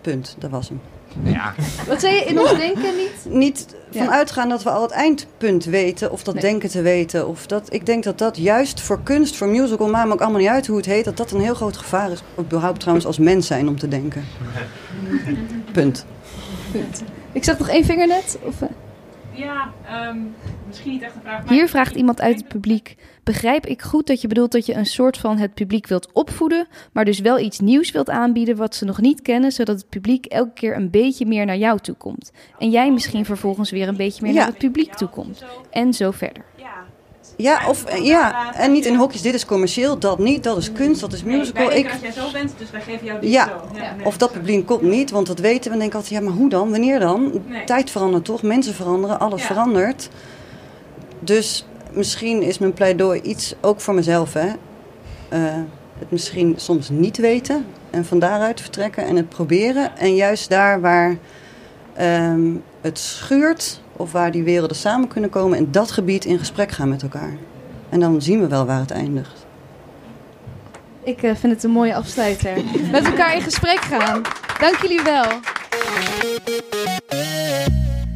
Punt, 0.00 0.36
dat 0.38 0.50
was 0.50 0.68
hem. 0.68 0.80
Ja, 1.22 1.54
Wat 1.86 2.00
zei 2.00 2.14
je 2.14 2.20
in 2.24 2.38
ons 2.40 2.56
denken 2.56 2.96
niet? 2.96 3.26
Niet 3.38 3.66
Ja. 3.90 4.04
van 4.04 4.12
uitgaan 4.12 4.48
dat 4.48 4.62
we 4.62 4.70
al 4.70 4.82
het 4.82 4.90
eindpunt 4.90 5.64
weten 5.64 6.12
of 6.12 6.22
dat 6.22 6.34
Nee. 6.34 6.42
denken 6.42 6.68
te 6.68 6.82
weten. 6.82 7.28
Of 7.28 7.46
dat, 7.46 7.72
ik 7.72 7.86
denk 7.86 8.04
dat 8.04 8.18
dat 8.18 8.36
juist 8.36 8.80
voor 8.80 9.00
kunst, 9.02 9.36
voor 9.36 9.48
musical, 9.48 9.88
maakt 9.88 10.06
me 10.06 10.12
ook 10.12 10.20
allemaal 10.20 10.40
niet 10.40 10.48
uit 10.48 10.66
hoe 10.66 10.76
het 10.76 10.86
heet, 10.86 11.04
dat 11.04 11.16
dat 11.16 11.30
een 11.30 11.40
heel 11.40 11.54
groot 11.54 11.76
gevaar 11.76 12.10
is. 12.10 12.22
Überhaupt 12.38 12.78
trouwens 12.80 13.06
als 13.06 13.18
mens 13.18 13.46
zijn 13.46 13.68
om 13.68 13.78
te 13.78 13.88
denken. 13.88 14.24
Punt. 15.72 16.06
Punt. 16.72 17.02
Ik 17.32 17.44
zag 17.44 17.58
nog 17.58 17.68
één 17.68 17.84
vinger 17.84 18.06
net. 18.06 18.38
Of, 18.42 18.62
eh? 18.62 18.68
Ja, 19.32 19.68
ehm, 19.86 20.16
misschien 20.66 20.92
niet 20.92 21.02
echt 21.02 21.14
een 21.14 21.20
vraag. 21.22 21.44
maar- 21.44 21.52
Hier 21.54 21.68
vraagt 21.68 21.94
iemand 21.94 22.20
uit 22.20 22.36
het 22.36 22.48
publiek. 22.48 22.96
Begrijp 23.28 23.66
ik 23.66 23.82
goed 23.82 24.06
dat 24.06 24.20
je 24.20 24.28
bedoelt 24.28 24.52
dat 24.52 24.66
je 24.66 24.74
een 24.74 24.86
soort 24.86 25.18
van 25.18 25.38
het 25.38 25.54
publiek 25.54 25.86
wilt 25.86 26.12
opvoeden, 26.12 26.66
maar 26.92 27.04
dus 27.04 27.18
wel 27.20 27.38
iets 27.38 27.58
nieuws 27.60 27.90
wilt 27.90 28.10
aanbieden 28.10 28.56
wat 28.56 28.74
ze 28.74 28.84
nog 28.84 29.00
niet 29.00 29.22
kennen, 29.22 29.52
zodat 29.52 29.76
het 29.76 29.88
publiek 29.88 30.26
elke 30.26 30.50
keer 30.54 30.76
een 30.76 30.90
beetje 30.90 31.26
meer 31.26 31.46
naar 31.46 31.56
jou 31.56 31.78
toe 31.78 31.94
komt. 31.94 32.30
En 32.58 32.70
jij 32.70 32.92
misschien 32.92 33.24
vervolgens 33.24 33.70
weer 33.70 33.88
een 33.88 33.96
beetje 33.96 34.22
meer 34.22 34.32
Ja. 34.32 34.38
naar 34.38 34.48
het 34.48 34.58
publiek 34.58 34.94
toe 34.94 35.08
komt. 35.08 35.44
En 35.70 35.94
zo 35.94 36.10
verder. 36.10 36.42
Ja. 36.56 36.66
Ja, 37.36 37.68
of, 37.68 38.02
ja, 38.02 38.54
en 38.54 38.72
niet 38.72 38.86
in 38.86 38.94
hokjes, 38.94 39.22
dit 39.22 39.34
is 39.34 39.44
commercieel, 39.46 39.98
dat 39.98 40.18
niet, 40.18 40.44
dat 40.44 40.56
is 40.56 40.72
kunst, 40.72 41.00
dat 41.00 41.12
is 41.12 41.22
Nee, 41.22 41.36
musical. 41.36 41.68
denken 41.68 41.78
Ik, 41.84 41.90
dat 42.02 42.14
jij 42.14 42.22
zo 42.24 42.30
bent, 42.32 42.52
dus 42.58 42.70
wij 42.70 42.80
geven 42.80 43.06
jou 43.06 43.20
dit 43.20 43.30
Ja. 43.30 43.44
zo. 43.44 43.76
Ja. 43.76 43.94
nee. 43.96 44.06
of 44.06 44.16
dat 44.16 44.32
publiek 44.32 44.66
komt 44.66 44.82
niet, 44.82 45.10
want 45.10 45.26
dat 45.26 45.38
weten 45.38 45.64
we. 45.64 45.70
En 45.70 45.78
denk 45.78 45.90
ik 45.90 45.96
altijd, 45.96 46.12
ja, 46.14 46.20
maar 46.28 46.32
hoe 46.38 46.48
dan? 46.48 46.70
Wanneer 46.70 47.00
dan? 47.00 47.42
Nee. 47.46 47.64
Tijd 47.64 47.90
verandert 47.90 48.24
toch? 48.24 48.42
Mensen 48.42 48.74
veranderen, 48.74 49.20
alles 49.20 49.40
Ja. 49.40 49.46
verandert. 49.46 50.08
Dus 51.20 51.66
misschien 51.90 52.42
is 52.42 52.58
mijn 52.58 52.72
pleidooi 52.72 53.20
iets 53.20 53.54
ook 53.60 53.80
voor 53.80 53.94
mezelf, 53.94 54.32
hè. 54.32 54.48
Eh, 55.28 55.40
het 55.98 56.10
misschien 56.10 56.54
soms 56.56 56.88
niet 56.88 57.16
weten 57.16 57.64
en 57.90 58.04
van 58.04 58.18
daaruit 58.18 58.60
vertrekken 58.60 59.06
en 59.06 59.16
het 59.16 59.28
proberen. 59.28 59.96
En 59.96 60.14
juist 60.14 60.48
daar 60.48 60.80
waar 60.80 61.16
ehm, 61.94 62.50
het 62.80 62.98
schuurt 62.98 63.80
of 63.96 64.12
waar 64.12 64.30
die 64.30 64.42
werelden 64.42 64.76
samen 64.76 65.08
kunnen 65.08 65.30
komen... 65.30 65.58
in 65.58 65.68
dat 65.70 65.90
gebied 65.90 66.24
in 66.24 66.38
gesprek 66.38 66.70
gaan 66.70 66.88
met 66.88 67.02
elkaar. 67.02 67.36
En 67.88 68.00
dan 68.00 68.22
zien 68.22 68.40
we 68.40 68.48
wel 68.48 68.66
waar 68.66 68.80
het 68.80 68.90
eindigt. 68.90 69.46
Ik 71.02 71.22
eh, 71.22 71.34
vind 71.34 71.52
het 71.52 71.62
een 71.62 71.70
mooie 71.70 71.94
afsluiter. 71.94 72.52
Met 72.92 73.06
elkaar 73.06 73.34
in 73.34 73.42
gesprek 73.42 73.80
gaan. 73.80 74.22
Dank 74.60 74.76
jullie 74.76 75.02
wel. 75.02 75.24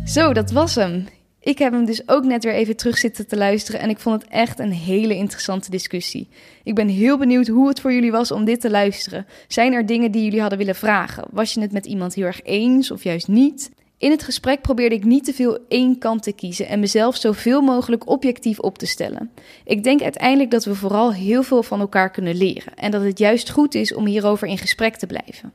Zo, 0.04 0.32
dat 0.32 0.50
was 0.50 0.74
hem. 0.74 1.06
Ik 1.44 1.58
heb 1.58 1.72
hem 1.72 1.84
dus 1.84 2.08
ook 2.08 2.24
net 2.24 2.44
weer 2.44 2.54
even 2.54 2.76
terug 2.76 2.98
zitten 2.98 3.26
te 3.26 3.36
luisteren 3.36 3.80
en 3.80 3.88
ik 3.88 3.98
vond 3.98 4.22
het 4.22 4.30
echt 4.30 4.58
een 4.58 4.72
hele 4.72 5.16
interessante 5.16 5.70
discussie. 5.70 6.28
Ik 6.62 6.74
ben 6.74 6.88
heel 6.88 7.18
benieuwd 7.18 7.46
hoe 7.46 7.68
het 7.68 7.80
voor 7.80 7.92
jullie 7.92 8.10
was 8.10 8.30
om 8.30 8.44
dit 8.44 8.60
te 8.60 8.70
luisteren. 8.70 9.26
Zijn 9.48 9.72
er 9.72 9.86
dingen 9.86 10.10
die 10.10 10.24
jullie 10.24 10.40
hadden 10.40 10.58
willen 10.58 10.74
vragen? 10.74 11.24
Was 11.30 11.54
je 11.54 11.60
het 11.60 11.72
met 11.72 11.86
iemand 11.86 12.14
heel 12.14 12.24
erg 12.24 12.42
eens 12.42 12.90
of 12.90 13.02
juist 13.02 13.28
niet? 13.28 13.70
In 13.98 14.10
het 14.10 14.22
gesprek 14.22 14.60
probeerde 14.60 14.94
ik 14.94 15.04
niet 15.04 15.24
te 15.24 15.32
veel 15.32 15.58
één 15.68 15.98
kant 15.98 16.22
te 16.22 16.32
kiezen 16.32 16.68
en 16.68 16.80
mezelf 16.80 17.16
zoveel 17.16 17.60
mogelijk 17.60 18.08
objectief 18.08 18.58
op 18.58 18.78
te 18.78 18.86
stellen. 18.86 19.30
Ik 19.64 19.84
denk 19.84 20.02
uiteindelijk 20.02 20.50
dat 20.50 20.64
we 20.64 20.74
vooral 20.74 21.12
heel 21.12 21.42
veel 21.42 21.62
van 21.62 21.80
elkaar 21.80 22.10
kunnen 22.10 22.36
leren 22.36 22.74
en 22.74 22.90
dat 22.90 23.02
het 23.02 23.18
juist 23.18 23.50
goed 23.50 23.74
is 23.74 23.94
om 23.94 24.06
hierover 24.06 24.48
in 24.48 24.58
gesprek 24.58 24.96
te 24.96 25.06
blijven. 25.06 25.52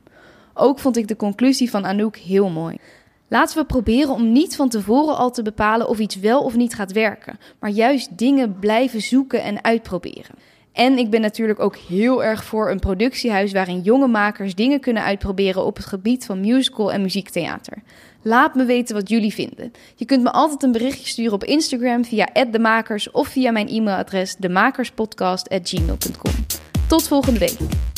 Ook 0.54 0.78
vond 0.78 0.96
ik 0.96 1.08
de 1.08 1.16
conclusie 1.16 1.70
van 1.70 1.86
Anouk 1.86 2.16
heel 2.16 2.48
mooi. 2.48 2.76
Laten 3.28 3.58
we 3.58 3.64
proberen 3.64 4.10
om 4.10 4.32
niet 4.32 4.56
van 4.56 4.68
tevoren 4.68 5.16
al 5.16 5.30
te 5.30 5.42
bepalen 5.42 5.88
of 5.88 5.98
iets 5.98 6.16
wel 6.16 6.42
of 6.42 6.56
niet 6.56 6.74
gaat 6.74 6.92
werken, 6.92 7.38
maar 7.60 7.70
juist 7.70 8.18
dingen 8.18 8.58
blijven 8.58 9.00
zoeken 9.00 9.42
en 9.42 9.64
uitproberen. 9.64 10.34
En 10.72 10.98
ik 10.98 11.10
ben 11.10 11.20
natuurlijk 11.20 11.60
ook 11.60 11.76
heel 11.76 12.24
erg 12.24 12.44
voor 12.44 12.70
een 12.70 12.78
productiehuis 12.78 13.52
waarin 13.52 13.80
jonge 13.80 14.06
makers 14.06 14.54
dingen 14.54 14.80
kunnen 14.80 15.02
uitproberen 15.02 15.64
op 15.64 15.76
het 15.76 15.86
gebied 15.86 16.24
van 16.24 16.40
musical 16.40 16.92
en 16.92 17.02
muziektheater. 17.02 17.82
Laat 18.22 18.54
me 18.54 18.64
weten 18.64 18.94
wat 18.94 19.08
jullie 19.08 19.34
vinden. 19.34 19.72
Je 19.94 20.04
kunt 20.04 20.22
me 20.22 20.32
altijd 20.32 20.62
een 20.62 20.72
berichtje 20.72 21.06
sturen 21.06 21.32
op 21.32 21.44
Instagram 21.44 22.04
via 22.04 22.28
@demakers 22.50 23.10
of 23.10 23.28
via 23.28 23.50
mijn 23.50 23.68
e-mailadres 23.68 24.36
demakerspodcast@gmail.com. 24.36 26.32
Tot 26.88 27.08
volgende 27.08 27.38
week. 27.38 27.58